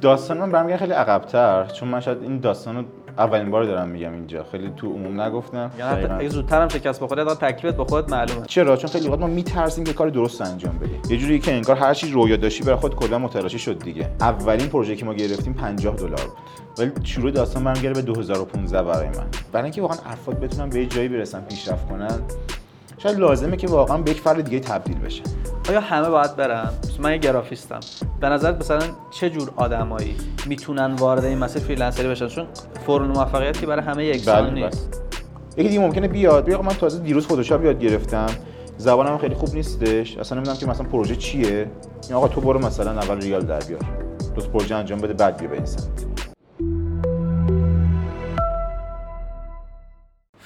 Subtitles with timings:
[0.00, 2.84] داستان من برمیگرده خیلی عقبتر چون من شاید این داستان رو
[3.18, 4.44] اولین بار دارم میگم اینجا.
[4.44, 5.70] خیلی تو عموم نگفتم.
[5.78, 8.46] یعنی اگه زودتر هم شکست بخوره حداقل تکلیفت با خودت معلومه.
[8.46, 11.02] چرا؟ چون خیلی وقت ما میترسیم که کار درست انجام بدیم.
[11.10, 14.10] یه جوری که انگار هر چی رویا داشتی برای خود کلا متلاشی شد دیگه.
[14.20, 16.36] اولین پروژه که ما گرفتیم 50 دلار بود.
[16.78, 19.26] ولی شروع داستان برمیگرده به 2015 برای من.
[19.52, 22.20] برای اینکه واقعا افراد بتونن به یه جایی برسن پیشرفت کنن
[22.98, 25.22] شاید لازمه که واقعا به یک فرد دیگه تبدیل بشه.
[25.70, 27.80] آیا همه باید برن؟ من یه گرافیستم.
[28.20, 28.80] به نظرت مثلا
[29.10, 30.16] چه جور آدمایی
[30.46, 32.46] می‌تونن وارد این مسیر freelancer ی بشن؟ چون
[32.86, 35.02] فرم موفقیت که برای همه یکسان بله، نیست.
[35.56, 36.50] یکی دیگه ممکنه بیاد.
[36.50, 38.26] آقا من تازه دیروز فتوشاپ یاد گرفتم.
[38.78, 40.16] زبانم خیلی خوب نیستش.
[40.16, 41.70] اصلا نمی‌دونم که مثلا پروژه چیه.
[42.08, 43.80] این آقا تو برو مثلا اول ریال در بیار.
[44.34, 46.09] دو تا پروژه انجام بده بعد بیا به این سمت.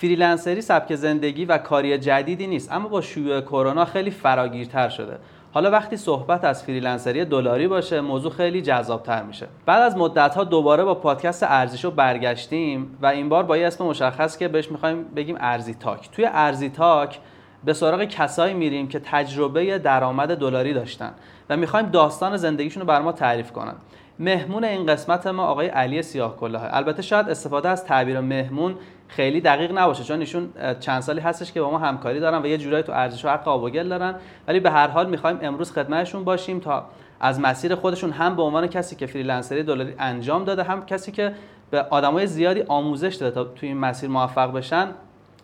[0.04, 5.18] freelancer ی سبک زندگی و کاری جدیدی نیست اما با شیوع کرونا خیلی فراگیرتر شده.
[5.52, 9.46] حالا وقتی صحبت از freelancer ی دلاری باشه موضوع خیلی جذابتر میشه.
[9.66, 13.84] بعد از مدت ها دوباره با پادکست ارزیشو برگشتیم و این بار با یه اسم
[13.84, 16.10] مشخص که بهش می‌خوایم بگیم ارزی talk.
[16.10, 17.18] توی ارزی talk
[17.64, 21.12] به سراغ کسایی میریم که تجربه درآمد دلاری داشتن
[21.50, 23.74] و می‌خوایم داستان زندگیشون رو بر ما تعریف کنن.
[24.18, 28.74] مهمون این قسمت ما آقای علی سیاه البته شاید استفاده از تعبیر مهمون
[29.16, 30.48] خیلی دقیق نباشه چون ایشون
[30.80, 33.62] چند سالی هستش که با ما همکاری دارن و یه جورایی تو ارزیشو حق آب
[33.62, 34.14] و گل دارن.
[34.48, 36.86] ولی به هر حال می‌خوایم امروز خدمتشون باشیم تا
[37.20, 41.12] از مسیر خودشون هم به عنوان کسی که freelancer ی دلاری انجام داده هم کسی
[41.12, 41.34] که
[41.70, 44.88] به آدمای زیادی آموزش داده تا توی این مسیر موفق بشن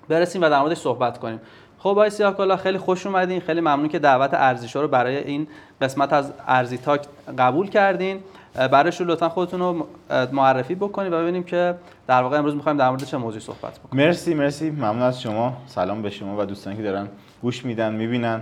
[0.09, 1.41] برسیم و در موردش صحبت کنیم.
[1.79, 3.41] خب آقای سیاه خیلی خوش اومدین.
[3.41, 5.49] خیلی ممنون که دعوت ارزیشو رو برای این
[5.81, 7.03] قسمت از ارزی talk
[7.39, 8.21] قبول کردین.
[8.55, 9.87] برایشون لطفا خودتون رو
[10.33, 11.75] معرفی بکنید و ببینیم که
[12.07, 14.07] در واقع امروز می‌خوایم در مورد چه موضوعی صحبت بکنیم.
[14.07, 14.71] مرسی مرسی.
[14.71, 15.57] ممنون از شما.
[15.67, 17.09] سلام به شما و دوستانی که دارن
[17.43, 18.41] گوش میدن می‌بینن.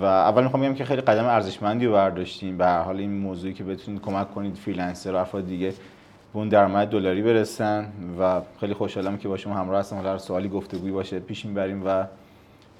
[0.00, 2.58] و اول می‌خوام بگم که خیلی قدم ارزشمندی رو برداشتیم.
[2.58, 5.70] به هر حال این موضوعی که بتونید کمک کنید فریلنسر و افراد دیگه
[6.32, 7.86] به اون درآمد دلاری برسن.
[8.20, 9.96] و خیلی خوشحالم که با شما همراه هستم.
[9.96, 12.04] هر سوالی گفتگویی باشه پیش می‌بریم و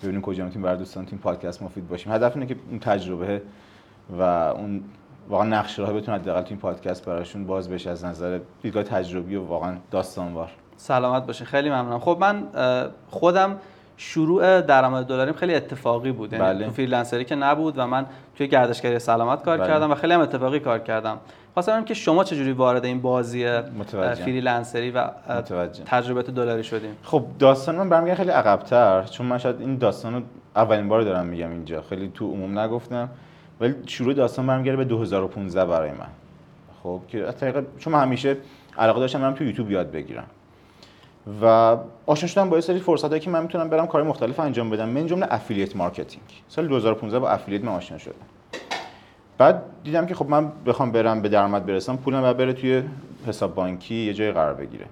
[0.02, 2.12] ببینیم کجا می‌تونیم برای دوستان این پادکست مفید باشیم.
[2.12, 3.42] هدف اینه که اون تجربه
[4.18, 4.84] و اون
[5.28, 9.36] واقعا نقشه راه بتونه حداقل تو این پادکست براشون باز بشه از نظر دیدگاه تجربی
[9.36, 12.42] و واقعا داستانوار سلامت باشین خیلی ممنونم خب من
[13.10, 13.58] خودم
[13.96, 16.64] شروع درآمد دلاریم خیلی اتفاقی بود یعنی بله.
[16.64, 19.66] تو freelancer ی که نبود و من توی گردشگری سلامت کار بله.
[19.66, 21.18] کردم و خیلی هم اتفاقی کار کردم
[21.54, 23.60] خواستم که شما چجوری وارد این بازی.
[24.24, 25.08] freelancer ی و.
[25.86, 30.22] تجربه دلاری شدیم خب داستان من برمیگرده خیلی عقبتر چون من شاید این داستان رو
[30.56, 33.08] اولین بار دارم میگم اینجا خیلی تو عموم نگفتم
[33.60, 36.08] ولی شروع داستان برمیگرده به 2015 برای من.
[36.82, 38.36] خب که از طریق چون من همیشه
[38.78, 40.26] علاقه داشتم برم تو یوتیوب یاد بگیرم.
[41.42, 41.76] و
[42.06, 45.06] آشنا شدم با یه سری فرصتایی که من می‌تونم برم کار مختلف انجام بدم من
[45.06, 48.14] جمله affiliate marketing سال 2015 با affiliate من آشنا شدم.
[49.38, 52.82] بعد دیدم که خب من بخوام برم به درآمد برسم پولم باید بره توی
[53.26, 54.86] حساب بانکی یه جای قرار بگیره.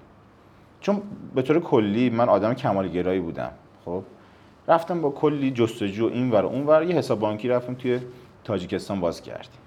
[0.81, 1.01] چون
[1.35, 3.51] به طور کلی من آدم کمالگرایی بودم
[3.85, 4.03] خب.
[4.67, 7.99] رفتم با کلی جستجو این ور اون ور یه حساب بانکی رفتم توی
[8.43, 9.59] تاجیکستان باز کردیم.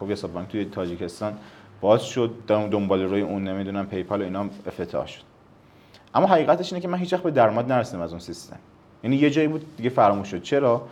[0.00, 1.34] خب حساب بانک توی تاجیکستان
[1.80, 5.22] باز شد دنبال روی اون نمی‌دونم پیپال و اینا افتتاح شد.
[6.14, 8.56] اما حقیقتش اینه که من هیچ به درآمد نرسیدم از اون سیستم.
[9.04, 10.42] یعنی یه جایی بود دیگه فراموش شد.
[10.42, 10.82] چرا؟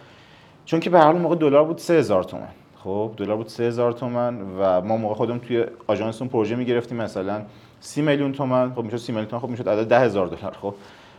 [0.64, 2.48] چون که به هر موقع دلار بود 3000 تومان.
[2.84, 7.42] خب دلار بود 3000 تومان و ما موقع خودم توی آژانس اون پروژه می‌گرفتیم مثلا
[7.80, 8.74] 30 میلیون تومان.
[8.74, 10.52] خب می‌شد 30 میلیون تومان خب می‌شد عدد 10000 دلار.
[10.52, 10.74] خب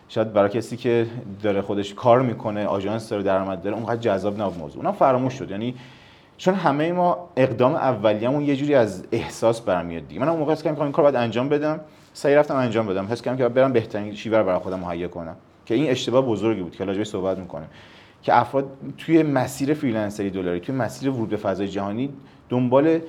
[0.10, 1.08] شاید برای کسی که
[1.44, 4.78] داره خودش کار می‌کنه آژانس داره درآمد داره اونقدر جذاب نبود موضوع.
[4.84, 5.52] اونم فراموش شد.
[5.52, 5.76] یعنی
[6.38, 10.22] چون همه ما اقدام اولیه‌مون یه جوری از احساس برمیاد دیگه.
[10.22, 11.80] من اون موقع حس کردم این کار باید انجام بدم.
[12.14, 13.06] سعی رفتم انجام بدم.
[13.06, 15.36] حس کردم که برم بهترین شیوه برای خودم مهیا کنم.
[15.66, 17.68] که این اشتباه بزرگی بود که راجعش صحبت می‌کنیم.
[18.22, 18.66] که افراد
[18.98, 22.10] توی مسیر فریلنسری دلاری توی مسیر ورود به فضای جهانی
[22.50, 23.00] دنبال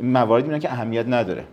[0.00, 1.44] مواردی میرن که اهمیت نداره.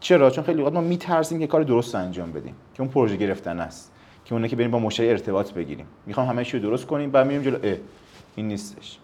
[0.00, 2.54] چرا؟ چون خیلی وقت ما میترسیم که کار درست انجام بدیم.
[2.74, 3.92] که اون پروژه گرفتن است.
[4.24, 5.86] که اونه که بریم با مشتری ارتباط بگیریم.
[6.06, 7.76] می‌خوام همه رو درست کنیم بعد میریم جلو.
[8.36, 8.98] این نیستش.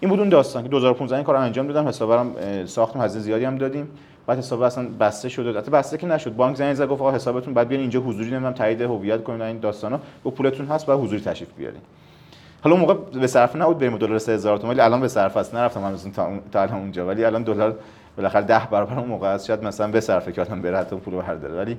[0.00, 2.30] این بود اون داستان که 2015 این کارو انجام دادم حسابم
[2.66, 3.88] ساختم هزینه زیادی هم دادیم.
[4.26, 6.36] بعد حساب اصلا بسته شد البته بسته که نشد.
[6.36, 9.58] بانک زنگ زد گفت آقا حسابتون بعد بیان اینجا حضوری نمی‌دونم تایید هویت کنید این
[9.58, 10.00] داستانا.
[10.22, 11.80] با پولتون هست بعد حضوری تشریف بیارین.
[12.62, 15.54] حالا اون موقع به صرف نبود بریم دلار 3000 تومان ولی الان به صرف است.
[15.54, 17.06] نرفتم من تا تا الان اونجا.
[17.06, 17.78] ولی الان دلار
[18.16, 19.46] بالاخره 10 برابر اون موقع است.
[19.46, 21.54] شاید مثلا به صرفه که آدم بره حتی پول برداره.
[21.54, 21.78] ولی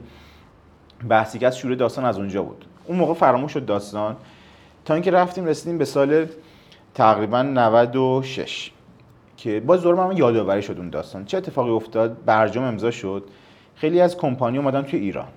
[1.10, 2.66] بحثی که از شروع داستان از اونجا بود.
[2.86, 4.16] اون موقع فراموش شد داستان.
[4.86, 6.26] تا اینکه رفتیم رسیدیم به سال
[6.98, 8.72] تقریبا 96
[9.38, 11.26] که باز دور من یادآوری شد اون داستان.
[11.26, 13.24] چه اتفاقی افتاد؟ برجام امضا شد.
[13.76, 15.28] خیلی از کمپانی اومدن توی ایران.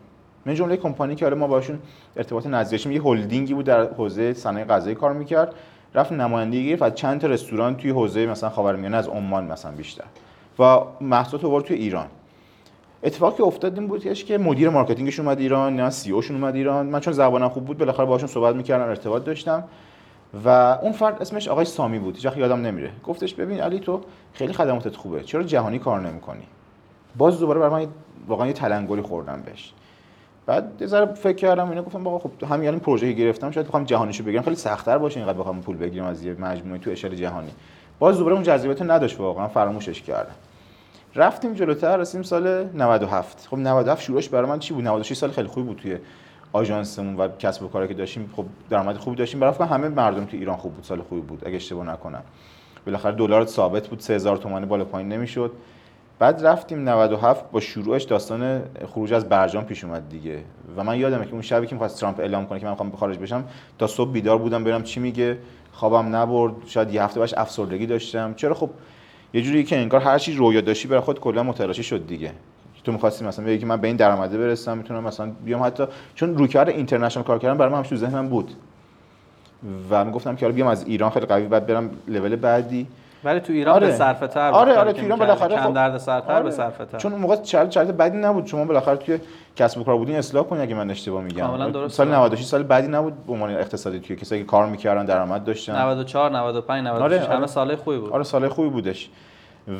[0.47, 1.79] من جمله کمپانی که حالا ما باشون
[2.17, 5.55] ارتباط نزدیکی یه هلدینگی بود در حوزه صنایع غذایی کار می‌کرد.
[5.95, 10.05] رفت نمایندگی گرفت از چند تا رستوران توی حوزه مثلا خاورمیانه از عمان مثلا بیشتر.
[10.59, 12.07] و محصولات آورد توی ایران.
[13.03, 16.87] اتفاقی افتاد این بود که مدیر marketing ش اومد ایران نه CEO شون اومد ایران.
[16.87, 19.65] من چون زبانم خوب بود بالاخره باهاشون صحبت می‌کردم ارتباط داشتم.
[20.45, 20.49] و
[20.83, 22.15] اون فرد اسمش آقای سامی بود.
[22.15, 22.91] هیچ یادم نمیره.
[23.05, 24.01] گفتش ببین علی تو
[24.33, 25.23] خیلی خدماتت خوبه.
[25.23, 26.45] چرا جهانی کار نمی‌کنی؟
[27.17, 27.93] باز دوباره برای من
[28.27, 29.73] واقعا یه تلنگری خوردم بهش.
[30.47, 34.25] بعد یه ذره فکر کردم اینو گفتم خب همین الان پروژه گرفتم شاید بخوام جهانیشو
[34.25, 34.43] بگیرم.
[34.43, 37.51] خیلی سخت‌تر باشه اینقدر بخوام پول بگیرم از یه مجموعه تو اشاره جهانی.
[37.99, 40.35] باز دوباره اون جذابیت نداشت واقعا فراموشش کردم.
[41.15, 45.49] رفتیم جلوتر رسیدیم سال 97 خب 97 شروعش برای من چی بود؟ 96 سال خیلی
[45.49, 45.99] خوبی بود توی
[46.53, 49.41] آژانسمون و کسب و کاری که داشتیم خب درآمد خوبی داشتیم.
[49.41, 52.23] برای همه مردم تو ایران خوب بود سال خوبی بود اگه اشتباه نکنم.
[52.87, 55.53] بالاخره دلار ثابت بود 3000 تومان بالا پایین نمی‌شد.
[56.19, 60.39] بعد رفتیم 97 با شروعش داستان خروج از برجام پیش اومد دیگه.
[60.77, 63.19] و من یادمه که اون شبی که می‌خواست ترامپ اعلام کنه که من می‌خوام خارج
[63.19, 63.45] بشم
[63.79, 65.39] تا صبح بیدار بودم برم چی میگه.
[65.73, 68.35] خوابم نبرد شاید یه هفته بعدش افسردگی داشتم.
[68.35, 68.71] چرا خب
[69.35, 72.33] یه جوری که انگار هر چی رویا داشتی برای خود کلا متلاشی شد دیگه.
[72.85, 75.63] تو می‌خواستی مثلا بگی که من به این درآمده برسم می‌تونم مثلا بیام.
[75.63, 75.85] حتی
[76.15, 78.51] چون روکار اینترنشنال کار کردن برای من همش تو ذهنم بود.
[79.91, 82.87] و می‌گفتم که حالا بیام از ایران خیلی قوی بعد برم لول بعدی.
[83.25, 83.87] ولی تو ایران آره.
[83.87, 86.43] به صرفه تر آره آره تو ایران بالاخره کم خب درد سرتر آره.
[86.43, 88.47] به صرفه تر چون اون موقع شرط شرط بدی نبود.
[88.47, 89.19] شما بالاخره توی
[89.57, 91.89] کسب و کار بودین اصلاح کنید اگه من اشتباه میگم.
[91.89, 95.77] سال 96 سال بعدی نبود به عنوان اقتصادی توی کسایی که کار می‌کردن درآمد داشتن.
[95.77, 97.37] 94 95 96 آره.
[97.37, 98.13] همه سال خوبی بود.
[98.13, 99.11] آره سال خوبی بودش.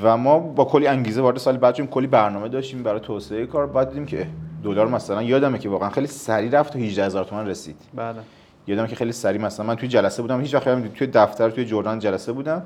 [0.03, 3.67] و ما با کلی انگیزه وارد سال بعد کلی برنامه داشتیم برای توسعه کار.
[3.67, 4.27] بعد دیدیم که
[4.65, 7.77] دلار مثلا یادمه که واقعا خیلی سریع رفت تا 18000 تومان رسید.
[7.95, 8.19] بله.
[8.67, 11.99] یادمه که خیلی سریع مثلا من توی جلسه بودم هیچ وقت توی دفتر توی جردن
[11.99, 12.63] جلسه بودم.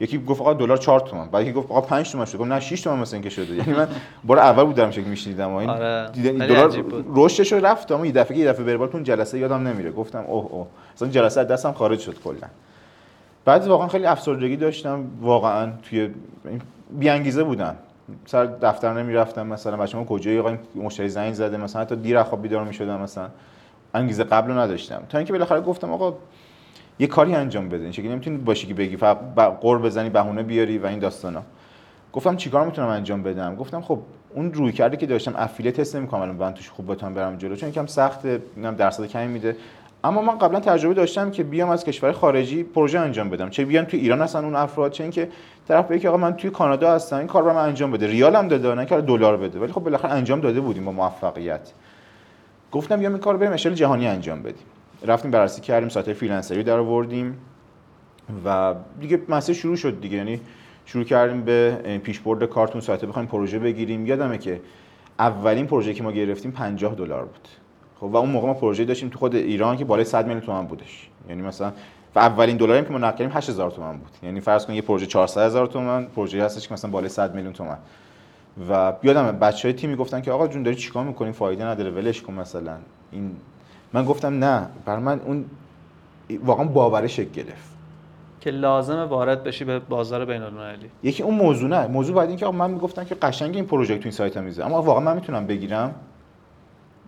[0.00, 1.28] یکی گفت آقا دلار 4 تومن.
[1.28, 3.54] بعد یکی گفت آقا 5 تومن شد گفتم نه 6 تومن مثلا اینکه شده.
[3.54, 3.88] یعنی من
[4.24, 6.08] بار اول بودم که میشنیدم این آره.
[6.22, 9.90] دلار رشدش رفت اما یه دفعه یه دفعه بربال اون جلسه یادم نمیره.
[9.90, 10.66] گفتم اوه اوه.
[10.94, 12.48] اصلا جلسه از دستم خارج شد کلا.
[13.44, 15.04] بعد واقعا خیلی افسردگی داشتم.
[15.20, 16.10] واقعا توی
[16.90, 17.76] بی انگیزه بودم.
[18.26, 19.76] سر دفتر نمی‌رفتم مثلا.
[19.76, 21.56] بچه‌ها کجایی آقا؟ مشتری زنگ زده.
[21.56, 23.28] مثلا حتی دیر خواب بیدار می‌شدم مثلا.
[23.94, 25.02] انگیزه قبل نداشتم.
[25.08, 26.14] تا اینکه بالاخره گفتم آقا
[26.98, 27.82] یه کاری انجام بده.
[27.82, 29.18] این شکلی نمی‌تونی باشی که بگی فقط
[29.60, 31.42] قور بزنی بهونه بیاری و این داستانا.
[32.12, 33.98] گفتم چیکار می‌تونم انجام بدم؟ گفتم خب
[34.34, 37.56] اون روی کرده که داشتم افیلیت تست نمی‌کنم الان توش خوب بتونم برم جلو.
[37.56, 38.28] چون یکم سخته.
[38.28, 39.56] نمی‌دونم درصد کمی میده.
[40.04, 43.50] اما من قبلا تجربه داشتم که بیام از کشور خارجی پروژه انجام بدم.
[43.50, 45.28] چه بیان تو ایران هستن اون افراد چه اینکه
[45.68, 48.06] طرف بگه آقا من توی کانادا هستم این کار رو من انجام بده.
[48.06, 49.58] ریال هم داده نه که دلار بده.
[49.58, 51.72] ولی خب بالاخره انجام داده بودیم با موفقیت.
[52.72, 54.64] گفتم بیام این کار بریم اشل جهانی انجام بدیم.
[55.06, 57.38] رفتیم بررسی کردیم سایت فریلنسری در آوردیم
[58.44, 60.16] و دیگه مسیر شروع شد دیگه.
[60.16, 60.40] یعنی
[60.86, 61.70] شروع کردیم به
[62.02, 64.06] پیشبرد کارتون سایت بخوایم پروژه بگیریم.
[64.06, 64.60] یادمه که
[65.18, 67.48] اولین پروژه که ما گرفتیم 50 دلار بود.
[68.02, 70.66] خب و اون موقع ما پروژه داشتیم تو خود ایران که بالای 100 میلیون تومان
[70.66, 71.08] بودش.
[71.28, 71.72] یعنی مثلا
[72.14, 74.10] و اولین دلاری که ما نقد کردیم 8000 تومان بود.
[74.22, 77.52] یعنی فرض کن یه پروژه 400 هزار تومان پروژه هستش که مثلا بالای 100 میلیون
[77.52, 77.78] تومان.
[78.70, 82.22] و یادم بچه های تیمی گفتن که آقا جون داری چیکار می‌کنیم فایده نداره ولش
[82.22, 82.76] کن مثلا.
[83.12, 83.36] این
[83.92, 85.44] من گفتم نه بر من اون
[86.44, 87.72] واقعا باوره شکل گرفت.
[88.40, 91.86] که لازمه وارد بشی به بازار بین المللی یکی اون موضوع نه.
[91.86, 94.82] موضوع بعد این که من می‌گفتم که قشنگ این پروژه تو این سایت میزه اما
[94.82, 95.94] واقعا من می‌تونم بگیرم.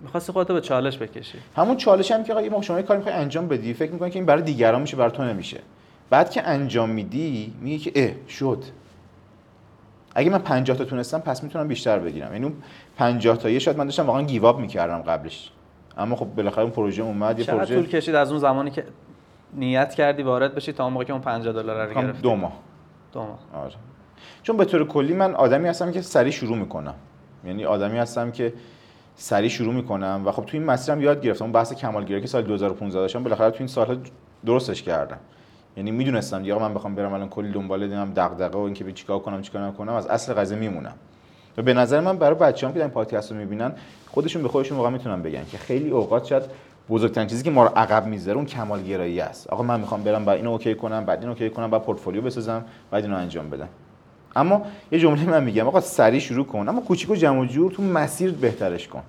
[0.04, 1.38] می‌خواستی خودت به چالش بکشی.
[1.56, 4.26] همون چالش هم که آقا ما شما کاری می‌خوای انجام بدی فکر می‌کنی که این
[4.26, 5.60] برای دیگران میشه برای تو نمیشه.
[6.10, 8.64] بعد که انجام میدی میگه که اه شد.
[10.14, 12.32] اگه من 50 تا تونستم پس می‌تونم بیشتر بگیرم.
[12.32, 12.54] یعنی اون
[12.96, 15.50] 50 تا یه شاید من داشتم واقعا گیواب می‌کردم قبلش.
[15.98, 18.84] اما خب بالاخره اون پروژه اومد یه پروژه طول کشید از اون زمانی که
[19.52, 22.52] نیت کردی وارد بشی تا اون موقع که اون 50 دلار رو گرفتی؟ دو ماه.
[23.12, 23.38] دو ماه.
[23.54, 23.74] آره.
[24.42, 26.94] چون به طور کلی من آدمی هستم که سریع شروع می‌کنم.
[27.44, 28.52] یعنی آدمی هستم که
[29.16, 31.44] سریع شروع می‌کنم و خب تو این مسیرم یاد گرفتم.
[31.44, 33.96] اون بحث کمالگرایی که سال 2015 داشتم بالاخره تو این سالها
[34.46, 35.18] درستش کردم.
[35.76, 39.42] یعنی می‌دونستم دیگه من بخوام برم الان کلی دنبال دیدم دغدغه و اینکه چیکار کنم
[39.42, 40.94] چیکار نکنم از اصل قضیه میمونم.
[41.56, 43.72] و به نظر من برای بچه‌ام که این پادکست رو می‌بینن
[44.10, 46.42] خودشون به خودشون واقعا می‌تونن بگن که خیلی اوقات شاید
[46.88, 49.50] بزرگترین چیزی که ما رو عقب می‌ذاره اون کمالگرایی است.
[49.50, 52.64] آقا من می‌خوام برم بعد اینو okay کنم بعد اینو okay کنم بعد پورتفولیو بسازم
[52.90, 53.68] بعد اینو انجام بدم.
[54.36, 54.62] اما
[54.92, 58.32] یه جمله من میگم آقا سریع شروع کن اما کوچیک و جمع جور تو مسیر
[58.32, 59.02] بهترش کن.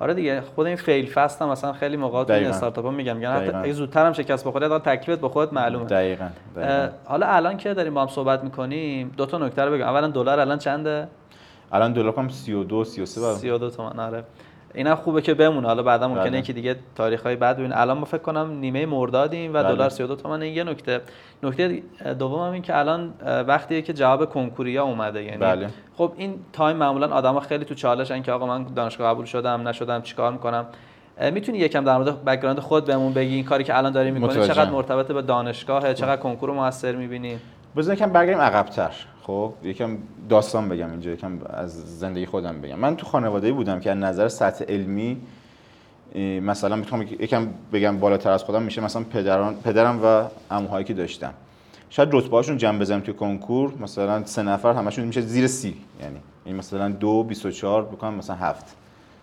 [0.00, 3.32] آره دیگه خود این fail fast هم مثلا خیلی موقع تو استارتاپ ها میگم میگن
[3.32, 5.84] حتی اگه زودتر هم شکست بخوره حالا تکلیفت به خودت معلومه.
[5.84, 6.28] دقیقاً,
[7.04, 10.40] حالا الان که داریم با هم صحبت می‌کنیم دو تا نکته رو بگم اولا دلار
[10.40, 11.08] الان چنده؟
[11.72, 14.24] الان دلار هم 32 33 32 تومن آره.
[14.74, 15.66] اینا خوبه که بمونه.
[15.66, 16.42] حالا بعدا ممکنه بله.
[16.42, 19.74] که دیگه تاریخ های بعد ببین الان ما فکر کنم نیمه مردادیم و بله.
[19.74, 20.42] دلار 32 تومن.
[20.42, 21.00] یه نکته.
[21.42, 21.82] نکته
[22.18, 23.14] دوم هم این که الان
[23.46, 25.22] وقتیه که جواب کنکوریا اومده.
[25.24, 25.68] یعنی بله.
[25.96, 30.02] خب این time معمولا آدما خیلی تو چالشن که آقا من دانشگاه قبول شدم نشدم
[30.02, 30.66] چیکار می‌کنم؟
[31.32, 34.70] می‌تونی یکم در مورد background خود بهمون بگی این کاری که الان داری می‌کنی؟ چقدر
[34.70, 37.38] مرتبط به دانشگاه چقدر کنکور موثر می‌بینی؟
[37.76, 38.90] بزن یکم برگردیم عقب‌تر.
[39.22, 39.98] خب یکم
[40.28, 42.78] داستان بگم اینجا یکم از زندگی خودم بگم.
[42.78, 45.20] من تو خانواده بودم که از نظر سطح علمی
[46.40, 51.34] مثلا می‌تونم یکم بگم بالاتر از خودم میشه مثلا پدران پدرم و عموهایی که داشتم.
[51.90, 55.76] شاید رتبه هاشون جمع بزنیم تو کنکور مثلا سه نفر همشون میشه زیر سی.
[56.02, 58.76] یعنی این مثلا دو 24 بکنم مثلا هفت.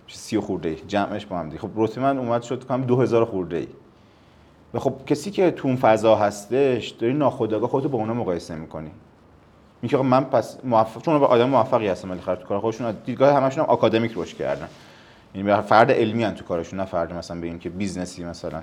[0.08, 3.26] سی و خورده ای جمعش با هم دی خب رتبه من اومد شد کنم 2000
[3.26, 3.68] خورده ای
[4.74, 8.92] و خب کسی که تو اون فضا هستش داری ناخودآگاه خودتو با اونا مقایسه می‌کنی.
[9.82, 13.70] میگه من پس موفق چون آدم موفقی هستم ولی تو کار خودشون دیدگاه همشون هم
[13.70, 14.68] آکادمیک روش کردن.
[15.36, 18.62] یعنی فرد علمی ان تو کارشون نه فرد مثلا بگیم که business ی مثلا.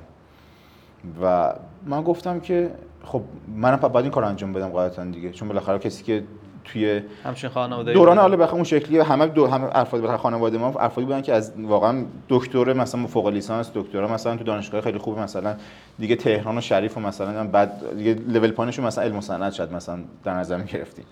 [1.23, 1.54] و
[1.87, 2.70] من گفتم که
[3.04, 3.23] خب
[3.56, 5.30] منم باید این کار انجام بدم قاعدتا دیگه.
[5.30, 6.25] چون بالاخره کسی که
[6.73, 10.68] توی همچین خانواده دوران حالا بخوام اون شکلی همه دو همه افراد بخوام خانواده ما
[10.68, 15.18] افرادی بودن که از واقعا دکتر مثلا فوق لیسانس دکترا مثلا تو دانشگاه خیلی خوب
[15.18, 15.56] مثلا
[15.99, 19.99] دیگه تهران و شریف و مثلا بعد دیگه لول پایینشون مثلا علم و شد مثلا
[20.25, 21.04] در نظر می‌گرفتیم.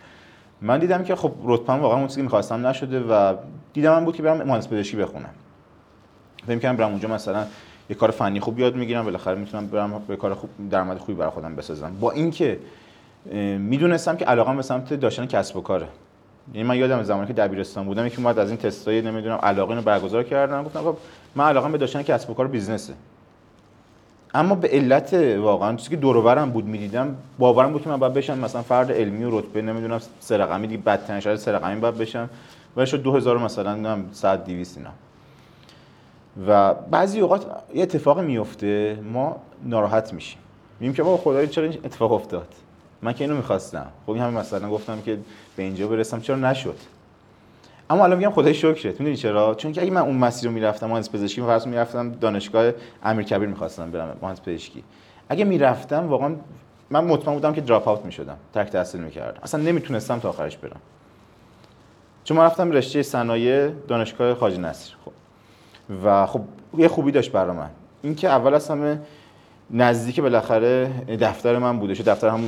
[0.63, 3.35] من دیدم که خب رتبه‌ام واقعا اون چیزی که می‌خواستم نشده و
[3.73, 5.31] دیدم من بود که برم مهندس پزشکی بخونم.
[6.47, 7.45] فکر کنم برم اونجا مثلا
[7.91, 11.31] یه کار فنی خوب یاد می‌گیرم بالاخره می‌تونم برم به کار خوب درآمد خوبی برای
[11.31, 11.97] خودم بسازم.
[12.01, 12.59] با اینکه
[13.59, 15.89] می‌دونستم که علاقم به سمت داشتن کسب و کاره.
[16.55, 19.83] یعنی من یادم زمانی که دبیرستان بودم یکی اومد از این تستای نمی‌دونم علاقه رو
[19.83, 20.63] برگزار کردن.
[20.63, 20.97] گفتم خب
[21.35, 22.93] من علاقم به داشتن کسب و کار بیزنسه.
[24.35, 28.39] اما به علت واقعا چیزی که دور بود می‌دیدم باورم بود که من باید بشم
[28.39, 32.31] مثلا فرد علمی و رتبه نمی‌دونم سه رقمی دیگه بدترین شاید سه رقمی باید بشم.
[32.77, 34.91] و شد 2000 مثلا نمی‌دونم 100 200 اینا.
[36.47, 40.39] و بعضی اوقات یه اتفاق میفته ما ناراحت میشیم.
[40.81, 42.49] میگیم که بابا خدای چرا این اتفاق افتاد؟
[43.05, 43.87] من که اینو می‌خواستم.
[44.07, 45.19] خب این همه مثلا گفتم که
[45.57, 46.21] به اینجا برسم.
[46.21, 46.77] چرا نشد؟
[47.91, 49.01] اما الان میگم خدای شکرت.
[49.01, 52.73] می‌دونی چرا؟ چون که اگه من اون مسیر رو می‌رفتم مهندس پزشکی فرض می‌رفتم دانشگاه
[53.03, 54.85] امیرکبیر می‌خواستم برم مهندس پزشکی.
[55.29, 56.35] اگه می‌رفتم واقعا
[56.91, 58.37] من مطمئن بودم که دراپ اوت می‌شدم.
[58.55, 59.41] ترک تحصیل می‌کردم.
[59.43, 60.81] اصلا نمی‌تونستم تا آخرش برم.
[62.25, 64.93] چون من رفتم رشته صنایع دانشگاه خواجه نصر.
[65.05, 65.13] خب.
[66.05, 66.41] و خب
[66.79, 67.71] یه خوبی داشت برای من.
[68.03, 68.63] اینکه اول از
[69.71, 70.91] نزدیک بالاخره
[71.21, 71.95] دفتر من بوده.
[71.95, 72.41] دفتر هم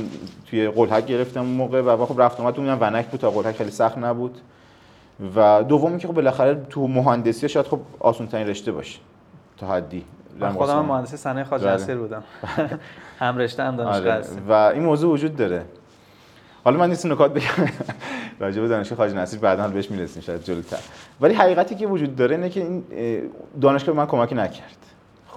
[0.49, 3.19] توی قلحک گرفتم اون موقع و خب رفت اومد اونم ونک بود.
[3.19, 4.37] تا قلحک خیلی سخت نبود.
[5.35, 8.99] و دومی که خب بالاخره تو مهندسی شاید خب آسون ترین رشته باشه
[9.57, 10.03] تا حدی.
[10.53, 11.73] خودم مهندسی صنایع خواجه بله.
[11.73, 12.23] نصیر بودم.
[13.19, 14.25] هم رشته هم دانشگاه آره.
[14.49, 15.65] و این موضوع وجود داره.
[16.63, 17.45] حالا من نیست نکات بگم.
[18.39, 20.77] راجع به دانشگاه خواجه نصیر بعدا بهش می‌رسیم شاید جلوتر.
[21.21, 22.83] ولی حقیقتی که وجود داره اینه که این
[23.61, 24.77] دانشگاه به من کمکی نکرد.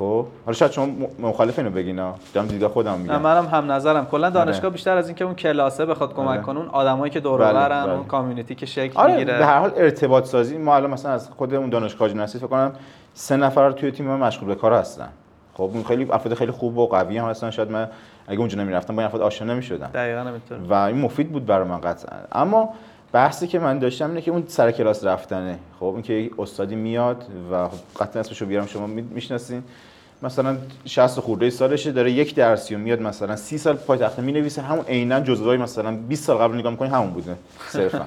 [0.00, 0.26] خب.
[0.46, 0.88] حالا شاید شما
[1.18, 3.22] مخالف اینو بگینا دارم دیدگاه خودم میگم.
[3.22, 4.06] منم هم نظرم.
[4.06, 4.34] کلا آره.
[4.34, 6.40] دانشگاه بیشتر از اینکه اون کلاسه بخواد کمک آره.
[6.40, 7.92] کنه اون آدمایی که دور بله، برن بله.
[7.92, 9.38] اون کامیونیتی که شکل آره می‌گیره.
[9.38, 12.72] به هر حال ارتباط سازی ما الان مثلا از خود اون دانشگاه نصیر فکر کنم
[13.14, 15.08] سه نفر توی تیم ما مشغول به کار هستن.
[15.54, 17.50] خب اون خیلی افراد خیلی خوب و قوی هم هستن.
[17.50, 17.88] شاید من
[18.28, 19.90] اگه اونجا نمی‌رفتم با این افراد آشنا نمی‌شدم.
[19.94, 22.18] دقیقاً همینطور و این مفید بود برای من قطعا.
[22.32, 22.68] اما
[23.12, 25.58] بحثی که من داشتم اینه که اون سر کلاس رفتنه.
[25.80, 29.62] خب اینکه استادی میاد و خب قطعا اسمشو بیارم شما می‌شناسین.
[30.22, 34.62] مثلا 60 خورده سالشه داره یک درسی و میاد مثلا 30 سال پای تخته می‌نویسه.
[34.62, 37.36] همون عینا جزوهای مثلا 20 سال قبل نگاه می‌کنی همون بوده
[37.68, 38.06] صرفا.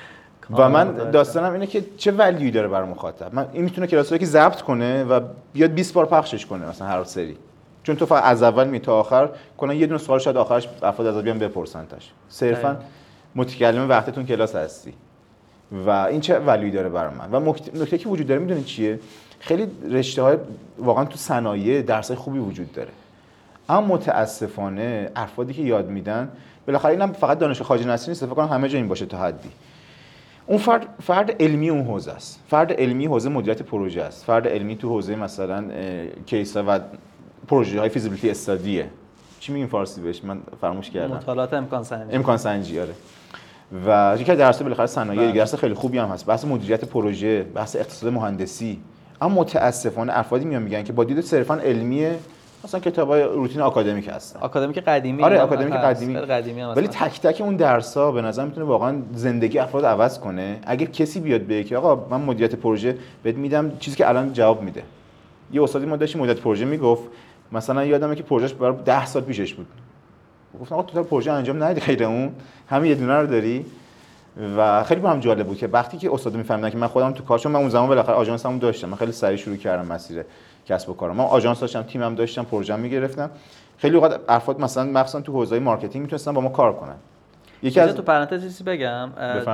[0.58, 3.34] و من داستانم اینه که چه ولیوی داره برای مخاطب.
[3.34, 5.20] من این می‌تونه کلاسایی که ضبط کنه و
[5.52, 7.36] بیاد 20 بار پخشش کنه مثلا هر سری.
[7.82, 11.16] چون تو فقط از اول می تا آخر کنن یه دونه سوال شاید آخرش افراد
[11.16, 12.10] از بیان بپرسن تاش.
[12.28, 12.76] صرفا
[13.34, 14.92] متکلم وقتتون کلاس هستی.
[15.86, 18.98] و این چه ولیوی داره برای من؟ و نکته که وجود داره می‌دونید چیه؟
[19.40, 20.36] خیلی رشته های
[20.78, 22.90] واقعا تو صنایع درس های خوبی وجود داره.
[23.68, 26.28] اما متاسفانه افرادی که یاد میدن
[26.66, 29.48] بالاخره اینم فقط دانش خارجی نصری نیست فکر کنم همه جا این باشه تا حدی.
[30.46, 32.40] اون فرد فرد علمی اون حوزه است.
[32.48, 34.24] فرد علمی حوزه مدیریت پروژه است.
[34.24, 35.64] فرد علمی تو حوزه مثلا
[36.26, 36.80] کیسا و
[37.48, 38.90] پروژه های فیزیبیلیتی استادیه.
[39.40, 41.14] چی میگیم فارسی بهش؟ من فراموش کردم.
[41.14, 42.16] مطالعات امکان سنجی.
[42.16, 42.94] امکان سنجی آره.
[43.86, 45.32] و یکی درس بالاخره صنایع بله.
[45.32, 46.26] درس خیلی خوبی هم هست.
[46.26, 48.80] بحث مدیریت پروژه بحث اقتصاد مهندسی.
[49.20, 52.18] اما متاسفانه افرادی میان میگن که با دید صرفا علمیه
[52.64, 54.40] مثلا کتابای روتین آکادمیک هستن.
[54.40, 56.16] آکادمیک قدیمی آره آکادمیک قدیمی.
[56.16, 60.58] قدیمی ولی تک تک اون درس ها به نظر می‌تونه واقعا زندگی افراد عوض کنه.
[60.66, 64.62] اگر کسی بیاد بگه که آقا من مدیریت پروژه بهت میدم چیزی که الان جواب
[64.62, 64.82] میده.
[65.52, 67.02] یه استادی ما داشتیم مدیریت پروژه می‌گفت
[67.52, 69.66] مثلا یادمه که پروژهش برای 10 سال پیشش بود.
[70.60, 72.32] گفتم آقا تو پروژه انجام ندی غیر اون.
[72.68, 73.64] همین یه دونه رو داری.
[74.56, 77.24] و خیلی با هم جالب بود که وقتی که استاد میفهمیدن که من خودم تو
[77.24, 78.88] کارشون من اون زمان بالاخره آژانسمو داشتم.
[78.88, 80.24] من خیلی سریع شروع کردم مسیر
[80.66, 81.16] کسب و کارم.
[81.16, 83.30] من آژانس داشتم تیمم داشتم پروژه می‌گرفتم.
[83.78, 86.96] خیلی وقت افراد مثلا مخصوصا تو حوزه marketing می‌تونستن با ما کار کنن.
[87.62, 89.10] یکی از تو پرانتز چیزی بگم.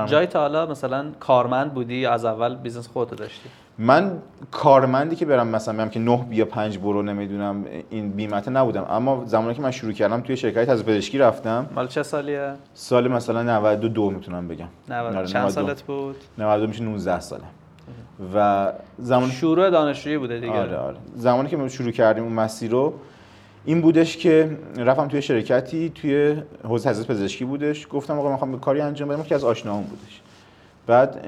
[0.06, 4.18] جای تا حالا مثلا کارمند بودی یا از اول business خودت داشتی؟ من
[4.50, 8.86] کارمندی که برم مثلا میگم که 9 بیا 5 برو نمی‌دونم این بیمته نبودم.
[8.90, 11.66] اما زمانی که من شروع کردم توی شرکت از پزشکی رفتم.
[11.74, 14.68] مال چه سالیه؟ سال مثلا 92 می‌تونم بگم.
[14.88, 15.50] 90 آره، چند 92.
[15.50, 17.42] سالت بود؟ 92 میشه 19 ساله.
[18.34, 20.52] و زمانی شروع دانشجویی بوده دیگه.
[20.52, 20.96] آره آره.
[21.14, 22.94] زمانی که ما شروع کردیم اون مسیر رو
[23.64, 27.86] این بودش که رفتم توی شرکتی توی حوزه تحصیلات پزشکی بودش.
[27.90, 29.22] گفتم آقا می‌خوام کاری انجام بدم.
[29.22, 30.20] که از آشناهام بودش.
[30.86, 31.24] بعد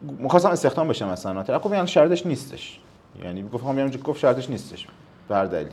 [0.00, 2.80] می‌خواستم استخدام بشم مثلا طرف گفت یعنی شرطش نیستش.
[3.24, 4.86] یعنی گفتم بیام اونجا گفت شرطش نیستش.
[5.28, 5.70] دلیلی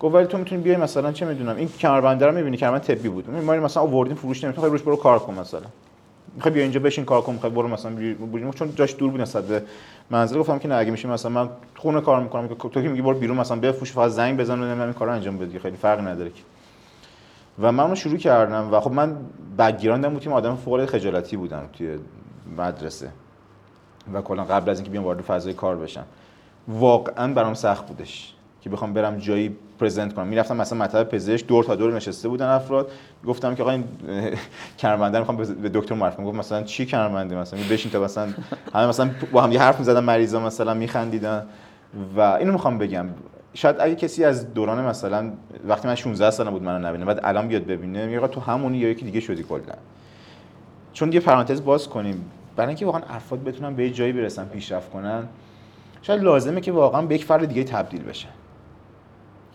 [0.00, 3.30] گفت ولی تو می‌تونی بیای مثلا چه می‌دونم این کمربنده رو می‌بینی کمربند طبی بود.
[3.30, 5.60] ما مثلا آوردیم فروش نمی‌خوای روش برو کار کن مثلا.
[6.34, 7.92] می‌خوای بیا اینجا بشین کار کن می‌خوای برو مثلا
[8.32, 9.62] بریم چون جاش دور بود نسبت به
[10.10, 10.38] منزل.
[10.38, 13.18] گفتم که نه اگه میشه مثلا من خونه کار می‌کنم که تو که میگی برو
[13.18, 16.30] بیرون مثلا بفروش فقط زنگ بزن و نمی‌دونم این کارو انجام بدی خیلی فرق نداره
[16.30, 16.42] که.
[17.62, 19.16] و من اونو شروع کردم و خب من
[19.58, 21.98] بک‌گراندم بود که من آدم فوق خجالتی بودم توی
[22.58, 23.08] مدرسه.
[24.14, 26.04] و کلا قبل از اینکه بیام وارد فضای کار بشم.
[26.68, 30.26] واقعا برام سخت بودش که بخوام برم جایی پرزنت کنم.
[30.26, 32.90] می‌رفتم مثلا مطب پزشک دور تا دور نشسته بودن افراد.
[33.26, 33.84] گفتم که آقا این
[34.82, 36.26] رو می‌خوام به دکتر معرفی کنم.
[36.26, 38.28] گفت مثلا چی کمربنده؟ مثلا بشین تا مثلا
[38.74, 41.46] همه مثلا با هم یه حرف می‌زدن مریضا مثلا میخندیدن.
[42.16, 43.06] و اینو می‌خوام بگم.
[43.54, 45.32] شاید اگه کسی از دوران مثلا
[45.68, 48.88] وقتی من 16 سالم بود منو نبینه بعد الان بیاد ببینه میگه تو همونی یا
[48.88, 49.74] یکی دیگه شدی کلا.
[50.92, 52.24] چون یه پرانتز باز کنیم.
[52.56, 55.28] برای اینکه واقعا افراد بتونن به یه جایی برسن پیشرفت کنن
[56.02, 58.28] شاید لازمه که واقعا به یک فرد دیگه تبدیل بشن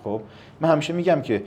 [0.03, 0.21] خب
[0.61, 1.43] من همیشه میگم که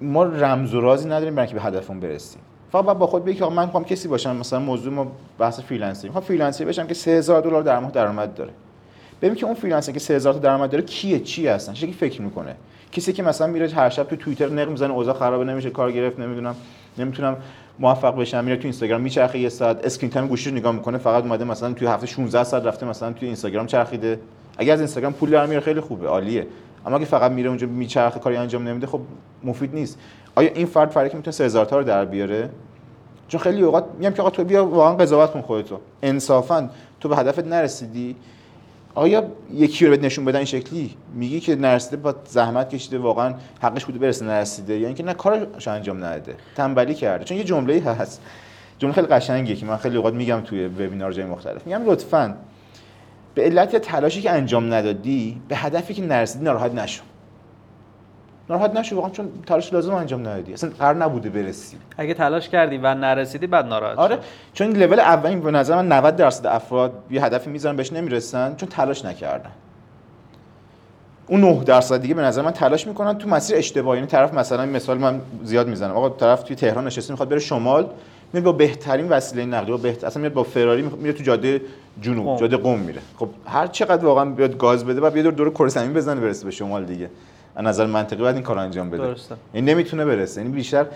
[0.00, 2.40] ما رمز و رازی نداریم برای اینکه به هدفمون برسیم.
[2.72, 6.10] فقط با خود بگی که من می‌خوام کسی باشم مثلا موضوع ما بحث freelancing.
[6.10, 8.52] می‌خوام freelancer بشم که 3000 دلار در ماه درآمد داره.
[9.22, 12.56] ببین که اون freelancer که 3000 تا درآمد داره کیه چی هستن؟ چه فکر می‌کنه؟
[12.92, 16.18] کسی که مثلا میره هر شب تو توییتر نق می‌زنه اوضاع خرابه نمیشه کار گرفت
[16.18, 16.54] نمی‌دونم
[16.98, 17.36] نمی‌تونم
[17.78, 19.84] موفق بشم میره تو اینستاگرام میچرخه یه ساعت.
[19.84, 23.26] screen time گوشیش نگاه می‌کنه فقط اومده مثلا توی هفته 16 ساعت رفته مثلا توی
[23.26, 24.20] اینستاگرام چرخیده.
[24.58, 26.46] اگر از اینستاگرام پول در میاره خیلی خوبه عالیه.
[26.86, 29.00] اما اگه فقط میره اونجا میچرخه کاری انجام نمیده خب
[29.44, 29.98] مفید نیست.
[30.34, 32.50] آیا این فرد فردی که می‌تونه 3000 تا رو در بیاره؟
[33.28, 35.78] چون خیلی اوقات میگم که آقا تو بیا واقعا قضاوت کن خودتو.
[36.02, 38.16] انصافا تو به هدفت نرسیدی.
[38.96, 43.34] آیا یکی رو بهت نشون بدن این شکلی؟ میگی که نرسیده با زحمت کشیده واقعا
[43.62, 44.78] حقش بوده برسه نرسیده.
[44.78, 46.34] یا اینکه نه کارش انجام نداده.
[46.56, 47.24] تنبلی کرده.
[47.24, 48.22] چون یه جمله هست.
[48.78, 51.66] جمله خیلی قشنگیه که من خیلی اوقات میگم توی وبینار جای مختلف.
[51.66, 52.36] میگم لطفاً
[53.34, 57.02] به علت تلاشی که انجام ندادی به هدفی که نرسیدی ناراحت نشو.
[58.50, 60.52] ناراحت نشو واقعا چون تلاش لازم انجام ندادی.
[60.52, 61.76] اصلا قرار نبوده برسی.
[61.96, 64.18] اگه تلاش کردی و نرسیدی بعد ناراحت آره.
[64.52, 68.68] چون لول اولی به نظر من 90 درصد افراد یه هدفی می‌ذارن بهش نمی‌رسن چون
[68.68, 69.50] تلاش نکردن.
[71.26, 73.98] اون 9 درصد دیگه به نظر من تلاش می‌کنن تو مسیر اشتباهی.
[73.98, 75.96] یعنی طرف مثلا مثال من زیاد می‌زنم.
[75.96, 77.90] آقا طرف توی تهران نشسته می‌خواد بره شمال
[78.32, 81.60] میاد با بهترین وسیله نقلیه با بهتر اصلا میاد با فراری میره تو جاده
[82.00, 82.40] جنوب.
[82.40, 83.00] جاده قم میره.
[83.16, 86.44] خب هر چقدر واقعا بیاد گاز بده بعد یه دور دور کره زمین بزنه برسه
[86.44, 87.10] به شمال دیگه.
[87.56, 89.02] از نظر منطقی باید این کار انجام بده.
[89.02, 89.36] درسته.
[89.54, 90.40] یعنی نمی‌تونه برسه.
[90.40, 90.86] یعنی بیشتر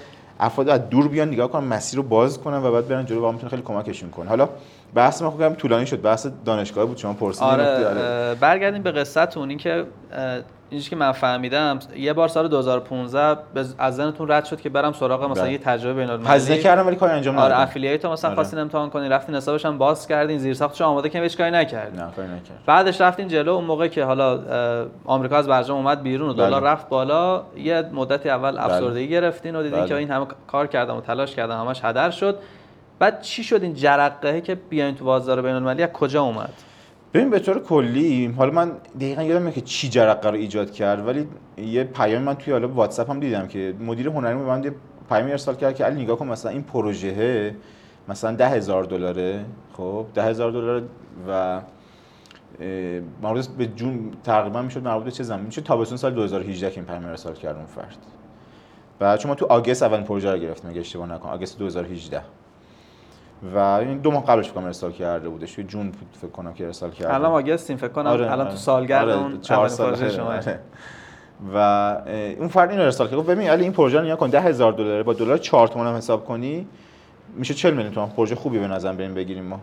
[0.41, 3.33] افراد از دور بیان نگاه کنن مسیر رو باز کنن و بعد برن جلو و
[3.33, 4.29] می‌تونه خیلی کمکشون کنه.
[4.29, 4.49] حالا
[4.95, 9.49] بحث ما خودم طولانی شد بحث دانشگاه بود شما پرسیدین آره اه، برگردیم به قصتون
[9.49, 10.39] این که اه،
[10.71, 14.93] اینجوری که من فهمیدم یه بار سال 2015 به- از ذهنتون رد شد که برم
[14.93, 15.53] سراغ مثلا بله.
[15.53, 18.35] یه تجربه بین هزینه المللی کردم ولی کاری انجام آره ندادم افیلیت مثلا آره.
[18.35, 22.01] خواستین امتحان کنین رفتین حسابش هم باز کردین زیر ساختش آماده که هیچ کاری نکردین
[22.01, 24.41] نه کاری نکردم بعدش رفتین جلو اون موقع که حالا
[25.05, 26.71] آمریکا از برجام اومد بیرون و دلار بله.
[26.71, 29.89] رفت بالا یه مدتی اول افسردگی گرفتین و دیدین بله.
[29.89, 32.39] که این همه کار کردم و تلاش کردم همش هدر شد
[33.01, 36.53] بعد چی شد این جرقه که بیاین تو بازار بین المللی از کجا اومد؟
[37.15, 41.27] ببین به طور کلی حالا من دقیقا یادم که چی جرقه رو ایجاد کرد ولی
[41.57, 44.75] یه پیام من توی حالا واتساپ هم دیدم که مدیر هنری به من یه
[45.09, 47.55] پیامی ارسال کرد که علی نگاه کن مثلا این پروژه
[48.09, 49.45] مثلا ده هزار دلاره.
[49.73, 50.83] خب ده هزار دلار
[51.29, 51.61] و
[53.23, 56.87] مربوط به جون تقریبا می‌شد مربوط به چه زمانی می‌شد تابستون سال 2018 که این
[56.87, 57.97] پیام ارسال کرد اون فرد.
[58.99, 62.23] بعد چون ما تو آگست اول پروژه رو گرفتیم اگه اشتباه نکنم آگست 2018
[63.55, 66.91] و این دو ماه قبلش فکر ارسال کرده بودش توی جون فکر کنم که ارسال
[66.91, 69.95] کرده الان آگستیم فکر کنم الان تو سالگرد آره، اون چهار سال.
[69.95, 70.33] آره، شما.
[70.33, 70.61] آره.
[71.55, 71.59] و
[72.39, 73.19] اون فرد اینو ارسال کرد.
[73.19, 75.97] گفت ببین علی این پروژه رو نگاه کن 10000 دلار با دلار 4 تومن هم
[75.97, 76.67] حساب کنی
[77.35, 78.11] میشه 40 میلیون تومان.
[78.11, 79.61] پروژه خوبی به نظر بریم بگیریم ما.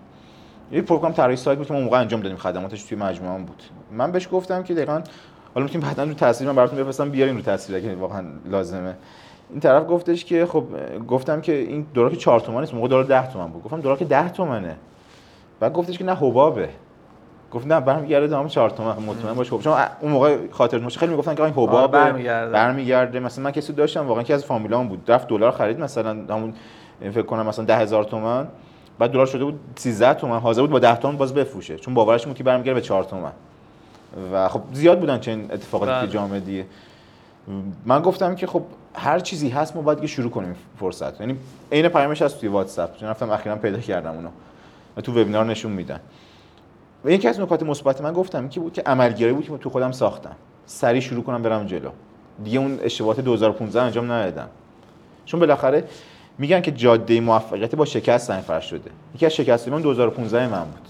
[0.71, 2.37] یه پروگرام طراحی سایت بود که ما موقع انجام دادیم.
[2.37, 3.63] خدماتش توی مجموعه بود.
[3.91, 5.01] من بهش گفتم که دقیقاً
[5.53, 8.95] حالا می‌تونیم بعدا رو تصویر من براتون بفرستم بیارین رو تصویر اگه واقعا لازمه.
[9.49, 10.63] این طرف گفتش که خب
[11.07, 13.63] گفتم که این دلار که 4 تومن نیست موقع دلار 10 تومن بود.
[13.63, 14.75] گفتم دلار که 10 تومنه.
[15.59, 16.69] بعد گفتش که نه حبابه.
[17.51, 19.49] گفت نه برمیگرده دام 4 تومن مطمئن باش.
[19.49, 22.51] خب چون اون موقع خاطر نوش خیلی می‌گفتن که این آره، حبابه برمیگرده.
[22.51, 23.19] برمیگرده.
[23.19, 25.11] مثلا من کسی داشتم واقعا که از فامیلام بود.
[25.11, 26.53] رفت دلار خرید مثلا همون
[26.99, 28.47] فکر کنم مثلا 10000 تومن.
[28.99, 30.39] بعد دلار شده بود 13 تومن.
[30.39, 31.77] حاضر بود با 10 تومن باز بفروشه.
[31.77, 33.31] چون باورش بود که برمیگره به 4 تومن.
[34.33, 36.07] و خب زیاد بودن چنین اتفاقاتی بله.
[36.07, 36.65] که جامعه دیگه.
[37.85, 38.63] من گفتم که خب
[38.95, 41.21] هر چیزی هست ما باید که شروع کنیم فرصت.
[41.21, 41.37] یعنی
[41.71, 42.97] عین پیامش هست توی واتساپ.
[42.97, 44.29] چون رفتم اخیرا پیدا کردم اونو.
[44.97, 45.99] و تو وبینار نشون میدن.
[47.05, 49.91] و یکی از نکات مثبت من گفتم که بود که عملگرایی بود که تو خودم
[49.91, 50.35] ساختم.
[50.65, 51.89] سریع شروع کنم برم جلو.
[52.43, 54.49] دیگه اون اشتباهات 2015 انجام ندادم.
[55.25, 55.83] چون بالاخره
[56.37, 58.91] میگن که جاده موفقیت با شکست سنگفرش شده.
[59.15, 60.87] یکی از شکست من 2015 من بود.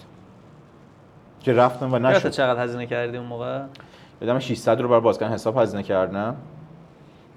[1.41, 2.30] که رفتم و نشد.
[2.30, 3.62] چقدر هزینه کردی اون موقع؟
[4.21, 6.36] یادم 600 رو بر بازکن حساب هزینه کردم.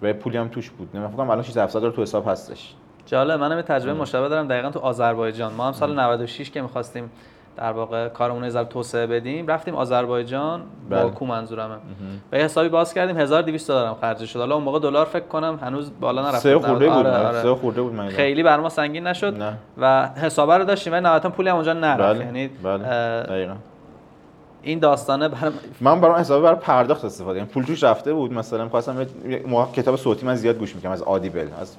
[0.03, 0.89] و یه پولی هم توش بود.
[0.95, 2.75] نمی‌دونم فکر الان 600 700 رو تو حساب هستش.
[3.07, 4.49] جالب منم یه تجربه مشابه دارم.
[4.49, 5.53] دقیقا تو آذربایجان.
[5.53, 7.11] ما هم سال 96 که می‌خواستیم
[7.57, 10.63] در واقع کارمون رو توسعه بدیم رفتیم آذربایجان.
[10.91, 11.03] بله.
[11.03, 11.75] باکو منظورمه.
[12.33, 14.39] و یه حسابی باز کردیم 1200 دلار هم خرج شد.
[14.39, 16.59] حالا اون موقع دلار فکر کنم هنوز بالا نرفته سه.
[16.59, 17.43] خورده بود آره، آره.
[17.43, 18.09] سه خورده بود من.
[18.09, 19.57] خیلی بر ما سنگین نشد نه.
[19.79, 20.93] و حسابه رو داشتیم.
[20.93, 22.01] ولی نهایتا پولی هم اونجا نرفت.
[22.01, 23.57] بله یعنی بله.
[24.63, 27.39] این داستانه برام من برام حساب برای پرداخت استفاده.
[27.39, 28.33] یعنی پول توش رفته بود.
[28.33, 28.69] مثلا
[29.29, 30.93] یه موقع کتاب صوتی من زیاد گوش می‌کردم.
[30.93, 31.77] از آدیبل از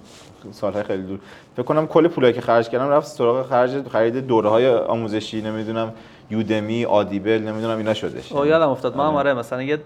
[0.51, 1.19] سالهای خیلی دور.
[1.55, 5.93] فکر کنم کل پولی که خرج کردم رفت سراغ خرج خرید دوره‌های آموزشی نمی‌دونم
[6.31, 8.97] یودمی آدیبل نمی‌دونم اینا شدش او یادم افتاد.
[8.97, 9.33] ما هم آره.
[9.33, 9.79] مثلا یه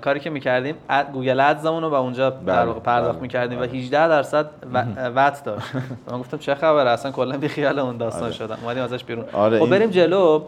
[0.00, 0.74] کاری که می‌کردیم
[1.12, 3.78] گوگل ادزمون رو و اونجا در بله، واقع پرداخت بله، می‌کردیم و بله.
[3.78, 5.66] 18 درصد و- وات داشت.
[6.10, 8.32] من گفتم چه خبره؟ اصلا کلا بی خیال اون داستان آره.
[8.32, 8.58] شدم.
[8.62, 9.24] اومدیم ازش بیرون.
[9.32, 10.42] آره، خب این- بریم جلو.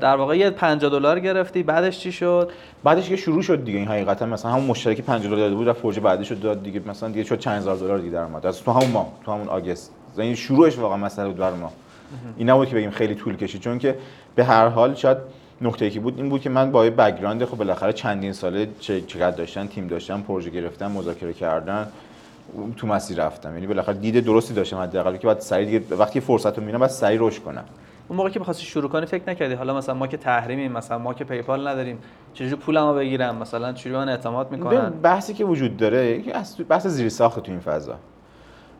[0.00, 1.62] در واقع یه 50 دلار گرفتی.
[1.62, 2.50] بعدش چی شد؟
[2.84, 3.78] بعدش که شروع شد دیگه.
[3.78, 6.80] این حقیقتا مثلا همون مشترک 50 دلار داده بود رفت پروژه بعدی شد داد دیگه.
[6.86, 9.92] مثلا دیگه شد چند هزار دلار دیگه درآمد از تو همون ماه تو همون آگست.
[10.18, 11.72] یعنی شروعش واقعا مسئله بود بر ما.
[12.36, 13.60] این نبود که بگیم خیلی طول کشید.
[13.60, 13.94] چون که
[14.38, 15.18] به هر حال شاید
[15.60, 19.30] نکته که بود این بود که من با یه بک‌گراند خب بالاخره چندین ساله چقدر
[19.30, 21.88] داشتن تیم داشتن پروژه گرفتن مذاکره کردن
[22.76, 23.54] تو مسیر رفتم.
[23.54, 26.90] یعنی بالاخره دید درستی داشتم حداقل که بعد سریع دیگه وقتی فرصت رو می‌بینم بعد
[26.90, 27.64] سریع رشد کنم.
[28.08, 31.14] اون موقع که می‌خواستی شروع کنی فکر نکردی حالا مثلا ما که تحریمیم مثلا ما
[31.14, 31.98] که پیپال نداریم
[32.34, 36.22] چجوری پولمو بگیرم؟ مثلا چجوری من اعتماد می‌کنن؟ بحثی که وجود داره
[36.68, 37.94] بحث زیر ساخت تو این فضا.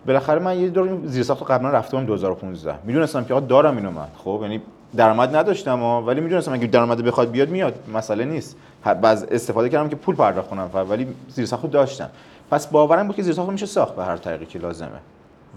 [0.07, 4.07] بالاخره من یه دور زیر ساخت قبلا رفتم 2015 می‌دونستم که آقا دارم اینو من.
[4.17, 4.63] خب یعنی
[4.97, 7.75] درآمد نداشتم ها ولی می‌دونستم اگه درآمد بخواد بیاد میاد.
[7.95, 8.57] مسئله نیست.
[9.03, 12.11] بعض استفاده کردم که پول پرداخت کنم ولی زیر ساخت داشتم.
[12.51, 14.89] پس باورم بود که زیر ساخت میشه ساخت به هر طریقی که لازمه.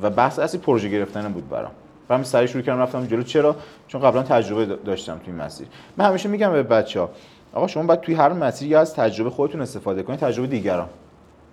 [0.01, 1.71] و بحث اصلی پروژه گرفتن بود برام.
[2.09, 3.23] و همین شروع کردم رفتم جلو.
[3.23, 3.55] چرا؟
[3.87, 5.67] چون قبلا تجربه دا- داشتم توی مسیر.
[5.97, 7.09] من همیشه میگم به بچه‌ها
[7.53, 10.87] آقا شما باید توی هر مسیری از تجربه خودتون استفاده کنید تجربه دیگران.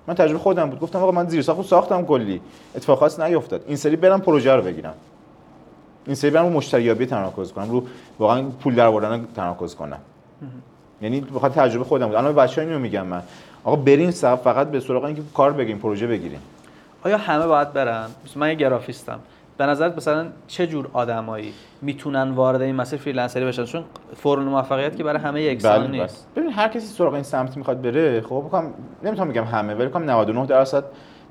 [0.07, 0.81] من تجربه خودم بود.
[0.81, 2.41] گفتم آقا من زیر ساختم کلی.
[2.77, 4.95] اتفاق خاص نیفتاد این سری برم پروژه رو بگیرم.
[6.09, 7.85] این سری برم رو مشتریابی تمرکز کنم رو
[8.19, 9.99] واقعا پول در آوردن تمرکز کنم.
[11.03, 12.17] یعنی بخاطر تجربه خودم بود.
[12.17, 13.23] الان بچه‌ها اینو میگم من.
[13.65, 16.39] آقا برین صف فقط به سراغ اینکه کار بگیرین پروژه بگیرین
[17.05, 19.19] آیا همه باید برن؟ من یه گرافیستم.
[19.59, 23.85] به نظرت مثلا چه جور آدمایی می‌تونن وارد این مسیر فریلنسری بشن؟ چون
[24.17, 26.27] فرم موفقیت که برای همه یکسان بله، نیست.
[26.37, 28.71] ببین هر کسی سراغ این سمت می‌خواد بره خب بکنم
[29.03, 30.85] نمی‌تونم بگم همه ولی بکنم 99 درصد.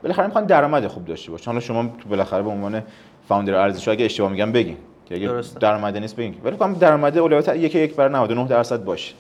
[0.04, 1.46] بالاخره می‌خوان درآمد خوب داشته باشن.
[1.46, 2.84] حالا شما تو بالاخره به عنوان
[3.28, 5.42] فاوندر ارزش اگه اشتباه میگم بگین که اگه.
[5.60, 9.14] درآمد نیست بگین ولی بکنم درآمد اولویت یک یک برای 99 درصد باشه.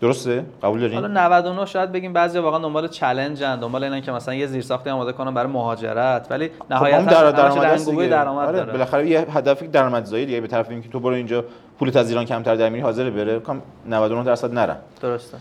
[0.00, 4.34] درسته؟ قبول دارین حالا 99 شاید بگیم بعضی واقعا دنبال چالنجن دنبال اینن که مثلا
[4.34, 6.26] یه زیرساختی آماده کنن برای مهاجرت.
[6.30, 8.10] ولی خب نهایتا اون در درآمد.
[8.10, 11.44] درآمد آره بالاخره یه هدف درآمدزایی دیگه به طرف اینکه تو برو اینجا
[11.78, 13.38] پولت از ایران کمتر در میری حاضر بره.
[13.40, 14.76] کام 99 درصد نرم.
[15.02, 15.36] درسته.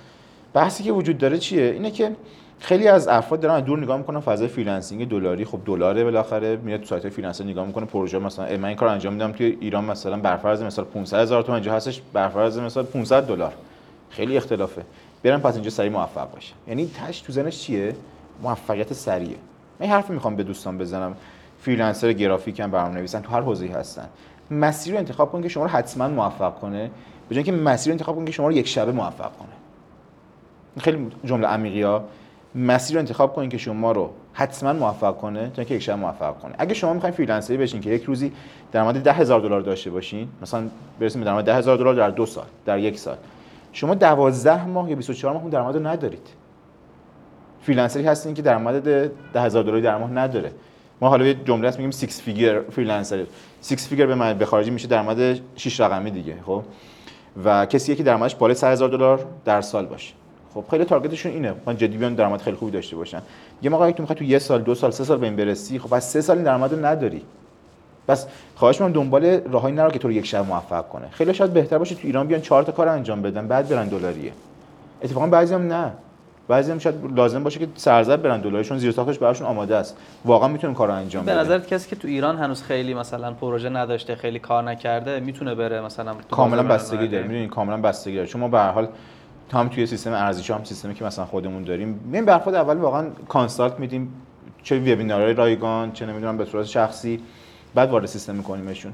[0.54, 2.12] بحثی که وجود داره چیه؟ اینه که
[2.60, 5.46] خیلی از افراد دارن دور نگاه می‌کنن فضای فریلنسینگ دلاری.
[5.46, 9.14] خب دلاره بالاخره میاد تو سایت فریلنسر نگاه می‌کنه پروژه مثلا من این کار انجام
[9.14, 13.54] میدم توی ایران مثلا برفرض مثال 500 هزار تومان اینجا هستش برفرض مثال 500 دلار.
[14.10, 14.82] خیلی اختلافه.
[15.24, 17.96] برن پس اینجا سریع موفق باشه یعنی تهش تو ذهنش چیه؟
[18.42, 19.38] موفقیت سریعه.
[19.80, 21.16] من حرفی می‌خوام به دوستان بزنم.
[21.60, 24.10] freelancer گرافیک هم تو هر حوزه‌ای هستن.
[24.52, 26.92] مسیر رو انتخاب کن که شما رو حتما موفق کنه.
[27.30, 29.50] به جای اینکه مسیر رو انتخاب کن که شما رو یک شبه موفق کنه.
[30.80, 31.84] خیلی جمله عمیقی
[32.56, 36.40] مسیر رو انتخاب کنین که شما رو حتما موفق کنه تا اینکه یک شب موفق
[36.40, 36.56] کنه.
[36.58, 38.32] اگه شما می‌خواین freelancer ی بشین که یک روزی
[38.72, 40.64] درآمد 10000 دلار داشته باشین مثلا
[41.00, 43.18] برسیم به درآمد 10000 دلار در دو سال در یک سال
[43.72, 46.28] شما 12 ماه یا 24 ماه اون درآمد رو ندارید.
[47.62, 48.88] freelancer ی هستین که درآمد
[49.34, 50.52] 10000 دلاری در ماه نداره.
[51.02, 53.26] ما حالا یه جمله هست میگیم 6 figure freelancer
[53.64, 56.64] 6 figure به معنی به خارجی میشه درآمد 6 رقمی دیگه خب؟
[57.46, 60.14] و کسی که درآمدش بالای 100000 دلار در سال باشه.
[60.54, 61.54] خب خیلی target شون اینه.
[61.66, 63.22] من جدی بیان درآمد خیلی خوبی داشته باشن.
[63.62, 65.80] یه موقعی که تو می‌خوای تو یه سال دو سال سه سال به این برسی
[65.80, 67.22] خب از سه سال این درآمد رو نداری.
[68.08, 71.08] پس خواهش می‌کنم دنبال راهایی نرو که تو رو یک شب موفق کنه.
[71.12, 74.32] خیلی شاید بهتر باشه تو ایران بیان چهار تا کار انجام بدن بعد برن دلاریه.
[75.04, 75.92] اتفاقا بعضی هم نه.
[76.48, 79.98] بعضی هم شاید لازم باشه که سرزب برن دلارشون زیر ساختش براشون آماده است.
[80.26, 83.70] واقعا می‌تونه کارو انجام به بده نظرت کسی که تو ایران هنوز خیلی مثلا پروژه
[83.70, 88.28] نداشته خیلی کار نکرده می‌تونه بره مثلا کاملا بستگی داره؟ می‌دونین کاملا بستگی داره.
[88.28, 88.88] چون ما به هر حال
[89.54, 93.80] هم توی سیستم ارزشی هم سیستمی که مثلا خودمون داریم ببین افراد اول واقعا کانسالت
[93.80, 94.14] میدیم
[94.64, 97.20] چه وبینارهای رایگان چه نمی‌دونم به صورت شخصی
[97.76, 98.94] بعد وارد سیستم میکنیمشون.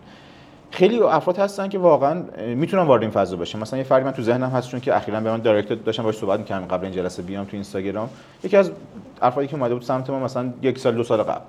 [0.71, 2.23] خیلی افراد هستن که واقعا
[2.55, 3.59] می‌تونن وارد این فضا بشن.
[3.59, 6.17] مثلا یه فردی من تو ذهنم هست چون که اخیرا به من direct داشتم باهاش
[6.17, 8.09] صحبت می‌کردم قبل این جلسه بیام تو اینستاگرام.
[8.43, 8.71] یکی از
[9.21, 11.41] افرادی که اومده بود سمت ما مثلا یک سال دو سال قبل.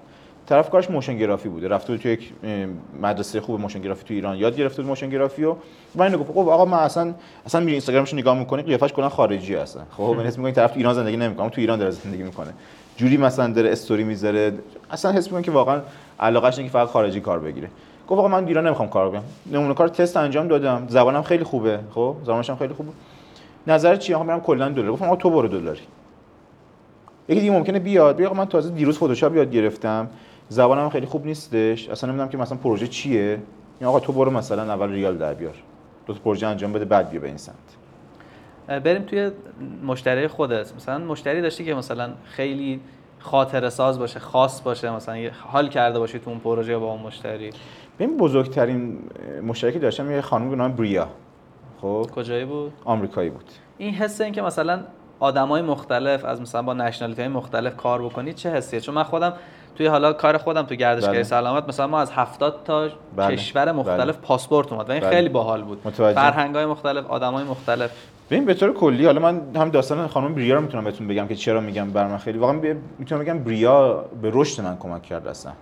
[0.51, 1.69] طرف کارش motion graphic بوده.
[1.69, 2.33] رفته تو یک
[3.03, 4.37] مدرسه خوب motion graphic تو ایران.
[4.37, 5.55] یاد گرفته بود motion graphic و
[5.95, 7.15] من اینو گفت خب آقا من اصلا
[7.47, 9.87] اصلا میری اینستاگرامش نگاه می‌کنی قیافش کلا خارجی هستن.
[9.97, 12.53] خب من حس می‌کنم طرف تو ایران زندگی نمی‌کنه تو ایران داره زندگی می‌کنه.
[12.97, 14.53] جوری مثلا داره استوری می‌ذاره.
[14.91, 15.81] اصلا حس می‌کنم که واقعا
[16.21, 17.69] علاقش اینه که فقط خارجی کار بگیره.
[18.09, 19.23] گفت آقا من ایران نمی‌خوام کار بگم.
[19.53, 20.87] نمونه کار تست انجام دادم.
[20.89, 21.79] زبانم خیلی خوبه.
[21.91, 22.91] خب زبانش هم خیلی خوبه.
[23.67, 24.93] نظر چیه؟ آقا میرم کلا دلار.
[24.93, 25.81] گفتم آقا تو برو دلاری.
[27.29, 28.23] یکی دیگه ممکنه بیاد.
[28.23, 30.09] آقا من تازه دیروز فتوشاپ یاد گرفتم.
[30.53, 31.89] زبانم خیلی خوب نیستش.
[31.89, 33.39] اصلا نمی‌دونم که مثلا پروژه چیه.
[33.81, 35.55] یا آقا تو برو مثلا اول ریال در بیار.
[36.07, 37.57] دو تا پروژه انجام بده بعد بیا به این سمت.
[38.85, 39.31] بریم توی
[39.87, 42.81] مشتری خودت مثلا مشتری داشتی که مثلا خیلی
[43.19, 47.51] خاطره ساز باشه خاص باشه مثلا حال کرده باشی تو اون پروژه با اون مشتری.
[47.99, 48.99] ببین بزرگترین
[49.47, 51.09] مشترکی داشتم یه خانم به نام بریا.
[51.81, 53.45] خب؟ کجایی بود؟ آمریکایی بود.
[53.79, 54.81] این حس این که مثلا
[55.21, 59.33] آدمای مختلف از مثلا با نشنالیتی های مختلف کار بکنی چه حسیه؟ چون من خودم
[59.81, 61.23] توی حالا کار خودم تو گردشگری بله.
[61.23, 63.37] سلامت مثلا ما از 70 تا بله.
[63.37, 64.27] کشور مختلف بله.
[64.27, 65.11] پاسپورت اومد و این بله.
[65.11, 66.15] خیلی باحال بود متوجه.
[66.15, 67.91] فرهنگ های مختلف آدمای مختلف
[68.31, 71.35] ببین به طور کلی حالا من هم داستان خانم بریا رو می‌تونم بهتون بگم که
[71.35, 75.53] چرا میگم بر من خیلی واقعا می‌تونم بگم بریا به رشد من کمک کرد اصلا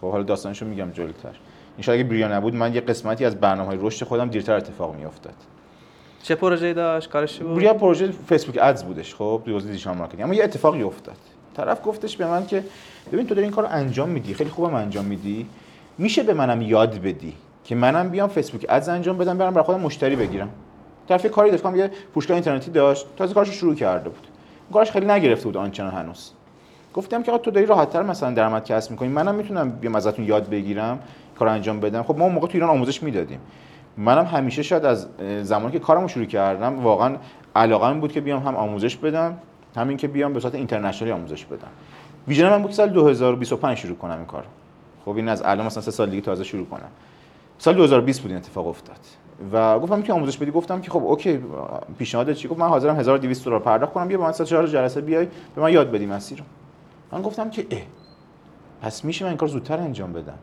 [0.00, 1.28] خب حالا داستانشو میگم جلوتر
[1.78, 5.34] ان اگه بریا نبود من یه قسمتی از برنامه‌های رشد خودم دیرتر اتفاق میافتاد
[6.22, 10.34] چه پروژه‌ای داشت کارش بود بریا پروژه Facebook Ads بودش خب حوزه digital marketing اما
[10.34, 11.16] یه اتفاقی افتاد
[11.58, 12.64] طرف گفتش به من که
[13.12, 14.34] ببین تو داری این کارو انجام میدی.
[14.34, 15.46] خیلی خوبم انجام میدی.
[15.98, 19.80] میشه به منم یاد بدی که منم بیام فیسبوک ادز انجام بدم برم برای خودم
[19.80, 20.48] مشتری بگیرم.
[21.08, 24.26] طرف کاری داشت یه فروشگاه اینترنتی داشت تازه کارش رو شروع کرده بود.
[24.72, 26.30] کارش خیلی نگرفته بود آنچنان هنوز.
[26.94, 29.08] گفتم که آقا تو داری راحت‌تر مثلا درآمد کسب می‌کنی.
[29.08, 30.98] منم می‌تونم بیام ازتون یاد بگیرم
[31.38, 32.02] کار انجام بدم.
[32.02, 33.40] خب ما اون موقع تو ایران آموزش می‌دادیم.
[33.96, 35.06] منم همیشه شاید از
[35.42, 37.16] زمانی که کارمو شروع کردم واقعا
[37.56, 39.38] علاقه بود که بیام هم آموزش بدم
[39.76, 41.68] همین که بیام به صورت اینترنشنالی آموزش بدم.
[42.28, 44.44] ویژن من بود سال 2025 شروع کنم این کار.
[45.04, 46.88] خب این از الان مثلا سه سال دیگه تازه شروع کنم.
[47.58, 48.98] سال 2020 بود این اتفاق افتاد.
[49.52, 51.40] و گفتم که آموزش بدی گفتم که خب اوکی
[51.98, 55.00] پیشنهادت چی؟ گفت من حاضرم 1200 دلار پرداخت کنم بیا با من سه چهار جلسه
[55.00, 56.42] بیای به من یاد بدی مسیر
[57.12, 57.80] من گفتم که اه
[58.82, 60.38] پس میشه من این کار زودتر انجام بدم.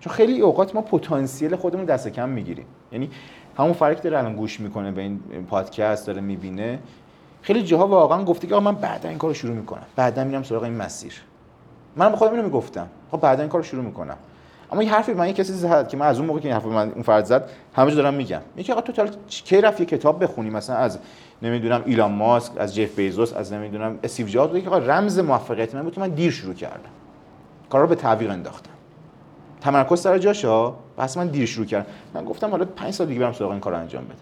[0.00, 2.66] چون خیلی اوقات ما پتانسیل خودمون دست کم می‌گیریم.
[2.92, 3.10] یعنی
[3.58, 6.78] همون فرق که داره الان گوش می‌کنه به این پادکست داره می‌بینه
[7.42, 9.86] خیلی جاها واقعا گفته که آقا من بعدا این کار رو شروع می‌کنم.
[9.96, 11.22] بعدا میرم سراغ این مسیر.
[11.96, 12.86] من به خودم اینو می‌گفتم.
[13.10, 14.16] خب بعدا این کار رو شروع می‌کنم.
[14.72, 16.64] اما یه حرفی من یه کسی زد که من از اون موقع که این حرف
[16.64, 18.40] من اون فرد زد همه جا دارم میگم.
[18.56, 20.98] میگه آقا تو حالا کی رفت یه کتاب بخونی؟ مثلا از
[21.42, 25.82] نمی‌دونم ایلان ماسک از جف بیزوس از نمی‌دونم استیو جابز که آقا رمز موفقیت من
[25.82, 26.90] بود که من دیر شروع کردم.
[27.70, 28.70] کارا رو به تعویق انداختم.
[29.60, 31.86] تمرکز سر جاشا پس من دیر شروع کردم.
[32.14, 34.16] من گفتم حالا 5 سال دیگه برم سراغ این کار رو انجام بدم.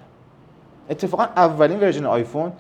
[0.91, 2.53] اتفاقا اولین version آیفون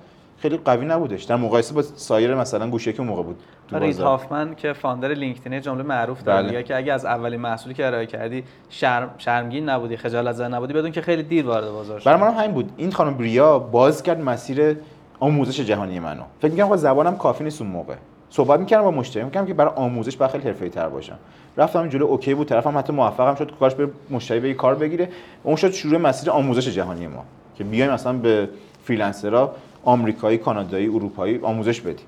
[0.42, 1.24] خیلی قوی نبودش.
[1.24, 3.36] در مقایسه با سایر مثلا گوشی که موقع بود
[3.68, 4.00] تو رید.
[4.00, 6.62] هافمن که founder لینکدین جمله معروف داره بله.
[6.62, 10.92] که اگه از اولین محصولی که ارائه کردی شرم شرمگین نبودی خجالت زده نبودی بدون
[10.92, 12.72] که خیلی دیر وارد بازار من هم همین بود.
[12.76, 14.76] این خانم بریا باز کرد مسیر
[15.20, 16.22] آموزش جهانی منو.
[16.40, 17.94] فکر آقا زبانم کافی نیست اون موقع.
[18.30, 21.16] صحبت می‌کردم با مشتری می‌گفتم که برای آموزش باید خیلی حرفه‌ای‌تر باشم.
[21.56, 25.08] رفتم جلو OK بود طرفم حتی موفقم شد کارش به مشتری به کار بگیره.
[25.42, 27.24] اون شد شروع مسیر آموزش جهانی ما.
[27.56, 28.48] که بیایم مثلا به
[28.84, 32.06] فریلنسرها آمریکایی کانادایی اروپایی آموزش بدیم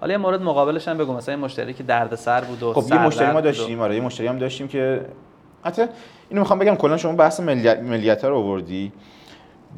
[0.00, 3.32] حالا یه مورد مقابلش هم بگو مثلا مشتری که دردسر بود و خب یه مشتری
[3.32, 5.00] ما داشتیم آره یه مشتری هم داشتیم که
[5.64, 5.82] حتی
[6.28, 8.92] اینو می‌خوام بگم کلا شما بحث ملیت, ملیت رو آوردی.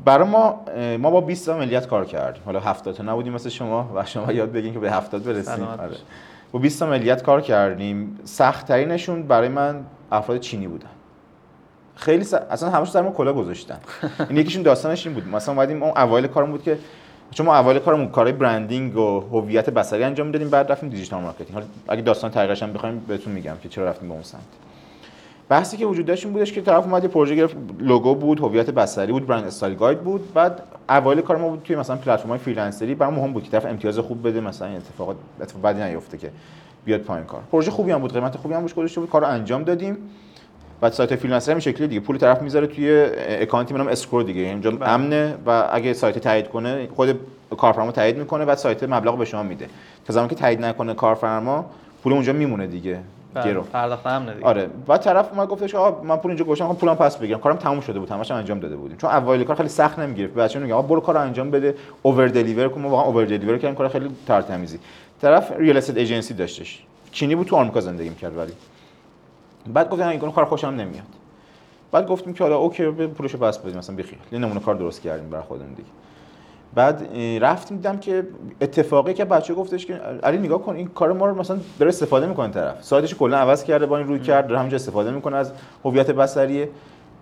[0.05, 0.61] برای ما
[0.99, 2.43] ما با 20 تا ملیت کار کردیم.
[2.45, 5.65] حالا 70 تا نبودیم مثل شما و شما یاد بگین که به 70 برسیم.
[5.65, 5.97] آره.
[6.53, 8.19] با 20 تا ملیت کار کردیم.
[8.25, 9.81] سخت ترینشون برای من
[10.13, 10.89] افراد چینی بودن.
[11.95, 12.35] خیلی س...
[12.35, 13.79] اصلا همش سر ما کلاه گذاشتن.
[14.29, 15.29] این یکیشون داستانش این بود.
[15.29, 16.79] مثلا اومدیم اون اوایل کارمون بود که
[17.31, 21.51] چون ما اوایل کارمون کارهای branding و هویت بصری انجام می‌دادیم بعد رفتیم digital marketing.
[21.51, 24.41] حالا اگه داستان تغییرش هم بخوایم بهتون میگم که چرا رفتیم به اون سمت.
[25.49, 28.71] بحثی که وجود داشت این بودش که طرف اومد یه پروژه گرفت لوگو بود هویت
[28.71, 30.35] بصری بود brand style guide بود.
[30.35, 33.51] بعد اوایل کار ما بود توی مثلا پلتفرم های freelancer ی برام مهم بود که
[33.51, 36.31] طرف امتیاز خوب بده مثلا این اتفاقات اتفاق بدی نیفته که
[36.85, 37.43] بیاد پایین کار.
[37.53, 39.97] پروژه خوبی هم بود قیمت خوبی هم بود کارو انجام دادیم.
[40.81, 42.01] بعد سایت Freelancer این شکلی دیگه.
[42.01, 44.43] پول طرف می‌ذاره توی account ی به نام escrow دیگه.
[44.43, 44.89] اینجا بله.
[44.89, 47.21] امنه و اگه سایت تایید کنه خود
[47.57, 49.69] کارفرما تایید می‌کنه بعد سایت مبلغ به شما میده.
[50.07, 51.65] تا زمانی که تایید نکنه کارفرما
[52.03, 52.99] پول اونجا میمونه دیگه.
[53.35, 53.62] بله، گرو.
[53.62, 54.69] پرداخت هم ندید آره.
[54.87, 57.39] بعد طرف اومد گفتش آقا من پول اینجا گذاشتم می‌خوام پولم پس بگیرم.
[57.39, 58.11] کارم تموم شده بود.
[58.11, 58.97] همش انجام داده بودیم.
[58.97, 60.35] چون اوایل کار خیلی سخت نمی‌گرفت.
[60.35, 61.75] بچه‌ها میگن آقا برو کارو انجام بده.
[62.03, 63.75] over deliver کن ما واقعا over deliver کردیم.
[63.75, 64.79] کار خیلی تر تمیزی.
[65.23, 66.83] طرف real estate agency داشتش.
[67.12, 68.53] چینی بود تو آمریکا زندگی می‌کرد ولی.
[69.74, 71.07] بعد گفتن این کار خوشم نمیاد.
[71.92, 74.18] بعد گفتیم که حالا okay به پولشو پس بدیم مثلا بخیر.
[74.33, 75.88] یه نمونه کار درست کردیم برای خودمون دیگه.
[76.74, 77.09] بعد
[77.40, 78.26] رفتیم دیدم که
[78.61, 82.26] اتفاقی که بچه گفتش که علی نگاه کن این کار ما رو مثلا داره استفاده
[82.26, 82.83] می‌کنه طرف.
[82.83, 85.52] سایتش کلا عوض کرده با این rebrand داره همینجا استفاده می‌کنه از
[85.85, 86.68] هویت بصریه.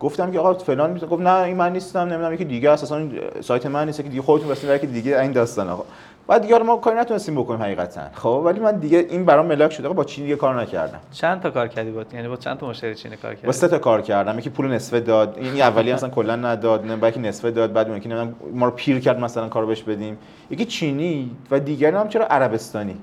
[0.01, 3.67] گفتم که آقا فلان می‌تونه گفت نه این من نیستم نمی‌دونم یکی دیگه این سایت
[3.67, 5.85] من نیست که دیگه خودتون بسید که دیگه این داستان آقا.
[6.27, 8.01] بعد دیگه ما کاری نتونستیم بکنیم حقیقتا.
[8.15, 9.89] خب ولی من دیگه این برام ملاک شده.
[9.89, 11.01] با چین دیگه کار نکردم.
[11.13, 13.69] چند تا کار کردی بود یعنی با چند تا مشتری چینی کار با کردی سه
[13.69, 14.39] تا کار کردم.
[14.39, 15.39] یکی پول نصفه داد.
[15.39, 16.87] این اولی اصلا کلا نداد.
[16.87, 17.73] نه بلکه نصفه داد.
[17.73, 18.09] بعد اون یکی
[18.55, 20.19] ما رو پیر کرد مثلا کارو بهش بدیم.
[20.51, 22.97] یکی چینی و دیگری هم چرا عربستانی؟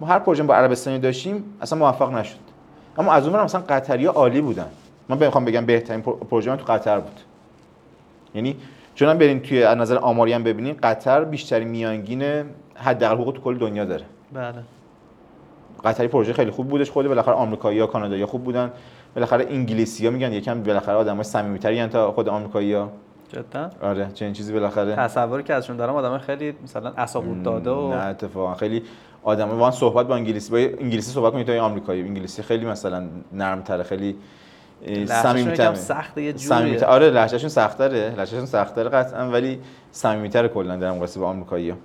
[0.00, 2.36] ما هر پروژه با عربستانی داشتیم اصلا موفق نشد.
[2.98, 4.66] اما از اون ور مثلا قطری عالی بودن.
[5.08, 7.20] من بخوام بگم بهترین پر- پروژه من تو قطر بود.
[8.34, 8.56] یعنی
[8.96, 13.40] چون هم برین توی از نظر آماری هم ببینین قطر بیشترین میانگین حداقل حقوق تو
[13.40, 14.04] کل دنیا داره.
[14.32, 14.62] بله.
[15.84, 18.72] قطری پروژه خیلی خوب بودش خود بالاخره آمریکایی‌ها کانادایی‌ها خوب بودن.
[19.14, 22.92] بالاخره انگلیسی‌ها میگن یکم بالاخره آدمای صمیمیت‌تری تا خود آمریکایی‌ها
[23.32, 23.70] جدا.
[23.82, 24.96] آره چنین چیزی بالاخره.
[24.96, 28.54] تصوری که ازشون دارم آدم خیلی مثلا عصبور داده و نه اتفاقا.
[28.54, 28.82] خیلی
[29.22, 32.02] آدم وان صحبت با انگلیسی با انگلیسی صحبت کنید تا آمریکایی.
[32.02, 34.16] انگلیسی خیلی مثلا نرم‌تره خیلی
[34.82, 39.58] یکم سخته یه صمیمی‌تر آره لهجهشون سخت‌تره لهجهشون سخت‌تره قطعا ولی
[39.90, 41.76] صمیمی‌تر کلا در مقایسه با آمریکایی‌ها.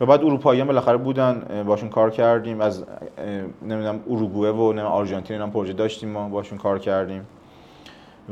[0.00, 2.60] و بعد اروپایی‌ها بالاخره بودن باشون کار کردیم.
[2.60, 2.84] از
[3.62, 7.26] نمی‌دونم اروگوئه و نمی‌دونم آرژانتین هم پروژه داشتیم ما باشون کار کردیم.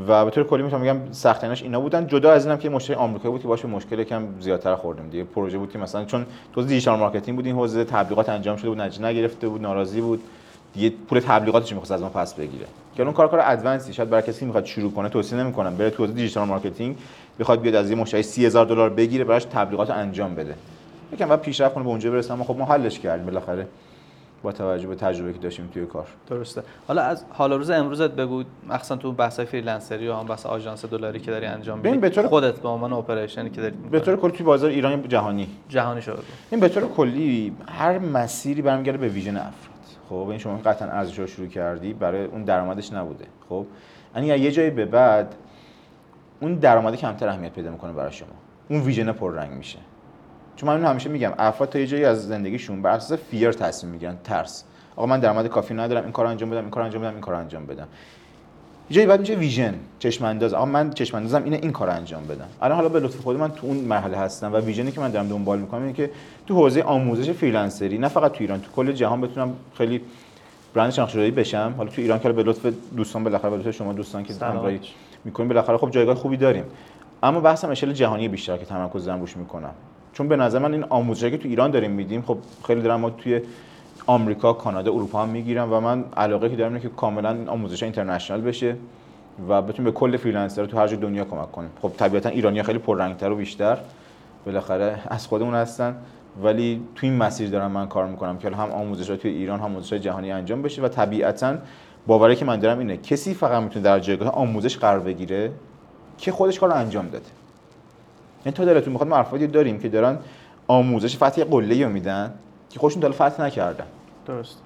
[0.08, 2.06] و به طور کلی می‌تونم بگم سختیناش اینا بودن.
[2.06, 5.24] جدا از اینم که مشتری آمریکایی بود که باشه مشکل کم زیادتر خوردیم دیگه.
[5.24, 8.80] پروژه بود که مثلا چون تو digital marketing بود این حوزه تبلیغات انجام شده بود
[8.80, 10.22] نتیجه نگرفته بود ناراضی بود.
[10.76, 12.66] دیگه پول تبلیغاتش می‌خواست از ما پس بگیره.
[12.96, 15.90] که اون کار کار advanced ی شاید برای کسی می‌خواد شروع کنه توصیه نمی‌کنم بره
[15.90, 16.96] تو digital marketing
[17.40, 20.54] بخواد بیاد از یه مشتری 30000 دلار بگیره براش تبلیغات انجام بده.
[21.12, 23.26] یکم بعد پیشرفت کنه به اونجا برسه اما خب ما حلش کردیم.
[23.26, 23.66] بالاخره
[24.42, 26.06] با توجه به تجربه که داشتیم توی کار.
[26.30, 26.62] درسته.
[26.88, 30.46] حالا از حال و روز امروزت بگو مخصوصا تو بحث freelancer ی و هم بحث
[30.46, 33.74] آژانس دلاری که داری انجام میدی به طور- خودت به عنوان operation ی که داری
[33.90, 35.48] به طور کلی توی بازار ایران جهانی.
[35.68, 36.18] جهانی شده
[36.50, 39.75] این به طور کلی هر مسیری برمیگرده به vision افراد.
[40.08, 43.24] خب این شما قطعا ورزش رو شروع کردی برای اون درآمدش نبوده.
[43.48, 43.66] خب
[44.14, 45.34] یعنی یه جایی به بعد
[46.40, 48.28] اون درآمد کمتر اهمیت پیدا می‌کنه برای شما.
[48.68, 49.78] اون vision پررنگ میشه.
[50.56, 54.16] چون من همیشه میگم افراد تا یه جایی از زندگیشون بر اساس fear تصمیم می‌گیرن
[54.24, 54.64] ترس.
[54.96, 57.38] آقا من درآمد کافی ندارم این کارو انجام بدم این کارو انجام بدم این کارو
[57.38, 57.88] انجام بدم.
[58.90, 62.26] یه جایی بعد میشه vision چشم انداز آقا من چشم اندازم اینه این کارو انجام
[62.26, 62.46] بدم.
[62.62, 65.10] الان حالا به لطف خدا من تو اون مرحله هستم و vision ی که من
[65.10, 66.10] دارم دنبال می‌کنم اینه که
[66.46, 70.00] تو حوزه آموزش freelancer ی نه فقط تو ایران تو کل جهان بتونم خیلی
[70.74, 71.74] برند شناخته بشم.
[71.76, 74.34] حالا تو ایران که به لطف دوستان بالاخره به لطف شما دوستان که.
[74.34, 74.80] همراهی
[75.24, 76.64] می‌کنیم بالاخره خب جایگاه خوبی داریم.
[77.22, 79.74] اما بحثم اشل جهانی بیشتر که تمرکز دارم روش می‌کنم.
[80.12, 83.10] چون به نظر من این آموزشی که تو ایران داریم میدیم خب خیلی دارم ما
[83.10, 83.40] توی
[84.06, 88.40] آمریکا، کانادا، اروپا هم می‌گیرم و من علاقه که دارم اینه که کاملا آموزش international
[88.40, 88.76] بشه
[89.48, 91.70] و بتونیم به کل freelancer تو هر جای دنیا کمک کنیم.
[91.82, 93.78] خب طبیعتا ایرانی خیلی پررنگتر و بیشتر
[94.46, 95.96] بالاخره از خودمون هستن.
[96.42, 99.92] ولی تو این مسیر دارم من کار می‌کنم که هم آموزش توی ایران هم آموزش
[99.92, 101.56] جهانی انجام بشه و طبیعتا
[102.06, 105.52] باوری که من دارم اینه کسی فقط می‌تونه در جایگاه آموزش قرار بگیره
[106.18, 107.24] که خودش کار انجام داده.
[108.46, 110.18] یعنی تو دلتون می‌خواد ما داریم که دارن
[110.68, 112.32] آموزش فتح قله رو میدن
[112.70, 113.86] که خودشون تا فتح نکردن.
[114.26, 114.62] درست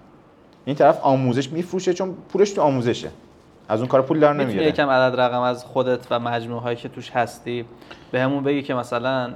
[0.65, 3.11] این طرف آموزش میفروشه چون پولش تو آموزشه.
[3.69, 4.69] از اون کار پول در نمیاره.
[4.69, 7.65] یکم عدد رقم از خودت و مجموعه هایی که توش هستی
[8.11, 9.31] به همون بگی که مثلا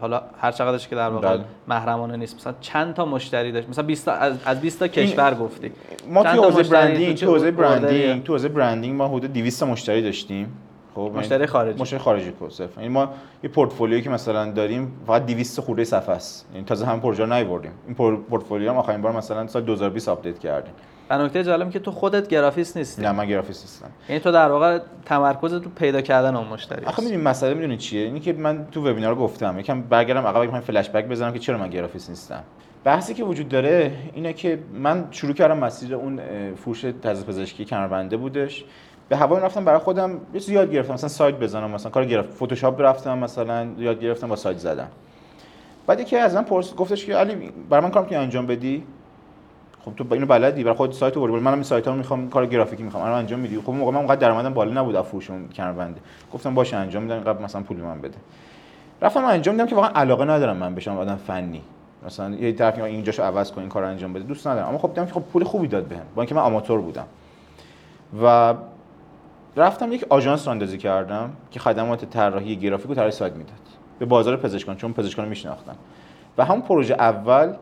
[0.00, 1.44] حالا هر چقدرش که در واقع بله.
[1.68, 2.36] محرمانه نیست.
[2.36, 5.72] مثلا چند تا مشتری داشت؟ مثلا 20 تا از از 20 تا کشور گفتی.
[6.08, 9.66] ما تا حوزه برندینگ تو تو حوزه؟ برندینگ تو حوزه برندینگ ما حدود 200 تا
[9.66, 10.52] مشتری داشتیم.
[10.94, 11.82] خب مشتری خارجی.
[11.82, 12.76] مشتری خارجی کو صرف.
[12.76, 13.08] یعنی ما
[13.42, 16.46] یه پورتفولیویی که مثلا داریم فقط 200 خورده صفحه است.
[16.52, 20.38] یعنی تازه هم پروژه رو نیوردیم این پورتفولیو هم آخرین بار مثلا سال 2020 آپدیت
[20.38, 20.72] کردیم.
[21.10, 23.02] و نکته جالب که تو خودت گرافیست نیستی.
[23.02, 23.90] نه من گرافیست نیستم.
[24.08, 28.04] یعنی تو در واقع تمرکزت تو پیدا کردن اون مشتری آخه می‌دونی مسئله می‌دونی چیه؟
[28.04, 29.58] اینی که من تو وبینار گفتم.
[29.58, 32.42] یکم برگردم عقب یکم فلش بک بزنم که چرا من گرافیست نیستم.
[32.84, 36.20] بحثی که وجود داره اینه که من شروع کردم مسیر اون
[36.56, 38.64] فروش تزریق پزشکی کمربنده بودش.
[39.08, 42.34] به هوای رفتم برای خودم یه چیزی یاد گرفتم مثلا سایت بزنم مثلا کار گرفت.
[42.34, 44.88] فتوشاپ رفتم مثلا یاد گرفتم با سایت زدم.
[45.86, 48.84] بعد یکی از من پرس گفتش که علی برای من کار که انجام بدی؟
[49.84, 52.82] خب تو اینو بلدی برای خود سایت ورد منم این سایت ها می‌خوام کار گرافیکی
[52.82, 53.04] می‌خوام.
[53.04, 53.60] الان انجام میدی.
[53.60, 56.00] خب موقع من اونقدر درآمدم بالا نبود از فروش اون کمربنده
[56.32, 57.14] گفتم باشه انجام میدم.
[57.14, 58.14] اینقدر مثلا پول من بده.
[59.02, 61.62] رفتم انجام دیدم که واقعا علاقه ندارم من بشم آدم فنی.
[62.06, 64.24] مثلا یه طرف اینجاشو عوض کن این کار انجام بده.
[64.24, 64.68] دوست ندارم.
[64.68, 66.02] اما خب دیدم که خب پول خوبی داد بهم.
[66.14, 67.06] با اینکه من آماتور بودم.
[68.22, 68.54] و
[69.56, 73.58] رفتم یک آژانس راندازی کردم که خدمات طراحی گرافیک و طراحی سایت می‌داد.
[73.98, 75.74] به بازار پزشکان چون پزشکان میشناختن.
[76.38, 77.54] و همون پروژه اول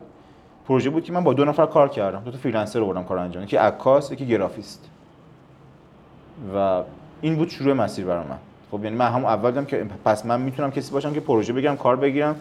[0.67, 2.21] پروژه بود که من با دو نفر کار کردم.
[2.25, 3.43] دو تا freelancer رو بردم کار انجام.
[3.43, 4.89] یکی عکاس یکی گرافیست.
[6.55, 6.81] و
[7.21, 8.37] این بود شروع مسیر برای من.
[8.71, 11.77] خب یعنی من همون اول دیدم که پس من می‌تونم کسی باشم که پروژه بگیرم
[11.77, 12.35] کار بگیرم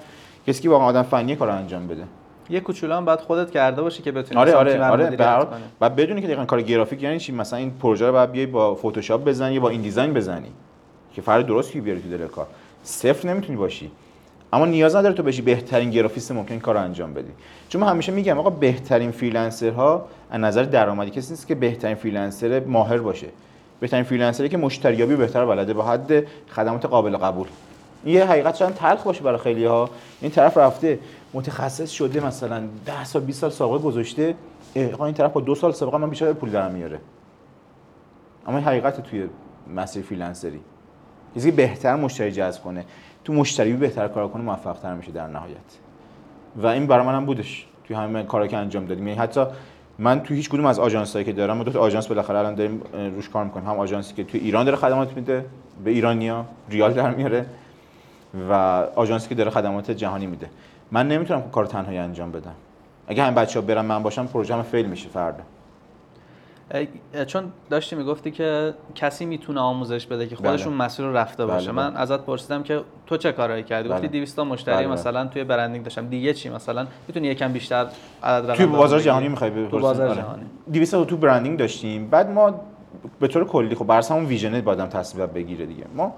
[0.47, 2.05] کسی که واقعا آدم فنی کار انجام بده.
[2.51, 5.47] یه کوچولو هم بعد خودت کرده باشی که بتونی آره آره آره.
[5.81, 8.75] و بدونی که دقیقاً کار گرافیک یعنی چی؟ مثلا این پروژه رو باید بیای با
[8.75, 10.49] فتوشاپ بزنی یا با این design بزنی
[11.15, 12.47] که فرد درست کی بیاری تو دل کار.
[12.85, 13.91] صفر نمی‌تونی باشی.
[14.53, 17.31] اما نیاز نداره تو بشی بهترین گرافیست ممکن کار رو انجام بدی.
[17.69, 21.95] چون من همیشه میگم آقا بهترین freelancer ها از نظر درآمدی کسی نیست که بهترین
[21.95, 23.27] freelancer ماهر باشه.
[23.81, 25.75] بهترین freelancer ی که مشتریابی بهتر بلده.
[25.75, 27.47] با حد خدمات قابل قبول.
[28.05, 29.91] این یه حقیقت شاید تلخ باشه برای خیلی ها
[30.21, 30.99] این طرف رفته.
[31.35, 34.35] متخصص شده مثلا 10 سال 20 سال سابقه گذاشته.
[34.93, 36.99] آقا این طرف با دو سال سابقه من بیشتر پول دارم میاره.
[38.47, 39.29] اما این حقیقت توی
[39.75, 40.61] مسیر freelancer ی.
[41.41, 42.85] که بهتر مشتری جذب کنه.
[43.25, 45.57] تو مشتری بهتر کار کنه موفق تر میشه در نهایت.
[46.57, 47.67] و این برای منم بودش.
[47.85, 49.09] توی همه کارا که انجام دادیم.
[49.09, 49.45] یعنی حتی
[49.99, 52.83] من توی هیچ کدوم از آژانسایی که دارم ما دو تا آژانس بالاخره الان داریم
[53.15, 53.67] روش کار می‌کنیم.
[53.67, 55.45] هم آژانسی که توی ایران داره خدمات میده
[55.85, 57.47] به ایرانیا ریال در میاره.
[58.51, 58.53] و
[58.97, 60.51] آژانسی که داره خدمات جهانی میده.
[60.93, 62.55] من نمی‌تونم کار تنهایی انجام بدم.
[63.07, 65.43] اگه همین بچه‌ها برم من باشم پروژه هم fail میشه فردا.
[67.27, 71.73] چون داشتی می‌گفتی که کسی می‌تونه آموزش بده که خودشون مسیر رو رفته باشه.
[71.73, 73.97] بله، من ازت پرسیدم که تو چه کارهایی کردی؟ بله.
[73.97, 74.93] گفتی 200 تا مشتری بله، بله.
[74.93, 76.07] مثلا توی برندینگ داشتم.
[76.07, 77.87] دیگه چی مثلا؟ می‌تونی یکم بیشتر
[78.23, 80.43] عدد رقم توی بازار؟ جهانی می‌خوای تو بازار جهانی.
[80.73, 82.09] 200 تا تو برندینگ داشتیم.
[82.09, 82.61] بعد ما
[83.21, 85.85] به طور کلی خب برس همون ویژنه بادم تصمیم بگیره دیگه.
[85.97, 86.15] ما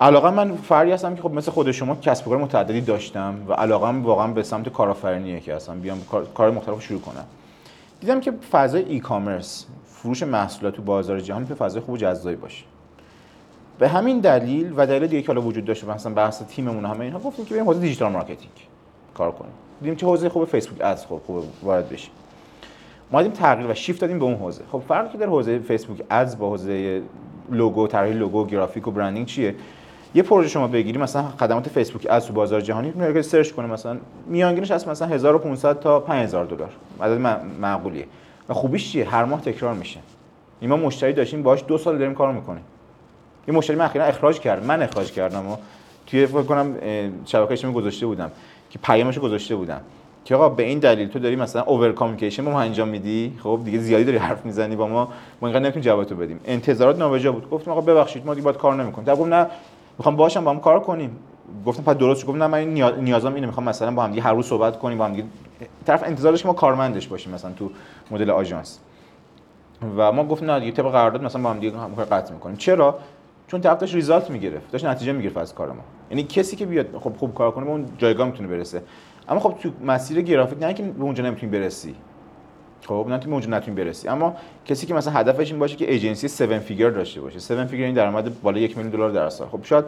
[0.00, 3.52] علاقه من فردی هستم که خب مثل خود شما کسب و کار متعددی داشتم و
[3.52, 6.00] علاقم واقعا به سمت کارآفرینیه که اصلا بیام
[6.34, 7.24] کار, مختلف شروع کنم.
[8.00, 12.64] دیدم که فضای e-commerce فروش محصولات تو بازار جهانی به فضای خوب و جذابی باشه.
[13.78, 17.18] به همین دلیل و دلیل دیگه که حالا وجود داشته مثلا بحث تیممون همه اینها
[17.18, 18.52] گفتیم که بریم حوزه digital marketing
[19.14, 19.52] کار کنیم.
[19.80, 22.10] دیدیم چه حوزه خوب فیسبوک ads خوب خوب وارد بشیم.
[23.12, 24.62] ما دیدیم تغییر و شیفت دادیم به اون حوزه.
[24.72, 27.02] خب فرقی که در حوزه فیسبوک ads با حوزه
[27.50, 29.54] لوگو طراحی لوگو گرافیک و branding چیه؟
[30.14, 33.98] یه پروژه شما بگیری مثلا خدمات فیسبوک ads تو بازار جهانی میگه search کنه مثلا
[34.26, 36.70] میانگینش از مثلا 1500 تا 5000 دلار.
[37.00, 37.20] عدد
[37.60, 38.06] معقولیه.
[38.48, 40.00] و خوبیش چیه؟ هر ماه تکرار میشه.
[40.60, 42.62] این ما مشتری داشتیم باهاش دو سال داریم کار می‌کنیم.
[43.48, 45.56] یه مشتری من اخیرا اخراج کرد من اخراج کردم و
[46.06, 48.30] توی فکر کنم اه، شبکه اجتماعی گذاشته بودم.
[48.70, 49.80] که پیامشو گذاشته بودم.
[50.24, 53.60] که آقا به این دلیل تو داری مثلا اوور کامیکیشن با ما انجام میدی؟ خب
[53.64, 55.08] دیگه زیادی داری حرف می‌زنی با ما.
[55.40, 56.40] ما اینقدر نمی‌تونیم جوابتو بدیم.
[56.44, 57.50] انتظارات نابجا بود.
[57.50, 59.06] گفتم آقا ببخشید ما دیگه باید کار نمی‌کنیم.
[59.06, 59.46] تا گفت نه
[59.98, 61.16] می‌خوام باشم با هم کار کنیم.
[61.66, 62.26] گفتم پس درست شد.
[62.26, 62.64] گفت نه من
[63.04, 63.46] نیازم اینه.
[63.46, 65.24] می‌خوام مثلا با هم دیگه هر روز صحبت کنیم با هم دیگه
[65.86, 67.70] طرف انتظارش که ما کارمندش باشیم مثلا تو
[68.10, 68.78] مدل آژانس.
[69.96, 72.56] و ما گفتیم نه دیگه طبق قرارداد مثلا با هم دیگه هم قطع می‌کنیم.
[72.56, 72.98] چرا؟
[73.46, 74.70] چون طرف داشت ریزالت می‌گرفت.
[74.70, 75.82] داشت نتیجه می‌گرفت از کار ما.
[76.10, 78.82] یعنی کسی که بیاد خب خوب کار کنه به اون جایگاه می‌تونه برسه.
[79.28, 81.94] اما خب تو مسیر گرافیک نه که به اونجا نمی‌تونی برسی.
[82.88, 84.08] خب نه که به اونجا نتونی برسی.
[84.08, 84.36] اما
[84.66, 87.36] کسی که مثلا هدفش این باشه که ایجنسی 7 فیگر داشته باشه.
[87.54, 89.48] 7 فیگر این درآمد بالا یک میلیون دلار در سال.
[89.48, 89.84] خب شاید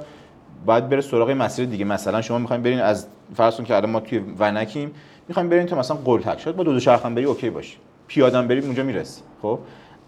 [0.67, 1.85] باید بره سراغ مسیر دیگه.
[1.85, 4.91] مثلا شما می‌خواین برین از فرض کن که الان ما توی ونکیم
[5.29, 7.77] می‌خوایم برین تا مثلا قلهک شاید با دو دوچرخه‌م بری okay باشه.
[8.07, 9.21] پیادم بری اونجا می‌رسی.
[9.43, 9.59] خب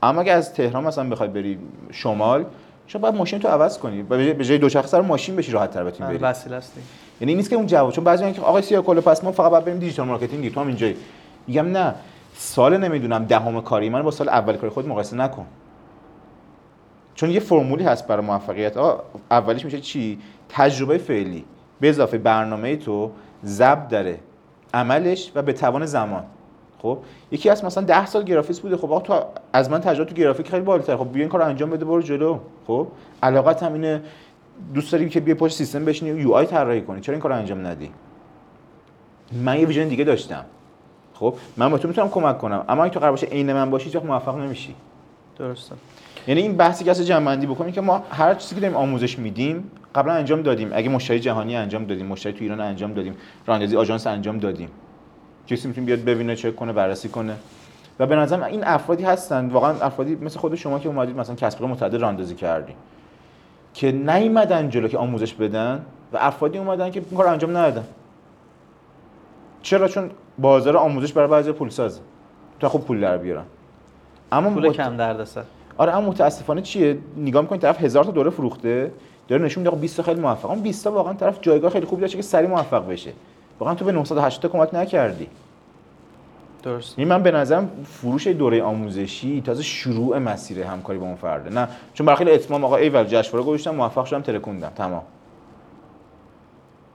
[0.03, 1.59] اما اگه از تهران مثلا بخوای بری
[1.91, 2.45] شمال
[2.87, 4.03] شاید باید ماشین تو عوض کنی.
[4.03, 6.25] و به جای- جای دوچرخه سوار ماشین بشی راحت تر بتونی آره، بری.
[6.25, 6.73] وسیله است.
[7.21, 7.93] یعنی نیست که اون جواب.
[7.93, 10.55] چون بعضی میگن که آقای سیاکلو پس ما فقط باید بریم digital marketing دیگه.
[10.55, 10.97] تو هم اینجایی
[11.47, 11.95] میگم نه.
[12.35, 15.47] سال نمی‌دونم دهم کاری من با سال اول کاری خود مقایسه نکن.
[17.15, 18.77] چون یه فرمولی هست برای موفقیت.
[19.31, 20.19] اولیش میشه چی؟
[20.49, 21.45] تجربه فعلی.
[21.81, 23.11] به اضافه برنامه تو
[23.45, 24.19] ضبط داره.
[24.75, 26.25] عملش و به توان زمان.
[26.79, 26.99] خب؟
[27.31, 28.77] یکی از مثلا 10 سال گرافیست بوده.
[28.77, 30.97] خب تو از من تجربه تو گرافیک خیلی بالاتر.
[30.97, 32.39] خب بیا این کارو انجام بده برو جلو.
[32.67, 32.89] خب؟
[33.23, 34.03] علاقت هم اینه
[34.75, 37.01] دوست داری که بیا پشت سیستم بشینی یو آی طراحی کنی.
[37.01, 37.91] چرا این کارو انجام ندی؟
[39.33, 40.45] من یه ویژن دیگه داشتم.
[41.23, 42.65] خب من با تو می‌تونم کمک کنم.
[42.69, 44.75] اما اگه تو قرار باشه عین من باشی هیچ وقت موفق نمیشی.
[45.39, 45.75] درسته.
[46.27, 49.71] یعنی این بحثی که از جمع‌بندی بکنیم که ما هر چیزی که داریم آموزش میدیم
[49.95, 50.71] قبلا انجام دادیم.
[50.73, 53.15] اگه مشتری جهانی انجام دادیم مشتری تو ایران انجام دادیم
[53.47, 54.69] رانندگی آژانس انجام دادیم.
[55.47, 57.35] کسی می‌تونه بیاد ببینه چک کنه بررسی کنه.
[57.99, 59.49] و به نظرم این افرادی هستن.
[59.49, 62.77] واقعا افرادی مثل خود شما که اومدید مثلا کسب متعدد راندازی کردیم
[63.75, 67.85] که نیومدن جلو که آموزش بدن و افرادی اومدن که این کار انجام ندادن.
[69.63, 72.01] چرا؟ چون بازار آموزش برای بعضی پول سازه
[72.61, 73.45] تا خوب پول در بیارن.
[74.33, 75.43] اما پول مت- کم دردسر
[75.79, 78.93] آره اما متاسفانه چیه؟ نگاه می‌کنید طرف هزار تا دوره فروخته
[79.29, 80.51] داره نشون میده 20 تا خیلی موفق.
[80.51, 83.13] اون 20 تا واقعا طرف جایگاه خیلی خوبی داشته که سری موفق بشه.
[83.61, 85.27] واقعا تو به 980 تا کمک نکردی.
[86.63, 86.95] درست.
[86.99, 91.51] این من به نظرم فروش دوره آموزشی تازه شروع مسیر همکاری با اون فرده.
[91.51, 94.73] نه چون برای خیلی اتمام آقا ایول جشنواره گذاشتم موفق شدم ترکوندم.
[94.77, 95.03] تمام.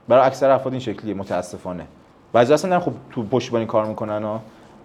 [0.08, 1.86] برای اکثر افراد این شکلیه متاسفانه.
[2.32, 4.40] بعضی اصلا خوب تو پشتیبانی کار می‌کنن ها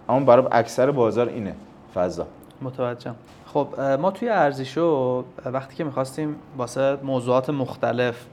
[0.09, 1.55] اما برای اکثر بازار اینه
[1.93, 2.27] فضا.
[2.61, 3.15] متوجهم.
[3.45, 8.25] خب ما توی ارزیشو اه، وقتی که می‌خواستیم واسه موضوعات مختلف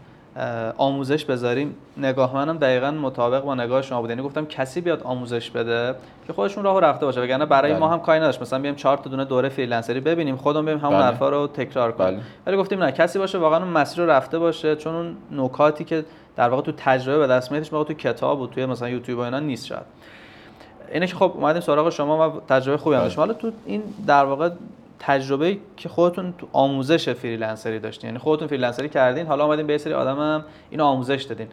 [0.76, 1.74] آموزش بذاریم.
[1.96, 4.10] نگاه منم دقیقا مطابق با نگاه شما بود.
[4.10, 5.94] یعنی گفتم کسی بیاد آموزش بده
[6.26, 7.20] که خودشون راهو رفته باشه.
[7.20, 7.80] وگرنه برای بله.
[7.80, 8.42] ما هم کاری نداشت.
[8.42, 10.36] مثلا بیایم چهار تا دونه دوره فریلنسری ببینیم.
[10.36, 11.04] خودمون بریم همون بله.
[11.04, 12.14] حرفا رو تکرار کنیم.
[12.14, 12.22] بله.
[12.46, 14.76] ولی گفتیم نه کسی باشه واقعا اون مسیر رو رفته باشه.
[14.76, 16.04] چون اون نکاتی که
[16.36, 19.38] در واقع تو تجربه به دست میادش تو کتاب و توی مثلا یوتیوب و اینا
[19.38, 19.82] نیست شاید.
[20.92, 23.06] اینه که خب اومدیم سراغ شما و تجربه خوبی هم بله.
[23.08, 24.50] داشتیم حالا تو این در واقع
[25.00, 28.08] تجربه که خودتون تو آموزش فریلنسری داشتین.
[28.08, 31.48] یعنی خودتون فریلنسری کردین حالا اومدین یه سری آدم هم اینو آموزش دادین.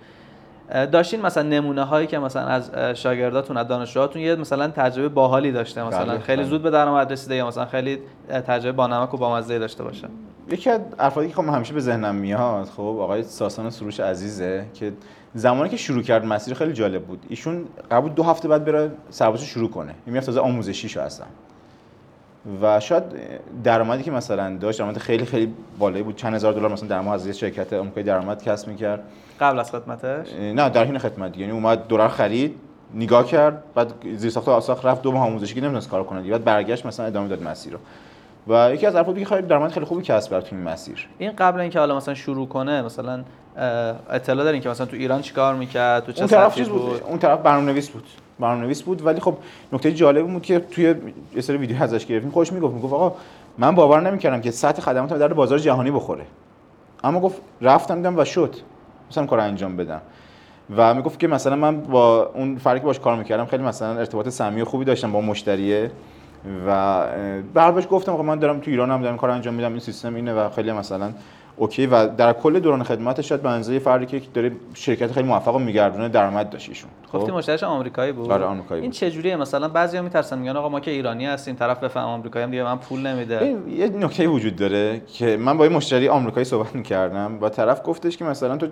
[0.91, 5.83] داشتین مثلا نمونه هایی که مثلا از شاگرداتون از دانشجوهاتون یه مثلا تجربه باحالی داشته
[5.83, 6.49] مثلا بله، خیلی بله.
[6.49, 10.07] زود به درآمد رسیده یا مثلا خیلی تجربه بانمک و بامزه داشته باشه.
[10.51, 14.93] یکی از افرادی که خب همیشه به ذهنم میاد خب آقای ساسان سروش عزیزه که
[15.33, 17.25] زمانی که شروع کرد مسیر خیلی جالب بود.
[17.29, 19.91] ایشون قبول دو هفته بعد بره سربازی شروع کنه.
[20.05, 21.25] این می‌رفت تازه آموزشیشو اصلا
[22.61, 23.03] و شاید
[23.63, 26.15] درآمدی که مثلا داشت درآمد خیلی خیلی بالایی بود.
[26.15, 29.03] چند هزار دلار مثلا در ماه از یه شرکت آمریکایی درآمد کسب می‌کرد.
[29.39, 32.55] قبل از خدمتش؟ نه در حین خدمت یعنی اومد دلار خرید
[32.93, 36.31] نگاه کرد بعد زیر ساخت و آساخت رفت دو ماه آموزشی که نمی‌تونست کار کنه.
[36.31, 37.79] بعد برگشت مثلا ادامه داد مسیر رو.
[38.49, 41.07] و یکی از افرادی که خیلی درآمد خیلی خوبی کسب کرد تو این مسیر.
[41.17, 43.23] این قبل اینکه حالا مثلا شروع کنه مثلا
[44.09, 47.19] اطلاع دارین که مثلا تو ایران چیکار می‌کرد تو چه اون طرف چیز بود؟ اون
[47.19, 48.03] طرف برنامه‌نویس بود.
[48.39, 49.37] برنامه‌نویس بود ولی خب
[49.73, 50.95] نکته جالب بود که توی
[51.35, 53.15] یه سری ویدیو ازش گرفتیم خودش می‌گفت می‌گفت آقا
[53.57, 56.23] من باور نمی‌کردم که سطح خدماتم در بازار جهانی بخوره.
[57.03, 58.55] اما گفت رفتم دیدم و شد.
[59.11, 60.01] مثلا کار انجام بدم.
[60.77, 64.29] و می‌گفت که مثلا من با اون فردی که باش کار می‌کردم خیلی مثلا ارتباط
[64.29, 65.91] صمیمی خوبی داشتم با مشتریه.
[66.67, 69.71] و اه، بعد بهش گفتم آقا من دارم تو ایران هم دارم کار انجام میدم
[69.71, 71.11] این سیستم اینه و خیلی مثلا
[71.55, 71.85] اوکی.
[71.85, 75.59] و در کل دوران خدمتش شاید به اندازه فردی که داره شرکت خیلی موفق و
[75.59, 76.89] میگردونه درآمد داشت ایشون.
[77.11, 78.91] خب؟ گفتی مشتریش آمریکایی بود؟ آره، آمریکایی این.
[78.91, 82.51] چه جوریه مثلا بعضیا میترسن میگن آقا ما که ایرانی هستیم طرف بفهم آمریکایی هم
[82.51, 83.55] دیگه من پول نمیده.
[83.69, 88.17] یه نکته وجود داره که من با یه مشتری آمریکایی صحبت می‌کردم و طرف گفتش
[88.17, 88.67] که مثلا تو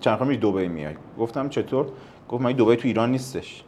[0.00, 1.86] چند خواهم دبی میای؟ گفتم چطور؟
[2.28, 3.62] گفت من دبی تو ایران نیستش.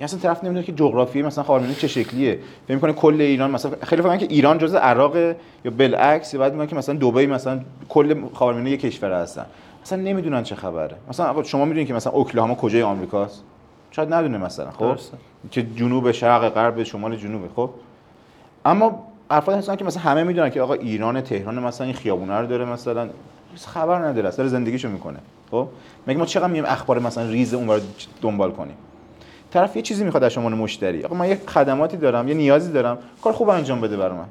[0.00, 2.38] یعنی اصلا طرف نمی‌دونه که جغرافی مثلا خاورمیانه چه شکلیه.
[2.66, 6.66] فکر می‌کنه کل ایران مثلا خیلی فهمن که ایران جزء عراق یا بالعکس بعد میگن
[6.66, 9.46] که مثلا دبی مثلا کل خاورمیانه یک کشور هستن.
[9.82, 10.96] اصلا نمی‌دونن چه خبره.
[11.08, 13.42] مثلا شما می‌دونید که مثلا اوکلاهاما کجای آمریکاست؟
[13.90, 15.16] شاید ندونه مثلا خب؟ درسته.
[15.50, 17.70] که جنوب شرق غرب شمال جنوبه خب؟
[18.64, 22.46] اما افراد هستن که مثلا همه می‌دونن که آقا ایران تهران مثلا این خیابونه رو
[22.46, 23.08] داره مثلا
[23.66, 25.18] خبر نداره اصلا داره زندگیشو می‌کنه
[25.50, 25.68] خب؟
[26.06, 27.80] مگه ما چقدر میایم اخبار مثلا ریز اون رو
[28.22, 28.74] دنبال کنیم؟
[29.50, 32.98] طرف یه چیزی می‌خواد از شما مشتری آقا من یه خدماتی دارم یه نیازی دارم.
[33.22, 34.28] کار خوب انجام بده برام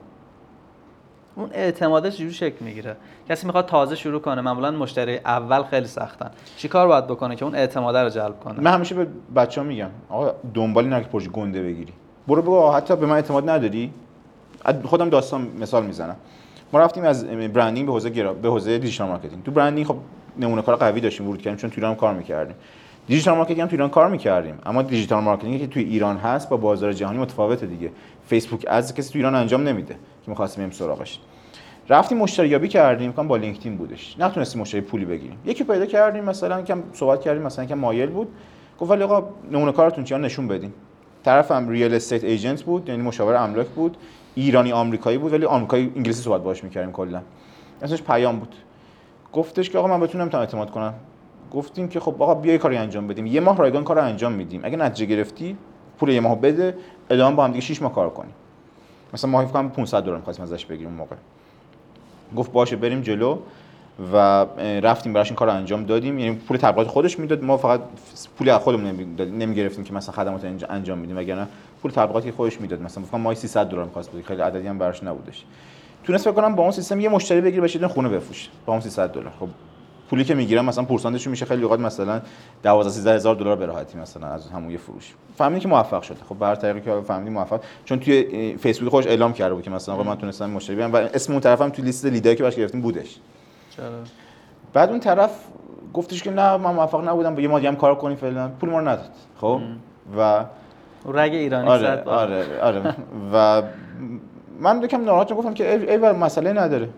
[1.35, 2.95] اون اعتمادش چجوری شکل می‌گیره.
[3.29, 6.31] کسی می‌خواد تازه شروع کنه معمولا مشتری اول خیلی سختن.
[6.57, 10.31] چیکار باید بکنه که اون اعتماده رو جلب کنه؟ من همیشه به بچه‌ها میگم آقا
[10.53, 11.93] دنبالی نگه پروژه گنده بگیری.
[12.27, 13.93] برو بگو حتی به من اعتماد نداری؟
[14.83, 16.15] خودم داستان مثال می‌زنم.
[16.73, 18.33] ما رفتیم از branding به حوزه گرا...
[18.33, 19.95] به حوزه digital marketing تو branding خب
[20.37, 22.55] نمونه کار قوی داشتیم ورود کردیم چون تو ایران هم کار می‌کردیم.
[23.09, 24.55] digital marketing هم تو ایران کار می‌کردیم.
[24.65, 27.91] اما digital marketing ی که توی ایران هست با بازار جهانی متفاوته دیگه.
[28.27, 31.19] فیسبوک ads کسی تو ایران انجام نمیده که می‌خواستیم بریم سراغش.
[31.89, 34.15] رفتیم مشتری یابی کردیم کام با لینکدین بودش.
[34.19, 35.37] نتونستیم مشتری پولی بگیریم.
[35.45, 38.27] یکی پیدا کردیم مثلا کم صحبت کردیم مثلا که مایل بود.
[38.79, 40.73] گفت ولی آقا نمونه کارتون چیه نشون بدین.
[41.23, 43.97] طرفم real estate agent بود یعنی مشاور املاک بود.
[44.35, 47.21] ایرانی آمریکایی بود ولی آمریکایی انگلیسی صحبت باهاش می‌کردیم کلا.
[47.81, 48.55] اسمش پیام بود.
[49.33, 50.93] گفتش که آقا من بتونم نمی‌تونم اعتماد کنم.
[51.53, 53.25] گفتیم که خب آقا بیا یه کاری انجام بدیم.
[53.25, 54.61] یه ماه رایگان کار رو انجام میدیم.
[54.63, 55.57] اگه نتیجه گرفتی
[55.99, 56.75] پول یه ماه بده
[57.09, 58.33] ادامه با هم دیگه 6 ماه کار کنیم.
[59.13, 61.15] مثلا ماهی فکر کنم 500 دلار می‌خواستیم ازش بگیریم اون موقع.
[62.35, 63.37] گفت باشه بریم جلو
[64.13, 64.45] و
[64.83, 66.19] رفتیم براش این کار رو انجام دادیم.
[66.19, 67.43] یعنی پول تبلیغات خودش می‌داد.
[67.43, 67.81] ما فقط
[68.37, 71.17] پول از خودمون نمی- نمی‌گرفتیم که مثلا خدمات انج- انجام میدیم.
[71.17, 71.47] وگرنه
[71.81, 72.81] پول تبلیغاتی خودش می‌داد.
[72.81, 75.45] مثلا فکر کنم ماهی 300 دلار می‌خواست بده خیلی عددی هم براش نبودش.
[76.03, 78.49] تونست فکر کنم با اون سیستم یه مشتری بگیره بشه خونه بفروشه.
[78.65, 79.33] با اون 300 دلار.
[79.39, 79.47] خب
[80.09, 82.21] پولی که می‌گیرم مثلا پورسانتش میشه خیلی اوقات مثلا
[82.63, 85.13] 12 13 هزار دلار به راحتی مثلا از همون یه فروش.
[85.37, 86.17] فهمیدیم که موفق شده.
[86.29, 87.61] خب بر طریقی که فهمیدیم موفق.
[87.85, 90.95] چون توی فیسبوک خودش اعلام کرده بود که مثلا آقا من تونستم مشتری بیارم و
[90.95, 93.17] اسم اون طرفم توی لیست لیدایی که باش گرفتیم بودش.
[93.77, 93.85] چرا؟
[94.73, 95.31] بعد اون طرف
[95.93, 98.47] گفتش که نه من موفق نبودم با یه ما دیگه هم کار کنیم فعلا.
[98.47, 99.09] پول ما رو نداد.
[99.41, 99.61] خب؟
[100.17, 100.45] و
[101.05, 102.17] رگ ایرانی آره زد بالا.
[102.19, 102.95] آره آره.
[103.33, 103.63] و
[104.59, 106.89] من یکم ناراحت گفتم که ای, ای مسئله نداره.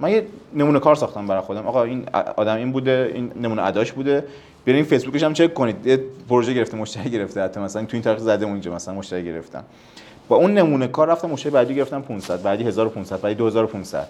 [0.00, 1.66] من یه نمونه کار ساختم برای خودم.
[1.66, 2.04] آقا این
[2.36, 4.24] آدم این بوده این نمونه اداش بوده.
[4.66, 5.86] برین فیسبوکش هم چک کنید.
[5.86, 7.42] یه پروژه گرفته مشتری گرفته.
[7.42, 9.64] حتی مثلا تو این تاریخ زده اونجا مثلا مشتری گرفتم.
[10.28, 14.08] با اون نمونه کار رفتم مشتری بعدی گرفتم 500 بعدی 1500 بعدی 2500 یعنی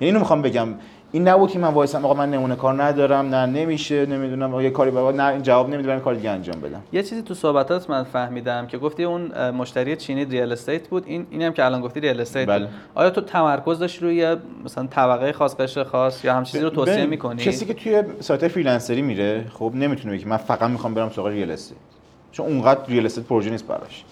[0.00, 0.68] اینو می‌خوام بگم
[1.12, 4.90] این نبود که من وایسم آقا من نمونه کار ندارم نه نمیشه نمی‌دونم یه کاری
[4.90, 6.82] بابا نه جواب نمی‌دونم این کار دیگه انجام بدم.
[6.92, 11.04] یه چیزی تو صحبتات من فهمیدم که گفتی اون مشتری چینی real estate بود.
[11.06, 12.48] این اینم که الان گفتی real estate.
[12.48, 12.68] بله.
[12.94, 17.06] آیا تو تمرکز داشتی روی مثلا طبقه خاص قشر خاص یا همچین چیزی رو توصیه
[17.06, 21.26] می‌کنی؟ کسی که توی سایت فریلنسری میره خب نمی‌تونه بگه من فقط می‌خوام برم سراغ
[21.26, 21.78] real estate
[22.32, 24.04] چون اونقدر real estate پروژه نیست براش.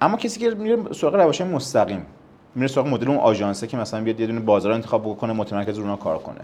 [0.00, 2.06] اما کسی که میره سراغ روش مستقیم
[2.54, 5.96] میره سراغ مدل اون آژانسه که مثلا بیاد یه دونه بازار انتخاب بکنه متمرکز رو
[5.96, 6.40] کار کنه.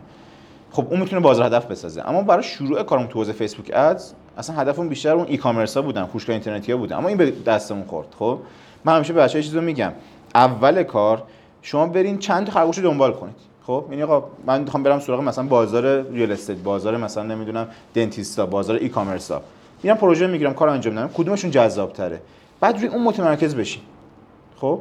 [0.72, 2.08] خب اون می‌تونه بازار هدف بسازه.
[2.08, 5.82] اما برای شروع کارم تو حوزه فیسبوک ادز اصلا هدفم بیشتر اون ای کامرس ها
[5.82, 6.96] بودن فروشگاه اینترنتی ها بودن.
[6.96, 8.38] اما این به دستمون خورد خب؟
[8.84, 9.92] من همیشه به بچه‌ها چیزو میگم.
[10.34, 11.22] اول کار
[11.62, 13.36] شما برین چند خرگوش دنبال کنید.
[13.66, 18.46] خب؟ یعنی آقا من می‌خوام برم سراغ مثلا بازار ریال استیت بازار مثلا نمی‌دونم دنتیستا
[18.46, 19.42] بازار ای کامرس ها
[19.82, 22.20] میرم پروژه می‌گیرم کار انجام میدم کدومشون جذاب تره
[22.60, 23.82] بعد روی اون متمرکز بشین.
[24.56, 24.80] خب؟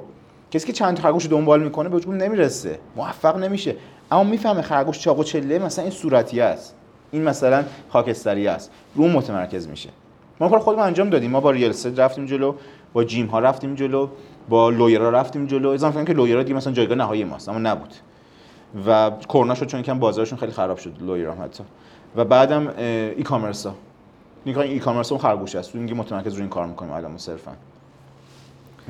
[0.53, 2.79] کسی که چند خرگوش دنبال می‌کنه به وجود نمی‌رسه.
[2.95, 3.75] موفق نمیشه.
[4.11, 6.75] اما می‌فهمه خرگوش چاق و چله مثلا این صورتی است.
[7.11, 8.71] این مثلا خاکستری است.
[8.95, 9.89] رو متمرکز میشه.
[10.39, 11.31] ما کار خودمون انجام دادیم.
[11.31, 12.55] ما با ریل رفتیم جلو
[12.93, 14.07] با جیم ها رفتیم جلو
[14.49, 15.69] با لویرا رفتیم جلو.
[15.69, 17.93] اضافه که لویرا دیگه مثلا جایگاه نهایی ماست اما نبود.
[18.87, 21.63] و کرونا شد چون یکم بازارشون خیلی خراب شد لویرا حتی.
[22.15, 23.75] و بعدم ای کامرس ها.
[24.45, 25.75] ای کامرس اون خرگوش است.
[25.75, 27.51] اینکه متمرکز روی این کار می‌کنیم الان صرفا.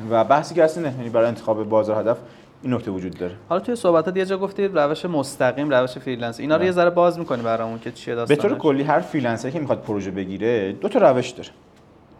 [0.09, 2.17] و بحثی که اصلا یعنی برای انتخاب بازار هدف
[2.61, 3.35] این نکته وجود داره.
[3.49, 6.39] حالا توی صحبتات یه جا گفتی روش مستقیم روش freelance.
[6.39, 9.51] اینا رو یه ذره باز می‌کنی برامون که چیه داستانش؟ به طور کلی هر فریلنسری
[9.51, 11.49] که می‌خواد پروژه بگیره دو تا روش داره.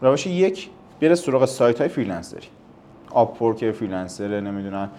[0.02, 0.70] روش یک
[1.02, 2.48] بره سراغ سایت های فریلنسری.
[3.12, 4.90] Upwork فریلنسر نمی‌دونم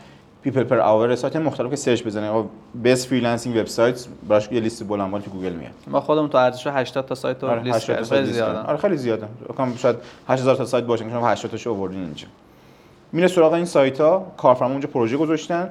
[0.43, 2.29] PeoplePerHour سایت مختلف که سرچ بزنه.
[2.29, 5.73] آقا best freelancing website براش یه لیست بلند تو گوگل میاد.
[5.87, 8.05] ما خودمون تو ارزش 80 تا سایت رو آره لیست کردیم.
[8.05, 8.59] خیلی زیاده.
[8.59, 9.27] آره خیلی زیاده.
[9.77, 9.97] شاید
[10.29, 12.27] 8000 تا سایت باشه که شما 80 تاشو آوردین اینجا.
[13.15, 15.69] میره سراغ این سایت ها کارفرما اونجا پروژه گذاشتن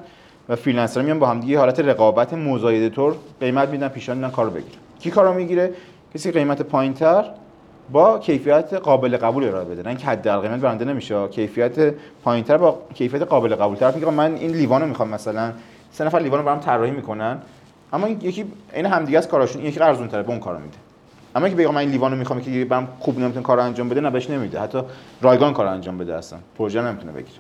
[0.50, 4.50] و فریلنسر میان با هم دیگه حالت رقابت مزایده طور قیمت میدن پیشنهاد میدن کارو
[4.50, 5.74] بگیره کی کارو می‌گیره؟
[6.14, 7.26] کسی قیمت پایینتر
[7.92, 9.82] با کیفیت قابل قبول ارائه بده.
[9.82, 11.28] نه اینکه حد قیمت برنده نمیشه.
[11.28, 15.52] کیفیت پایینتر با کیفیت قابل قبول طرف میگه من این لیوانو می‌خوام مثلا
[15.92, 17.38] سه نفر لیوانو برام طراحی می‌کنن.
[17.94, 20.78] اما یکی این همدیگه از کاراشون یکی ارزون تره به اون کارو میده.
[21.36, 24.10] اما که بگم من این لیوانو می‌خوام که برام خوب نمی‌تونه کار انجام بده نه
[24.10, 24.60] بهش نمیده.
[24.60, 24.82] حتی
[25.22, 26.40] رایگان کار انجام بده اصلا.
[26.58, 27.40] پروژه نمی‌تونه بگیره.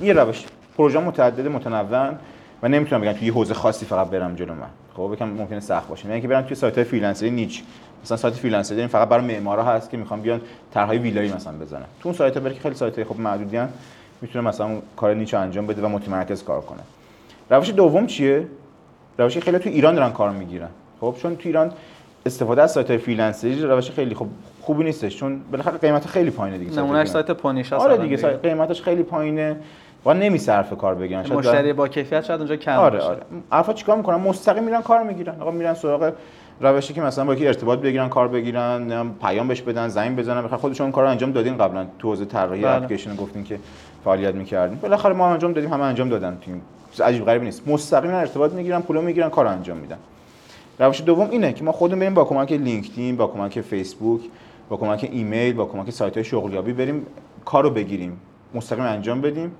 [0.00, 0.44] این روش.
[0.76, 2.14] پروژه متعدد متنوع
[2.62, 4.68] و نمی‌تونم بگم یه حوزه خاصی فقط برم جلو من.
[4.96, 6.08] خب بگم ممکنه سخت باشه.
[6.08, 7.62] یعنی که برم توی سایت های فریلنسری niche.
[8.04, 10.40] مثلا سایت فریلنسری فقط برای معمارا هست که می‌خوام بیان
[10.74, 11.84] طرحهای ویلایی مثلا بزنن.
[12.00, 13.60] تو اون سایت ها که خیلی سایت های خب محدودی
[14.20, 16.80] می‌تونه مثلا کار niche انجام بده و متمرکز کار کنه.
[17.50, 18.46] روش دوم چیه؟
[19.18, 20.68] روشی خیلی تو ایران دارن کار می‌گیرن.
[21.00, 21.72] خب چون تو ایران
[22.26, 24.28] استفاده از سایت های فریلنسری روش خیلی خوب
[24.60, 28.28] خوبی نیستش چون بالاخره قیمت خیلی پایینه دیگه نمونه سایت پونیشا آره دیگه, دیگه.
[28.28, 29.56] قیمتش خیلی پایینه
[30.06, 31.24] و نمیصرفه کار بگیرن.
[31.24, 33.18] شاید مشتری با کیفیت شاید اونجا کم آره آره.
[33.52, 35.40] افراد چیکار می‌کنن؟ مستقیم میرن کار می‌گیرن.
[35.40, 36.12] آقا میرن سراغ
[36.60, 40.56] روشی که مثلا با یکی ارتباط بگیرن کار بگیرن پیام بهش بدن زنگ بزنن بخاطر
[40.56, 41.86] خودشون کار انجام دادین قبلا.
[41.98, 42.70] تو حوزه طراحی بله.
[42.70, 43.58] اپلیکیشن گفتین که
[44.04, 44.78] فعالیت می‌کردین.
[44.78, 46.38] بالاخره ما انجام دادیم همه انجام دادن.
[46.96, 47.68] تو عجیب غریبی نیست.
[47.68, 49.98] مستقیما ارتباط می‌گیرن پول می‌گیرن کار انجام میدن.
[50.78, 54.20] روش دوم اینه که ما خودمون بریم با کمک لینکدین با کمک فیسبوک
[54.68, 57.06] با کمک ایمیل با کمک سایت های شغلیابی بریم
[57.44, 58.20] کارو بگیریم
[58.54, 59.52] مستقیم انجام بدیم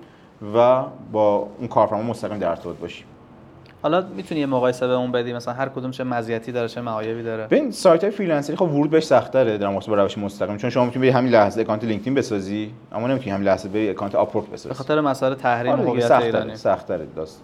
[0.55, 3.07] و با اون کارفرما مستقیم در ارتباط باشیم.
[3.83, 7.23] حالا می‌تونی یه مقایسه به اون بدی مثلا هر کدوم چه مزیتی داره چه معایبی
[7.23, 10.57] داره؟ ببین سایت های فریلنسری خب ورود بهش سخت تره در مقایسه با روش مستقیم
[10.57, 14.47] چون شما می‌تونی همین لحظه اکانت لینکدین بسازی اما نمی‌تونی همین لحظه بری اکانت Upwork
[14.47, 14.69] بسازی.
[14.69, 16.57] به خاطر مسائل تحریم آره هویت ایرانی.
[16.57, 17.43] سخت تره داست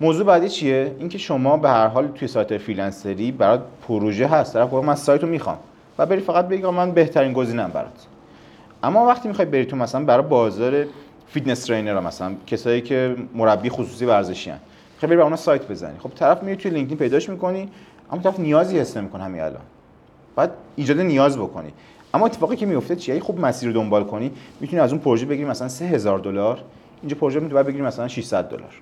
[0.00, 4.52] موضوع بعدی چیه؟ اینکه شما به هر حال توی سایت فریلنسری برات پروژه هست.
[4.52, 5.58] طرف من سایت رو می‌خوام.
[5.98, 8.06] و بری فقط بگی من بهترین گزینم برات.
[8.82, 10.84] اما وقتی می‌خوای بری تو مثلا برای بازار
[11.28, 14.58] fitness trainer مثلا کسایی که مربی خصوصی ورزشی ان
[14.98, 15.98] خیلی بری اون سایت بزنی.
[15.98, 17.68] خب طرف میری توی لینکدین پیداش می‌کنی
[18.12, 19.62] اما طرف نیازی حس نمی‌کنه همین الان.
[20.36, 21.72] بعد ایجاد نیاز بکنی.
[22.14, 24.30] اما اتفاقی که میفته چیه؟ خوب مسیر رو دنبال کنی
[24.60, 26.58] می‌تونی از اون پروژه بگیری مثلا 3000 دلار.
[27.02, 28.80] اینجا پروژه می‌تونی بگیری مثلا 600 دلار.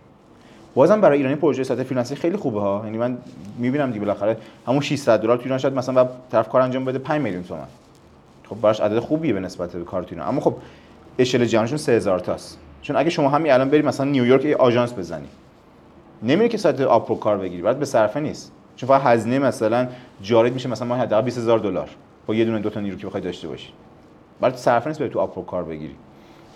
[0.74, 2.82] بازم برای ایرانی پروژه سایت فریلنسری خیلی خوبه ها.
[2.84, 3.18] یعنی من
[3.58, 7.22] می‌بینم دیگه بالاخره همون 600 دلار تو ایران شاید مثلا طرف کار انجام بده 5
[7.22, 7.66] میلیون تومان.
[8.48, 10.54] خب براش عدد خوبیه به نسبت به کار تو اما خب
[11.18, 12.58] اشل جهانشون 3000 تاست.
[12.82, 15.28] چون اگه شما همین الان برید مثلا نیویورک یه آژانس بزنی.
[16.22, 17.62] نمیره که سایت Upwork کار بگیری.
[17.62, 18.52] بعد به صرفه نیست.
[18.76, 19.88] چون فقط هزینه مثلا
[20.22, 21.88] اجارت میشه مثلا ماه حداقل 20000 دلار.
[22.26, 23.68] با یه دونه دو تا نیرو که بخوای داشته باشی.
[24.40, 25.94] بعد صرفه نیست بری تو Upwork کار بگیری.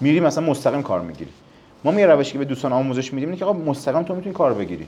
[0.01, 1.31] میری مثلا مستقیم کار می‌گیری.
[1.87, 4.55] ما می روشی که به دوستان آموزش میدیم اینه که آقا مستقیم تو می‌تونی کار
[4.55, 4.87] بگیری.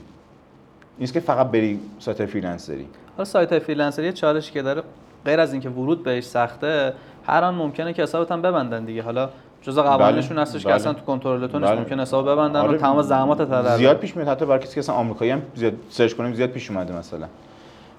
[0.99, 2.85] نیست که فقط بری سایت فریلنسری.
[3.17, 4.83] حالا سایت فریلنسری یه چالشی که داره
[5.25, 6.93] غیر از اینکه ورود بهش سخته
[7.27, 9.03] هر آن ممکنه که حسابت هم ببندن دیگه.
[9.03, 9.29] حالا
[9.61, 10.75] جزء قوانینشون بله، هستش که بله.
[10.75, 11.81] اصلا تو کنترلتون نیست بله.
[11.81, 14.79] ممکن حساب ببندن آره، و تمام زحمات در زیاد پیش میاد حتی برای کسی که
[14.79, 17.27] اصلا آمریکایی هم زیاد سرچ کنیم زیاد پیش اومده مثلا.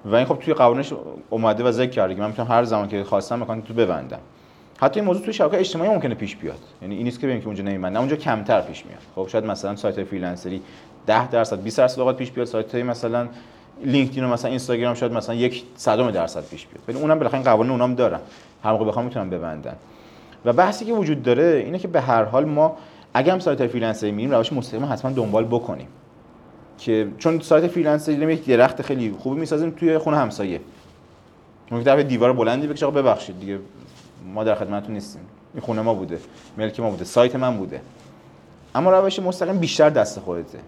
[0.04, 0.92] و این خب توی قوانینش
[1.30, 4.18] اومده و ذکر کرده که من می‌تونم هر زمان که خواستم اکانتتو ببندم.
[4.80, 6.58] حتی این موضوع توی شبکه اجتماعی ممکنه پیش بیاد.
[6.82, 9.00] یعنی این نیست که بگیم که اونجا نمیبندم اونجا کمتر پیش میاد.
[9.14, 10.62] خب شاید مثلا سایت فریلنسری
[11.06, 12.46] 10 درصد 20 درصد اوقات پیش بیاد.
[12.46, 13.28] سایت های مثلا
[13.84, 16.84] لینکدین و مثلا اینستاگرام شاید مثلا یک صدم درصد پیش بیاد.
[16.88, 18.20] ولی اونم بالاخره قوانین اونام دارن.
[18.64, 19.76] هر موقع بخوام می‌تونم ببندن
[20.44, 22.76] و بحثی که وجود داره اینه که به هر حال ما
[23.14, 25.88] اگه هم سایت فریلنسری میریم روش مستقیم حتما دنبال بکنیم.
[26.78, 30.60] که چون سایت freelancer ی داریم یک درخت خیلی خوبی می‌سازیم توی خونه همسایه.
[31.84, 33.58] طرف دیوار بلندی بکشه آقا ببخشید دیگه.
[34.34, 35.22] ما در خدمتتون نیستیم.
[35.54, 36.18] این خونه ما بوده
[36.58, 37.80] ملک ما بوده سایت من بوده.
[38.74, 40.58] اما روش مستقیم بیشتر دست خودته.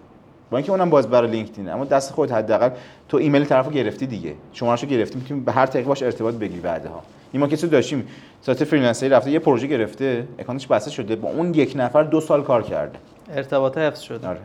[0.51, 2.71] با اینکه اونم باز برای LinkedIn اما دست خودت حداقل
[3.09, 4.35] تو ایمیل طرفو گرفتی دیگه.
[4.53, 7.03] شمارهشو گرفتی می‌تونی به هر طریق باش ارتباط بگیری بعدها.
[7.33, 8.09] این ما کسی داشتیم.
[8.41, 10.29] سایت freelancer ی رفته یه پروژه گرفته.
[10.39, 11.17] اکانتش بسته شده.
[11.17, 12.99] با اون یک نفر دو سال کار کرده.
[13.31, 14.29] ارتباط حفظ شده.
[14.29, 14.41] آره.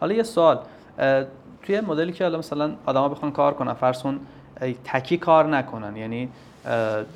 [0.00, 0.58] حالا یه سوال.
[1.62, 3.76] توی مدلی که حالا مثلا آدما بخوان کار کنن
[4.60, 5.96] اه، تکی کار نکنن.
[5.96, 6.28] یعنی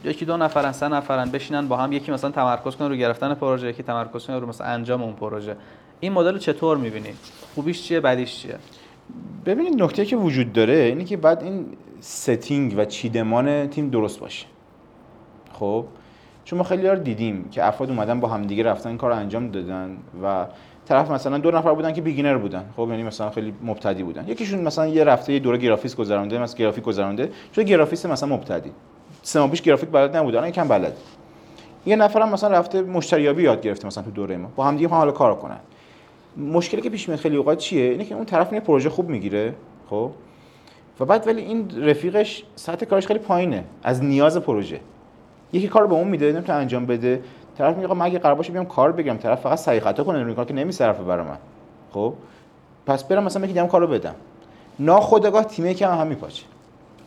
[0.04, 3.68] یکی دو نفرن سه نفرن بشینن با هم یکی مثلا تمرکز کنه رو گرفتن پروژه
[3.68, 5.56] یکی تمرکز کنه رو مثلا انجام اون پروژه.
[6.00, 7.10] این مدل چطور می‌بینی؟
[7.54, 8.54] خوبیش چیه؟ بدیش چیه؟
[9.46, 11.66] ببینید نکته که وجود داره اینه که بعد این
[12.00, 14.46] ستینگ و چیدمان تیم درست باشه.
[15.52, 15.84] خب؟
[16.44, 20.46] چون ما خیلی دیدیم که افراد اومدن با همدیگه رفتن این کار انجام دادن و
[20.86, 22.64] طرف مثلا دو نفر بودن که beginner بودن.
[22.76, 24.28] خب؟ یعنی مثلا خیلی مبتدی بودن.
[24.28, 28.70] یکیشون مثلا یه رفته یه دوره گرافیست گذرونده مثلا گرافیک گذرونده شده گرافیست مثلا مبتدی.
[29.28, 30.36] سه پیش گرافیک بلد نبود.
[30.36, 30.96] الان یکم بلد
[31.86, 34.50] یه نفرم مثلا رفته مشتریابی یاد گرفته مثلا تو دوره ما.
[34.56, 35.58] با هم دیگه حالا کار کنن.
[36.36, 39.54] مشکلی که پیش میاد خیلی اوقات چیه؟ اینه که اون طرف یه پروژه خوب می‌گیره
[39.90, 40.10] خب؟
[41.00, 43.64] و بعد ولی این رفیقش سطح کارش خیلی پایینه.
[43.82, 44.80] از نیاز پروژه.
[45.52, 47.22] یکی کار به اون میده نمی‌تونه انجام بده.
[47.58, 49.16] طرف میگه من اگه قرار باشه بیام کار بگیرم.
[49.16, 51.38] طرف فقط صحیح خطا کنه روی کار که نمیصرفه برای من.
[51.92, 52.14] خب؟
[52.86, 54.14] پس برم مثلا یکی دیگه کارو بدم.
[54.78, 56.44] ناخودآگاه تیمه که هم, هم میپاچه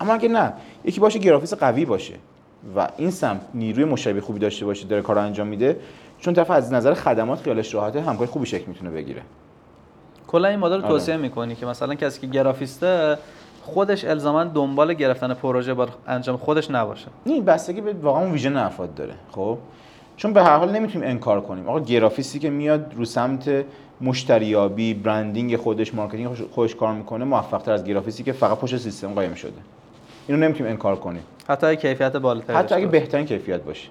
[0.02, 0.54] اما اگه نه
[0.86, 2.14] یکی باشه گرافیس قوی باشه
[2.76, 5.80] و این سمت نیروی مشتری خوبی داشته باشه داره کار انجام میده
[6.20, 9.22] چون طرف از نظر خدمات خیالش راحته همکاری خوبی شکل می‌تونه بگیره.
[10.28, 10.88] کلا این مدل رو آره.
[10.88, 13.18] توصیه می‌کنی که مثلا کسی که گرافیسته
[13.64, 17.08] خودش الزاما دنبال گرفتن پروژه با انجام خودش نباشه.
[17.26, 19.58] این بستگی به واقعا اون vision افراد داره خب؟
[20.18, 21.70] چون به هر حال نمی‌تونیم انکار کنیم.
[21.70, 23.66] آقا گرافیستی که میاد رو سمت
[24.02, 28.78] مشتریابی branding خودش marketing خودش- خودش کار می‌کنه موفق تر از گرافیستی که فقط پشت
[28.78, 29.52] سیستم قایم شده.
[30.32, 31.24] اینو نمی‌تونیم انکار کنیم.
[31.48, 32.88] حتی اگه کیفیت بالاتری حتی اگه.
[32.88, 33.90] بهترین کیفیت باشه.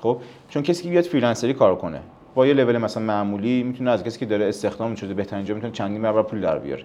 [0.00, 0.18] خب؟
[0.48, 2.00] چون کسی که بیاد freelancer ی کار کنه
[2.34, 5.72] با یه لول مثلا معمولی می‌تونه از کسی که داره استخدام شده بهترین جا می‌تونه
[5.72, 6.82] چندین برابر پول در بیاره.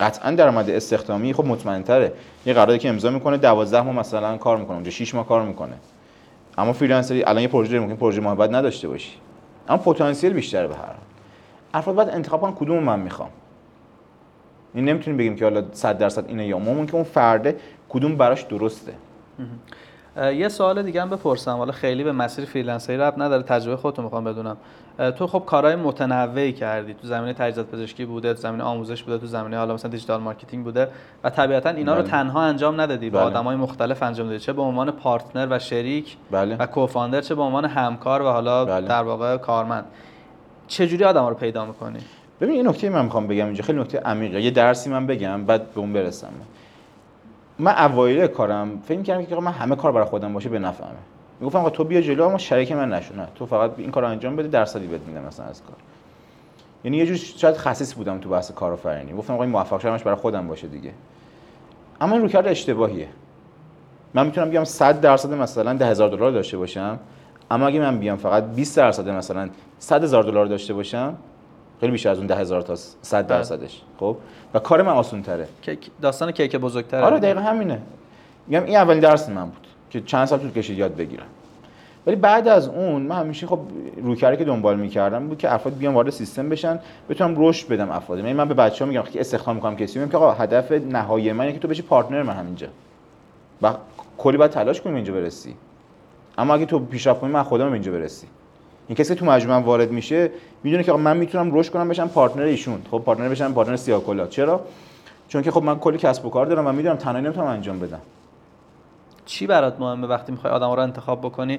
[0.00, 2.12] قطعا درآمد استخدامی خب مطمئن تره
[2.46, 5.74] یه قراردادی که امضا می‌کنه 12 ماه مثلا کار می‌کنه اونجا 6 ماه کار می‌کنه.
[6.58, 9.12] اما freelancer ی الان یه پروژه ممکن پروژه محبت نداشته باشی.
[9.68, 10.96] اما پتانسیل بیشتره به هر حال.
[11.74, 13.30] افراد باید انتخاب کنن کدوم من می‌خوام.
[14.74, 17.56] این نمی‌تونیم بگیم که حالا 100 درصد اینه یا اون که اون فرده
[17.92, 18.92] کدوم براش درسته؟
[20.16, 21.56] یه سوال دیگه هم بپرسم.
[21.56, 23.42] حالا خیلی به مسیر freelancer ی ربط نداره.
[23.42, 24.56] تجربه خودتو می‌خوام بدونم.
[25.16, 26.94] تو خب کارهای متنوعی کردی.
[26.94, 30.64] تو زمینه تجهیزات پزشکی بوده تو زمینه آموزش بوده تو زمینه حالا مثلا digital marketing
[30.64, 30.88] بوده
[31.24, 32.10] و طبیعتا اینا رو بله.
[32.10, 33.10] تنها انجام ندادی.
[33.10, 33.26] با بله.
[33.28, 34.38] آدمای مختلف انجام دادی.
[34.38, 36.56] چه به عنوان partner و شریک بله.
[36.56, 38.88] و co-founder چه به عنوان همکار و حالا بله.
[38.88, 39.84] در واقع کارمند.
[40.68, 41.98] چجوری آدم رو پیدا می‌کنی؟
[42.40, 43.64] ببین یه نکته من می‌خوام بگم اینجا.
[43.64, 44.42] خیلی نکته عمیقه.
[44.42, 46.28] یه درسی من بگم بعد به اون برسم.
[47.58, 50.90] من اوایل کارم فکر می‌کردم که من همه کار برای خودم باشه به نفعمه.
[51.40, 53.16] می‌گفتم آقا تو بیا جلو اما شریک من نشو.
[53.16, 55.76] نه تو فقط این کارو انجام بده درصدی بهت میدم مثلا از کار.
[56.84, 59.12] یعنی یه جور شاید خصیص بودم تو بحث کارآفرینی.
[59.12, 60.92] گفتم آقا این موفق شدنش برای خودم باشه دیگه.
[62.00, 63.08] اما این رویکرد اشتباهیه.
[64.14, 66.98] من می‌تونم بیام 100 درصد مثلا 10000 دلار داشته باشم
[67.50, 69.48] اما اگه من بیام فقط 20 درصد مثلا
[69.78, 71.14] 100 هزار دلار داشته باشم
[71.82, 74.16] خیلی بیشتر از اون 10000 تا 100 درصدش خب؟
[74.54, 75.48] و کار من آسون تره
[76.02, 77.82] داستان کیک بزرگتر آره دقیقا همینه.
[78.46, 81.26] میگم این اولین درس من بود که چند سال طول کشید یاد بگیرم.
[82.06, 83.58] ولی بعد از اون من همیشه خب
[84.02, 86.78] رویکردی که دنبال می‌کردم بود که افراد بیان وارد سیستم بشن
[87.08, 88.18] بتونم رشد بدم افراد.
[88.18, 91.40] یعنی من به بچه‌ها میگم که استخدام می‌کنم کسی میگم که آقا هدف نهایی من
[91.40, 92.66] اینه که تو بشی partner من همینجا.
[93.62, 93.74] و
[94.18, 95.56] کلی باید تلاش کنیم اینجا برسی.
[96.38, 98.26] اما اگه تو پیشرفت کنی من خودم اینجا برسی.
[98.88, 100.30] این کسی که تو مجموعه وارد میشه
[100.62, 102.82] می‌دونه که من می‌تونم رشد کنم بشم partner ایشون.
[102.90, 104.60] خب partner بشم partner سیاکولا چرا؟
[105.28, 108.00] چون که خب من کلی کسب و کار دارم و می‌دونم تنهایی نمی‌تونم انجام بدم.
[109.26, 111.58] چی برات مهمه وقتی می‌خوای آدم رو انتخاب بکنی؟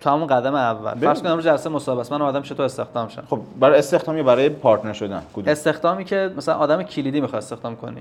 [0.00, 0.94] تو همون قدم اول.
[0.94, 2.12] فرض کن امروز جلسه مصاحبه است.
[2.12, 6.30] من آدم تو استخدام شم خب برای استخدام یا برای partner شدن؟ کدوم؟ استخدامی که
[6.36, 8.00] مثلا آدم کلیدی می‌خوای استخدام کنی.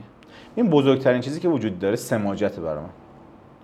[0.56, 2.90] این بزرگترین چیزی که وجود داره سماجت برای من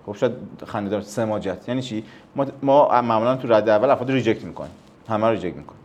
[0.05, 0.32] خب شاید
[0.66, 1.70] خنده دار سماجت.
[1.70, 2.03] یعنی چی؟
[2.36, 4.72] ما ما معمولا تو رد اول افراد reject می‌کنیم.
[5.10, 5.82] همه رو reject می‌کنیم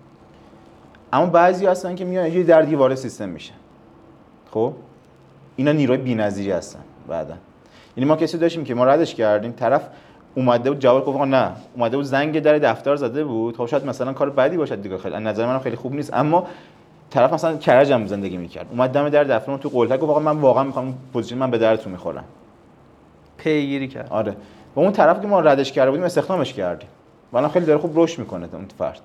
[1.12, 3.54] اما بعضی هستن که میان یه در دیوار سیستم میشن.
[4.50, 4.72] خب؟
[5.56, 7.34] اینا نیروی بی‌نظیری هستن بعدا.
[7.96, 9.88] یعنی ما کسی داشتیم که ما ردش کردیم طرف
[10.34, 11.52] اومده بود جواب گفت نه.
[11.76, 13.56] اومده بود زنگ در دفتر زده بود.
[13.56, 14.98] خب شاید مثلا کار بدی باشد دیگه.
[14.98, 16.14] خیلی نظر من خیلی خوب نیست.
[16.14, 16.46] اما
[17.10, 18.66] طرف مثلا کرجم زندگی می‌کرد.
[18.70, 21.92] اومد دم در دفتر تو قلهک گفت آقا من واقعا می‌خوام position من به درتون
[21.92, 22.24] می‌خورم.
[23.36, 24.08] پیگیری کرد.
[24.10, 24.36] آره.
[24.76, 26.88] و اون طرف که ما ردش کرده بودیم استخدامش کردیم.
[27.32, 29.00] و الان خیلی داره خوب رشد می‌کنه اون فرد.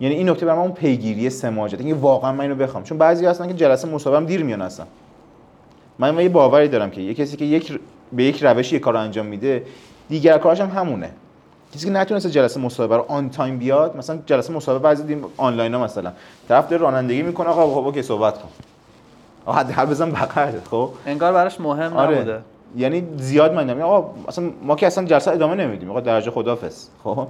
[0.00, 2.84] یعنی این نکته برام اون پیگیری سماجت اینکه واقعا من اینو بخوام.
[2.84, 4.86] چون بعضی هستن که جلسه مصاحبه دیر میان هستن.
[5.98, 7.80] من یه باوری دارم که یه کسی که یک
[8.12, 9.64] به یک روشی یه کار رو انجام میده
[10.08, 11.10] دیگر کارش هم همونه.
[11.74, 15.74] کسی که نتونسته جلسه مصاحبه رو on time بیاد مثلا جلسه مصاحبه بعضی دیدیم آنلاین
[15.74, 16.12] ها مثلا.
[16.48, 18.48] طرف داره رانندگی می‌کنه آقا خب OK صحبت کن.
[19.46, 22.16] آقا حداقل بزن بغل خب؟ انگار براش مهم آره.
[22.16, 22.40] نبوده.
[22.76, 23.86] یعنی زیاد من نمی‌دونم.
[23.86, 25.90] آقا اصلا ما که اصلا جلسه ادامه نمیدیم.
[25.90, 26.88] آقا درجا خدافظ.
[27.04, 27.28] خب؟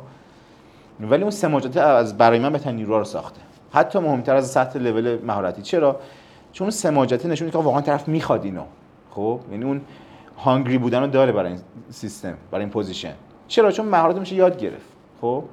[1.00, 3.40] ولی اون سماجت از برای من بهترین نیروها رو ساخته.
[3.72, 5.62] حتی مهمتر از سطح لول مهارتی.
[5.62, 6.00] چرا؟
[6.52, 8.62] چون اون سماجت نشون که واقعا طرف می‌خواد اینو.
[9.10, 9.80] خب؟ یعنی اون
[10.38, 11.60] hungry بودن رو داره برای این
[11.90, 13.14] سیستم برای این position.
[13.48, 14.86] چرا؟ چون مهارت میشه یاد گرفت.
[15.20, 15.44] خب؟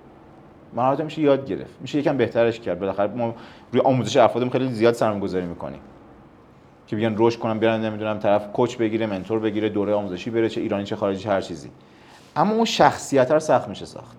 [0.73, 1.81] مهارت میشه یاد گرفت.
[1.81, 2.79] میشه یکم بهترش کرد.
[2.79, 3.33] بالاخره ما
[3.71, 5.79] روی آموزش افرادم خیلی زیاد سرمایه‌گذاری می‌کنیم.
[6.87, 10.61] که بیان رشد کنن بیان نمی‌دونم طرف کوچ بگیره منتور بگیره دوره آموزشی بره چه
[10.61, 11.69] ایرانی چه خارجی هر چیزی.
[12.35, 14.17] اما اون شخصیت رو سخت میشه ساخت.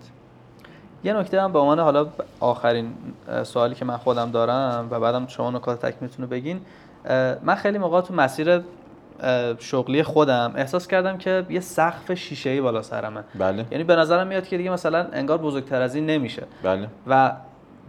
[1.03, 2.07] یه نکته هم به عنوان حالا
[2.39, 2.93] آخرین
[3.43, 6.61] سوالی که من خودم دارم و بعدم شما نکات تکمیلتون رو بگین
[7.43, 8.61] من خیلی موقع تو مسیر
[9.59, 13.23] شغلی خودم احساس کردم که یه سقف شیشه ای بالا سرمه.
[13.39, 13.65] بله.
[13.71, 16.43] یعنی به نظرم میاد که دیگه مثلا انگار بزرگتر از این نمیشه.
[16.63, 16.87] بله.
[17.07, 17.31] و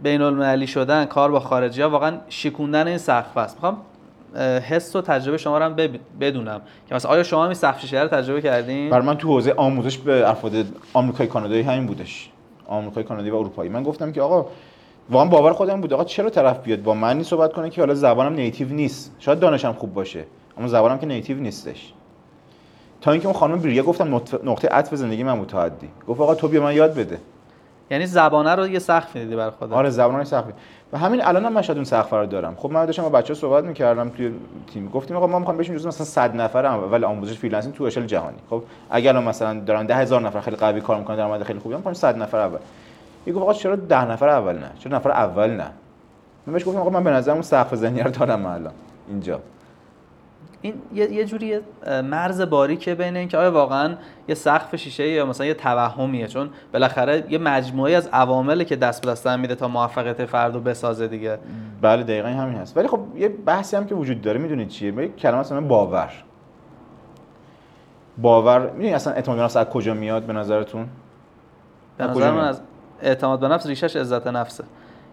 [0.03, 3.55] بین المللی شدن کار با خارجی ها واقعا شکوندن این سقف است.
[3.55, 3.77] می‌خوام
[4.69, 5.75] حس و تجربه شما رو هم
[6.21, 6.61] بدونم.
[6.89, 10.29] که مثلا آیا شما هم سقف رو تجربه کردین؟ بر من تو حوزه آموزش به
[10.29, 10.53] افراد
[10.93, 12.29] آمریکایی کانادایی همین بودش.
[12.67, 13.69] آمریکایی کانادایی و اروپایی.
[13.69, 14.45] من گفتم که آقا
[15.09, 15.93] واقعا باور خودم بود.
[15.93, 19.73] آقا چرا طرف بیاد با من صحبت کنه که حالا زبانم نیتیو نیست؟ شاید دانشم
[19.73, 20.25] خوب باشه
[20.57, 21.93] اما زبانم که نیتیو نیستش.
[23.01, 25.53] تا اینکه اون خانم بریگه گفتم نقطه عطف زندگی من بود
[26.07, 27.17] گفت آقا تو بیا من یاد بده.
[27.91, 29.73] یعنی زبانه رو یه سقف دیدی برای خودت.
[29.73, 30.45] آره زبانه سقف
[30.93, 32.55] و همین الان هم من شاید اون سقف رو دارم.
[32.55, 34.33] خب من داشتم با بچه‌ها صحبت می‌کردم توی
[34.73, 34.89] تیم.
[34.89, 38.37] گفتیم آقا ما می‌خوایم بشیم جزو مثلا 100 نفر اول آموزش freelancing تو اشل جهانی.
[38.49, 42.17] خب اگر مثلا دارن 10000 نفر خیلی قوی کار می‌کنن درآمد خیلی خوبی می‌خوایم 100
[42.17, 42.59] نفر اول.
[43.27, 45.71] یه گفت آقا چرا 10 نفر اول نه؟ چرا نفر اول نه؟
[46.47, 48.73] من بهش گفتم آقا من به نظرم اون سقف رو دارم الان.
[49.07, 49.39] اینجا.
[50.61, 51.59] این یه, یه جوری
[52.03, 53.95] مرز باریکه بین اینکه آیا واقعا
[54.27, 59.05] یه سقف شیشه یا مثلا یه توهمیه چون بالاخره یه مجموعه از عواملی که دست
[59.05, 61.39] به دست میده تا موفقیت فرد رو بسازه دیگه.
[61.81, 62.77] بله دقیقا همین هست.
[62.77, 66.11] ولی خب یه بحثی هم که وجود داره می‌دونید چیه؟ یه کلمه اصلا باور.
[68.17, 70.87] باور می‌دونید اصلا اعتماد به نفس از کجا میاد به نظرتون؟
[71.97, 72.61] به نظر من از
[73.01, 74.63] اعتماد به نفس ریشش عزت نفسه.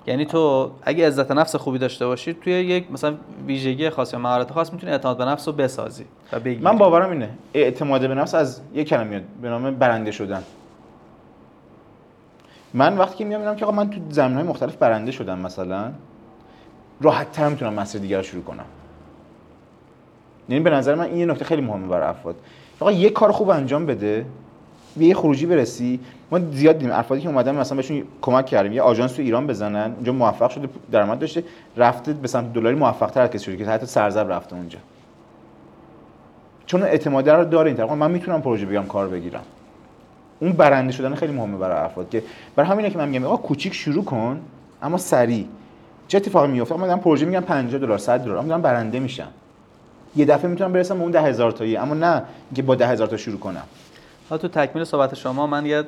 [0.07, 3.15] یعنی تو اگه عزت نفس خوبی داشته باشی توی یک مثلا
[3.47, 6.63] ویژگی خاص یا مهارت خاص می‌تونی اعتماد به نفس رو بسازی و بگیری.
[6.63, 7.29] من باورم اینه.
[7.55, 10.43] اعتماد به نفس از یک کلمه میاد به نام برنده شدن.
[12.75, 15.93] من وقتی که میام که آقا من تو زمینهای مختلف برنده شدم مثلا
[17.01, 18.65] راحت تر می‌تونم مسیر دیگر رو شروع کنم.
[20.49, 22.37] یعنی به نظر من این یه نکته خیلی مهمه برای افراد.
[22.81, 24.27] آقا یه کار خوب انجام بده.
[24.99, 26.95] به یه خروجی برسی ما زیاد دیدیم.
[26.95, 28.73] افرادی که اومدن مثلا بهشون کمک کردیم.
[28.73, 29.93] یه آژانس تو ایران بزنن.
[29.93, 31.45] اونجا موفق شده درآمد داشته.
[31.77, 34.79] رفته به سمت دلاری موفق تر کسی شده که حتی سرزب رفته اونجا.
[36.67, 37.91] چون اعتماد رو داره این طرف.
[37.91, 39.43] من می‌تونم پروژه بیام کار بگیرم.
[40.41, 42.23] اون برنده شدن خیلی مهمه برای افراد که
[42.57, 44.41] برای همینه که من میگم آقا کوچیک شروع کن
[44.83, 45.45] اما سریع.
[46.09, 48.41] چه اتفاقی میفته من دارم پروژه میگم 50 دلار 100 دلار.
[48.41, 49.29] من دارم برنده میشم.
[50.17, 51.77] یه دفعه می‌تونم برسم به اون 10000 تایی.
[51.77, 53.63] اما نه اینکه با 10000 تا شروع کنم.
[54.31, 55.83] تو تکمیل صحبت شما من یه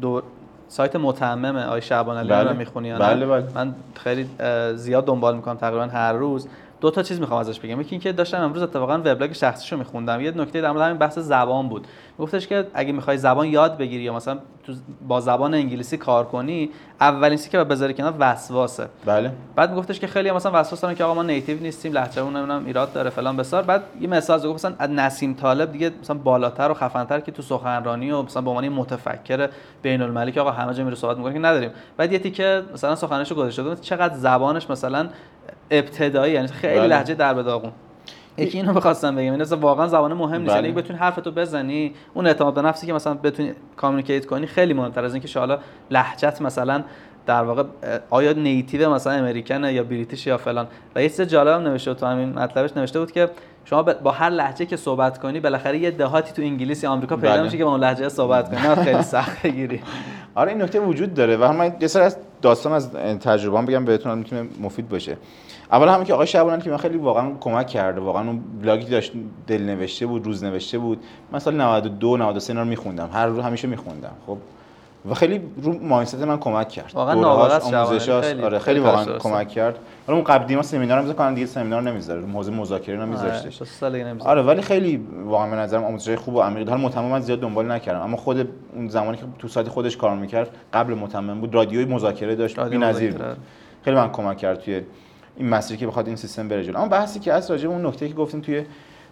[0.00, 0.22] دو
[0.68, 2.50] سایت متممه آی شعبان علی بله.
[2.50, 3.44] رو می‌خونی بله بله.
[3.54, 4.28] من خیلی
[4.74, 6.48] زیاد دنبال می‌کنم تقریبا هر روز
[6.86, 7.80] دو تا چیز می‌خوام ازش بگم.
[7.80, 10.20] یکی اینکه داشتم امروز اتفاقا وبلاگ شخصیشو میخوندم.
[10.20, 11.86] یه نکته در مورد همین بحث زبان بود.
[12.18, 14.72] گفتش که اگه می‌خوای زبان یاد بگیری یا مثلا تو
[15.08, 16.70] با زبان انگلیسی کار کنی
[17.00, 19.32] اولین چیزی که باید بذاری کنار وسواسه بله.
[19.56, 22.92] بعد میگفتش که خیلی مثلا وسواس دارن که آقا ما نیتیو نیستیم لهجهمون نمی‌دونم ایراد
[22.92, 23.62] داره فلان بسار.
[23.62, 27.42] بعد یه مثال گفت مثلا از نسیم طالب دیگه مثلا بالاتر و خفنتر که تو
[27.42, 29.48] سخنرانی و مثلا به عنوان متفکر
[29.82, 31.70] بین المللی که آقا همه جا میره صحبت می‌کنه که نداریم.
[31.96, 35.08] بعد یه تیکه مثلا سخنرانیشو گذاشته چقدر زبانش مثلا
[35.70, 36.86] ابتدایی یعنی خیلی بله.
[36.86, 37.72] لهجه درب و داغون
[38.38, 40.62] یکی اینو بخواستم بگم این واقعا زبان مهم نیست بله.
[40.62, 45.04] یعنی بتونی حرفتو بزنی اون اعتماد به نفسی که مثلا بتونی communicate کنی خیلی مهمتر
[45.04, 45.58] از اینکه حالا
[45.90, 46.84] لهجت مثلا
[47.26, 47.62] در واقع
[48.10, 52.06] آیا native مثلا American ه یا British یا فلان و یه چیز جالبم نوشته تو
[52.06, 53.30] همین مطلبش نوشته بود که
[53.64, 57.32] شما با هر لهجه که صحبت کنی بالاخره یه دهاتی تو انگلیس یا آمریکا پیدا
[57.32, 57.42] بله.
[57.42, 59.80] میشه که با اون لهجه صحبت کنی خیلی سخت بگیری
[60.36, 64.18] آره این نکته وجود داره و من یه سر از داستان از تجربه بگم بهتون
[64.18, 65.16] می‌تونه مفید باشه.
[65.72, 69.12] اول همین که آقای شعبان که من خیلی واقعا کمک کرده واقعا اون بلاگی داشت
[69.46, 71.04] دل نوشته بود روز نوشته بود
[71.38, 73.10] سال 92 93 اینا رو میخوندم.
[73.12, 74.12] هر روز همیشه میخوندم.
[74.26, 74.38] خب
[75.10, 76.90] و خیلی رو مایندست من کمک کرد.
[76.94, 77.14] واقعا.
[77.84, 79.78] آموزشاش، خیلی- آره خیلی واقعا کمک کرد.
[80.06, 82.20] حالا اون قبلی ما سمینار می‌ذاره کنن دیگه سمینار نمی‌ذاره.
[82.20, 84.30] موضوع مذاکره نمیذاشتش دیگه نمی‌ذاره.
[84.30, 87.72] آره ولی خیلی واقعا به نظرم آموزش خوب و عمیقی حالا متمم من زیاد دنبال
[87.72, 88.00] نکردم.
[88.00, 92.34] اما خود اون زمانی که تو سایت خودش کار می‌کرد قبل متمم بود رادیوی مذاکره
[92.34, 93.12] داشت بی‌نظیر.
[93.12, 93.36] بود.
[93.84, 94.80] خیلی من کمک کرد توی
[95.36, 96.78] این مسیری که بخواد این سیستم بره جلو.
[96.78, 98.62] اما بحثی که از راجع به اون نکته که گفتیم توی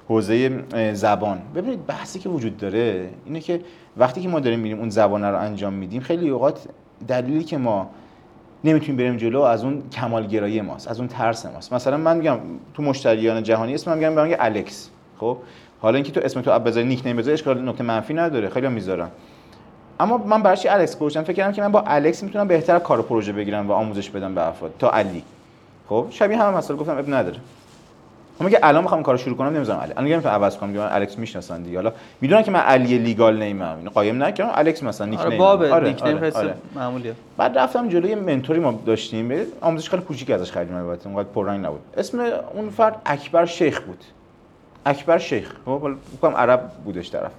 [0.08, 1.38] حوزه زبان.
[1.54, 3.60] ببینید بحثی که وجود داره اینه که
[3.96, 6.60] وقتی که ما داریم میریم اون زبان رو انجام میدیم خیلی اوقات
[7.08, 7.90] دلیلی که ما
[8.64, 11.72] نمی‌تونیم بریم جلو از اون کمالگرایی ماست از اون ترس ماست.
[11.72, 12.38] مثلا من میگم
[12.74, 14.90] تو مشتریان جهانی اسمم میگم میگم الکس
[15.20, 15.36] خب؟
[15.80, 18.48] حالا اینکه تو اسم تو بذاری نیک نیم بذاری اشکال نکته منفی نداره.
[18.48, 19.08] خیلی می‌ذارن
[20.00, 23.02] اما من برای چی الکس گذاشتم فکر کردم که من با الکس می‌تونم بهتر کار
[23.02, 24.74] پروژه بگیرم و آموزش بدم به افراد.
[24.78, 25.22] تا علی.
[25.88, 27.36] خب؟ شبیه هم مسئله گفتم اب نداره.
[28.40, 29.92] اما که الان می‌خوام کارو شروع کنم نمی‌ذارم علی.
[29.92, 31.78] الان میگم عوض کنم میگم الکس می‌شناسن دیگه.
[31.78, 35.38] حالا می‌دونن که من علی لیگال نیمم اینو قایم نکردم الکس مثلا نیک آره نیم.
[35.38, 36.54] باب آره، نیک نیم آره، آره.
[36.74, 37.14] معمولیه.
[37.36, 41.80] بعد رفتم جلوی منتوری ما داشتیم آموزش خیلی کوچیک ازش خریدیم البته اونقدر پررنگ نبود.
[41.96, 42.20] اسم
[42.54, 44.04] اون فرد اکبر شیخ بود.
[44.86, 45.52] اکبر شیخ.
[45.64, 47.32] خب عرب بودش طرف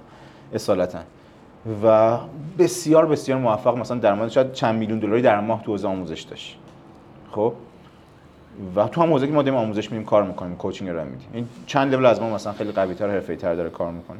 [0.54, 0.98] اصالتا.
[1.84, 2.16] و
[2.58, 6.58] بسیار بسیار موفق مثلا درآمد شاید چند میلیون دلاری در ماه تو حوزه آموزش داشت.
[7.30, 7.52] خب؟
[8.76, 11.28] و تو هم حوزه که ما داریم آموزش میدیم کار می‌کنیم کوچینگ رو میدیم.
[11.32, 14.18] این چند لول از ما مثلا خیلی قوی تر حرفه‌ای تر داره کار می‌کنه.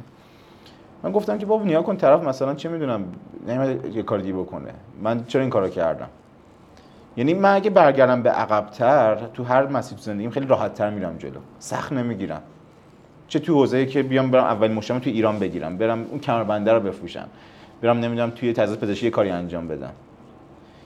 [1.03, 3.03] من گفتم که بابا نیا کن طرف مثلا چه می‌دونم
[3.47, 4.73] نمیاد یه کار دیگه بکنه.
[5.01, 6.07] من چرا این کارو کردم؟
[7.17, 11.39] یعنی من اگه برگردم به عقبتر تو هر مسیر زندگیم خیلی راحتتر میرم جلو.
[11.59, 12.41] سخت نمی‌گیرم.
[13.27, 16.79] چه تو حوزه‌ای که بیام برم اولین مشتریم تو ایران بگیرم برم اون کمربنده رو
[16.79, 17.27] بفروشم.
[17.81, 19.91] برم نمی‌دونم توی تزریق پزشکی کاری انجام بدم.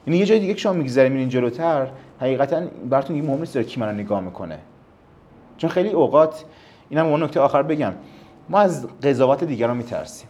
[0.08, 1.88] یعنی یه جای دیگه که شما میگذری میرین جلوتر
[2.22, 4.60] حقیقتا براتون دیگه مهم نیست داره کی منو نگاه می‌کنه.
[5.58, 6.44] چون خیلی اوقات
[6.90, 7.94] اینم اون نکته آخر بگم.
[8.50, 10.28] ما از قضاوت دیگران میترسیم.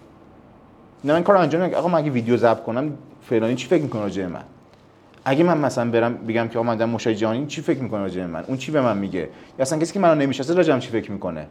[1.04, 4.26] نه من کار انجام آقا من اگه ویدیو ضبط کنم فلانی چی فکر می‌کنه راجع
[4.26, 4.44] من؟
[5.26, 8.58] اگه من مثلا برم بگم که آقا من جهانی چی فکر می‌کنه راجع من؟ اون
[8.58, 9.30] چی به من میگه؟ یا
[9.60, 11.48] اصلا کسی که منو نمی‌شناسه راجع به من چی فکر می‌کنه؟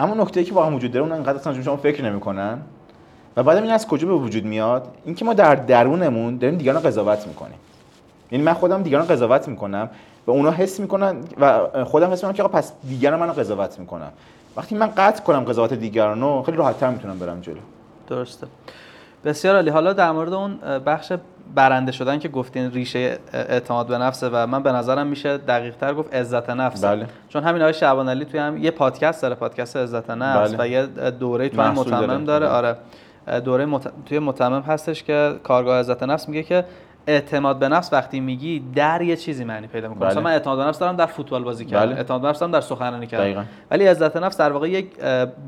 [0.00, 2.58] اما نکته ای که واقعا وجود داره اون انقدر اصلا شما فکر نمی‌کنن.
[3.36, 7.26] و بعدم این از کجا به وجود میاد؟ اینکه ما در درونمون داریم دیگران قضاوت
[7.26, 7.58] می‌کنیم.
[8.30, 9.90] یعنی من خودم دیگران قضاوت می‌کنم
[10.26, 14.08] و اونا حس می‌کنن و خودم حس می‌کنم که آقا پس دیگران منو قضاوت می‌کنن.
[14.56, 17.56] وقتی من قطع کنم قضاوت دیگران رو خیلی راحتتر می‌تونم برم جلو.
[18.08, 18.46] درسته.
[19.24, 19.70] بسیار عالی.
[19.70, 21.12] حالا در مورد اون بخش
[21.54, 25.94] برنده شدن که گفتین ریشه اعتماد به نفسه و من به نظرم میشه دقیق تر
[25.94, 26.84] گفت عزت نفس.
[26.84, 27.06] بله.
[27.28, 30.64] چون همین آقای شعبان علی توی هم یه پادکست داره پادکست عزت نفس بله.
[30.64, 32.46] و یه دوره توی هم متمم داره.
[32.46, 32.46] داره
[33.26, 33.40] آره.
[33.40, 33.88] دوره مت...
[34.06, 36.64] توی متمم هستش که کارگاه عزت نفس میگه که
[37.06, 40.10] اعتماد به نفس وقتی میگی در یه چیزی معنی پیدا می‌کنه بله.
[40.10, 41.96] مثلا من اعتماد به نفس دارم در فوتبال بازی کردن بله.
[41.96, 43.44] اعتماد به نفس دارم در سخنرانی کردن دقیقاً.
[43.70, 44.90] ولی عزت نفس در واقع یک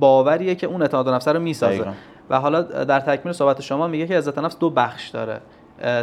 [0.00, 1.92] باوریه که اون اعتماد به نفس رو می‌سازه دقیقاً.
[2.30, 5.40] و حالا در تکمیل صحبت شما میگه که عزت نفس دو بخش داره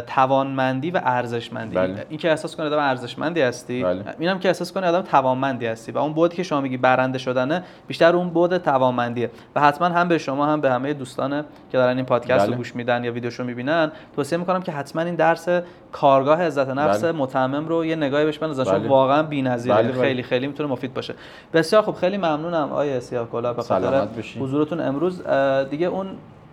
[0.06, 2.06] توانمندی و ارزشمندی بله.
[2.08, 4.04] این که احساس کنی آدم ارزشمندی هستی بله.
[4.18, 7.62] اینم که احساس کنی آدم توانمندی هستی و اون بودی که شما میگی برنده شدنه
[7.86, 11.96] بیشتر اون بود توانمندیه و حتما هم به شما هم به همه دوستان که دارن
[11.96, 12.56] این پادکست رو بله.
[12.56, 15.48] گوش میدن یا ویدیوشو می‌بینن توصیه می‌کنم که حتما این درس
[15.92, 17.12] کارگاه عزت نفس بله.
[17.12, 18.88] متمم رو یه نگاهی بهش بندازن چون بله.
[18.88, 20.00] واقعا بی‌نظیره بله، بله.
[20.00, 21.14] خیلی خیلی می‌تونه مفید باشه
[21.52, 24.08] بسیار خب خیلی ممنونم آیه سیاه کلا به خاطر.
[24.40, 25.22] حضورتون امروز
[25.70, 26.06] دیگه اون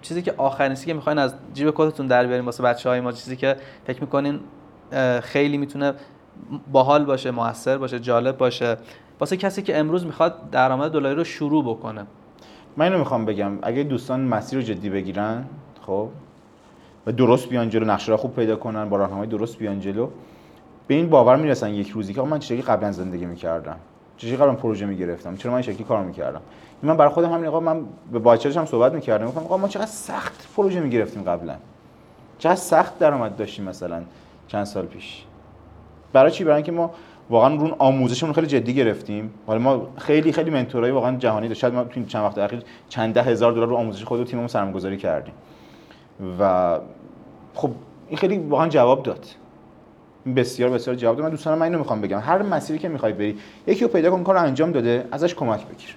[0.03, 3.11] چیزی که آخرین چیزی که می‌خواین از جیب کتتون در بیارین واسه بچه های ما
[3.11, 3.55] چیزی که
[3.87, 4.39] فکر می‌کنین
[5.21, 5.93] خیلی می‌تونه
[6.71, 8.77] باحال باشه موثر باشه جالب باشه.
[9.19, 12.05] واسه کسی که امروز می‌خواد درآمد دلاری رو شروع بکنه.
[12.77, 13.51] من اینو می‌خوام بگم.
[13.61, 15.45] اگه دوستان مسیر رو جدی بگیرن
[15.81, 16.09] خب
[17.05, 20.09] و درست بیان جلو نقشه را خوب پیدا کنن با راهنمای درست بیان جلو
[20.87, 23.77] به این باور می‌رسن یک روزی که من چه قبلا زندگی می‌کردم؟
[24.17, 26.41] شکلی قبلا پروژه می‌گرفتم؟ چرا من این شکلی کار می‌کردم؟
[26.83, 29.25] من برای خودم همین آقا من به باچرش هم صحبت می‌کردم.
[29.25, 31.55] گفتم آقا ما چقدر سخت پروژه می‌گرفتیم قبلا.
[32.39, 34.01] چقدر سخت درآمد داشتیم مثلا
[34.47, 35.23] چند سال پیش.
[36.13, 36.91] برای چی؟ برای اینکه ما
[37.29, 39.33] واقعا رون آموزشمون خیلی جدی گرفتیم.
[39.47, 41.59] حالا ما خیلی خیلی منتورای واقعا جهانی داشت.
[41.59, 44.47] شاید ما تو چند وقت اخیر چند ده هزار دلار رو آموزش خود و تیممون
[44.47, 45.33] سرمایه‌گذاری کردیم.
[46.39, 46.79] و
[47.53, 47.69] خب
[48.07, 49.25] این خیلی واقعا جواب داد.
[50.35, 51.25] بسیار بسیار جواب داد.
[51.25, 52.19] من دوستان من اینو می‌خوام بگم.
[52.19, 55.95] هر مسیری که می‌خوای بری یکی رو پیدا کن کار انجام داده ازش کمک بگیر.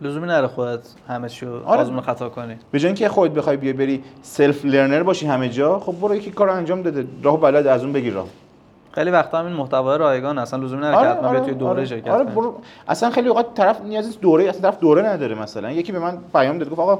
[0.00, 1.80] لزومی نره خودت همه رو آره.
[1.80, 2.56] آزمون خطا کنی.
[2.70, 6.30] به جای اینکه خودت بخوای بیا بری سلف لرنر باشی همه جا خب برو یکی
[6.30, 7.06] کار انجام داده.
[7.22, 8.26] راه بلد از اون بگیر راه.
[8.92, 12.08] خیلی وقتا همین محتوای رایگان اصلا لزومی نره که حتما بیای توی دوره آره, شرکت
[12.08, 12.24] آره.
[12.24, 12.54] برو.
[12.88, 15.70] اصلا خیلی اوقات طرف نیاز نیست دوره اصلا طرف دوره نداره مثلا.
[15.70, 16.98] یکی به من پیام داد گفت آقا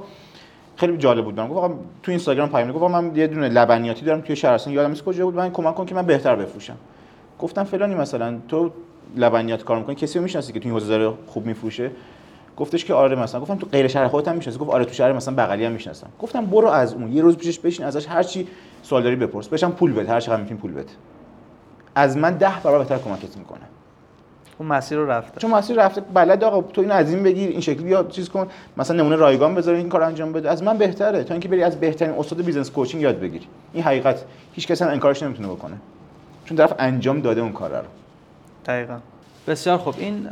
[0.79, 1.41] خیلی جالب بود.
[1.41, 4.73] من گفت تو اینستاگرام پیام داد گفت آقا من یه دونه لبنیاتی دارم توی شهرستان
[4.73, 5.35] یادم نیست کجا بود.
[5.35, 6.77] من کمک کن که من بهتر بفروشم.
[7.39, 8.71] گفتم فلانی مثلا تو
[9.17, 11.91] لبنیات کار می‌کنی؟ کسی رو می‌شناسی که تو این حوزه داره خوب میفروشه؟
[12.57, 13.41] گفتش که آره مثلا.
[13.41, 16.09] گفتم تو غیر شهر خودت هم می‌شناسی؟ گفت آره تو شهر مثلا بغلی هم می‌شناسم.
[16.19, 17.13] گفتم برو از اون.
[17.13, 18.49] یه روز پیشش بشین ازش هر چی
[18.83, 19.49] سوال داری بپرس.
[19.49, 20.13] بهشم پول بده.
[20.13, 20.93] هر چقدر می‌تونی پول بده.
[21.95, 23.61] از من ده برابر بهتر کمکت می‌کنه.
[24.59, 25.41] اون مسیر رو رفته.
[25.41, 28.49] چون مسیر رفته بلد آقا تو اینو از این بگیر این شکلی بیا چیز کن.
[28.77, 30.51] مثلا نمونه رایگان بذار این کار انجام بده.
[30.51, 31.25] از من بهتره.
[31.25, 33.47] تا اینکه بری از بهترین استاد business coaching یاد بگیری.
[33.73, 34.25] این حقیقت.
[34.53, 35.77] هیچ کس هم انکارش نمی‌تونه بکنه.
[36.45, 37.87] چون طرف انجام داده اون کار رو.
[38.67, 38.99] دقیقا.
[39.49, 39.95] بسیار خوب.
[39.99, 40.27] این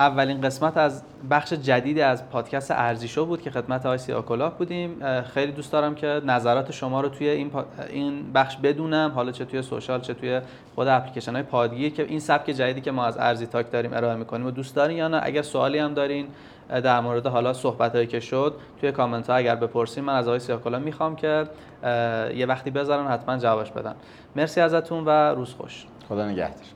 [0.00, 5.22] اولین قسمت از بخش جدیدی از پادکست ارزیشو بود که خدمت آقای سیاکلاه بودیم.
[5.22, 7.50] خیلی دوست دارم که نظرات شما رو توی این,
[7.90, 9.12] این بخش بدونم.
[9.14, 10.40] حالا چه توی سوشال چه توی
[10.74, 14.16] خود اپلیکیشن های پادگیر که این سبک جدیدی که ما از ارزی تاک داریم ارائه
[14.16, 16.26] می‌کنیم و دوست دارین یا نه اگر سوالی هم دارین
[16.68, 20.38] در مورد حالا صحبت هایی که شد توی کامنت ها اگر بپرسین من از آقای
[20.38, 21.44] سیاکلاه می‌خوام که
[22.34, 23.94] یه وقتی بذارن حتما جوابش بدن.
[24.36, 25.86] مرسی ازتون و روز خوش.
[26.08, 26.75] خدا نگهدار.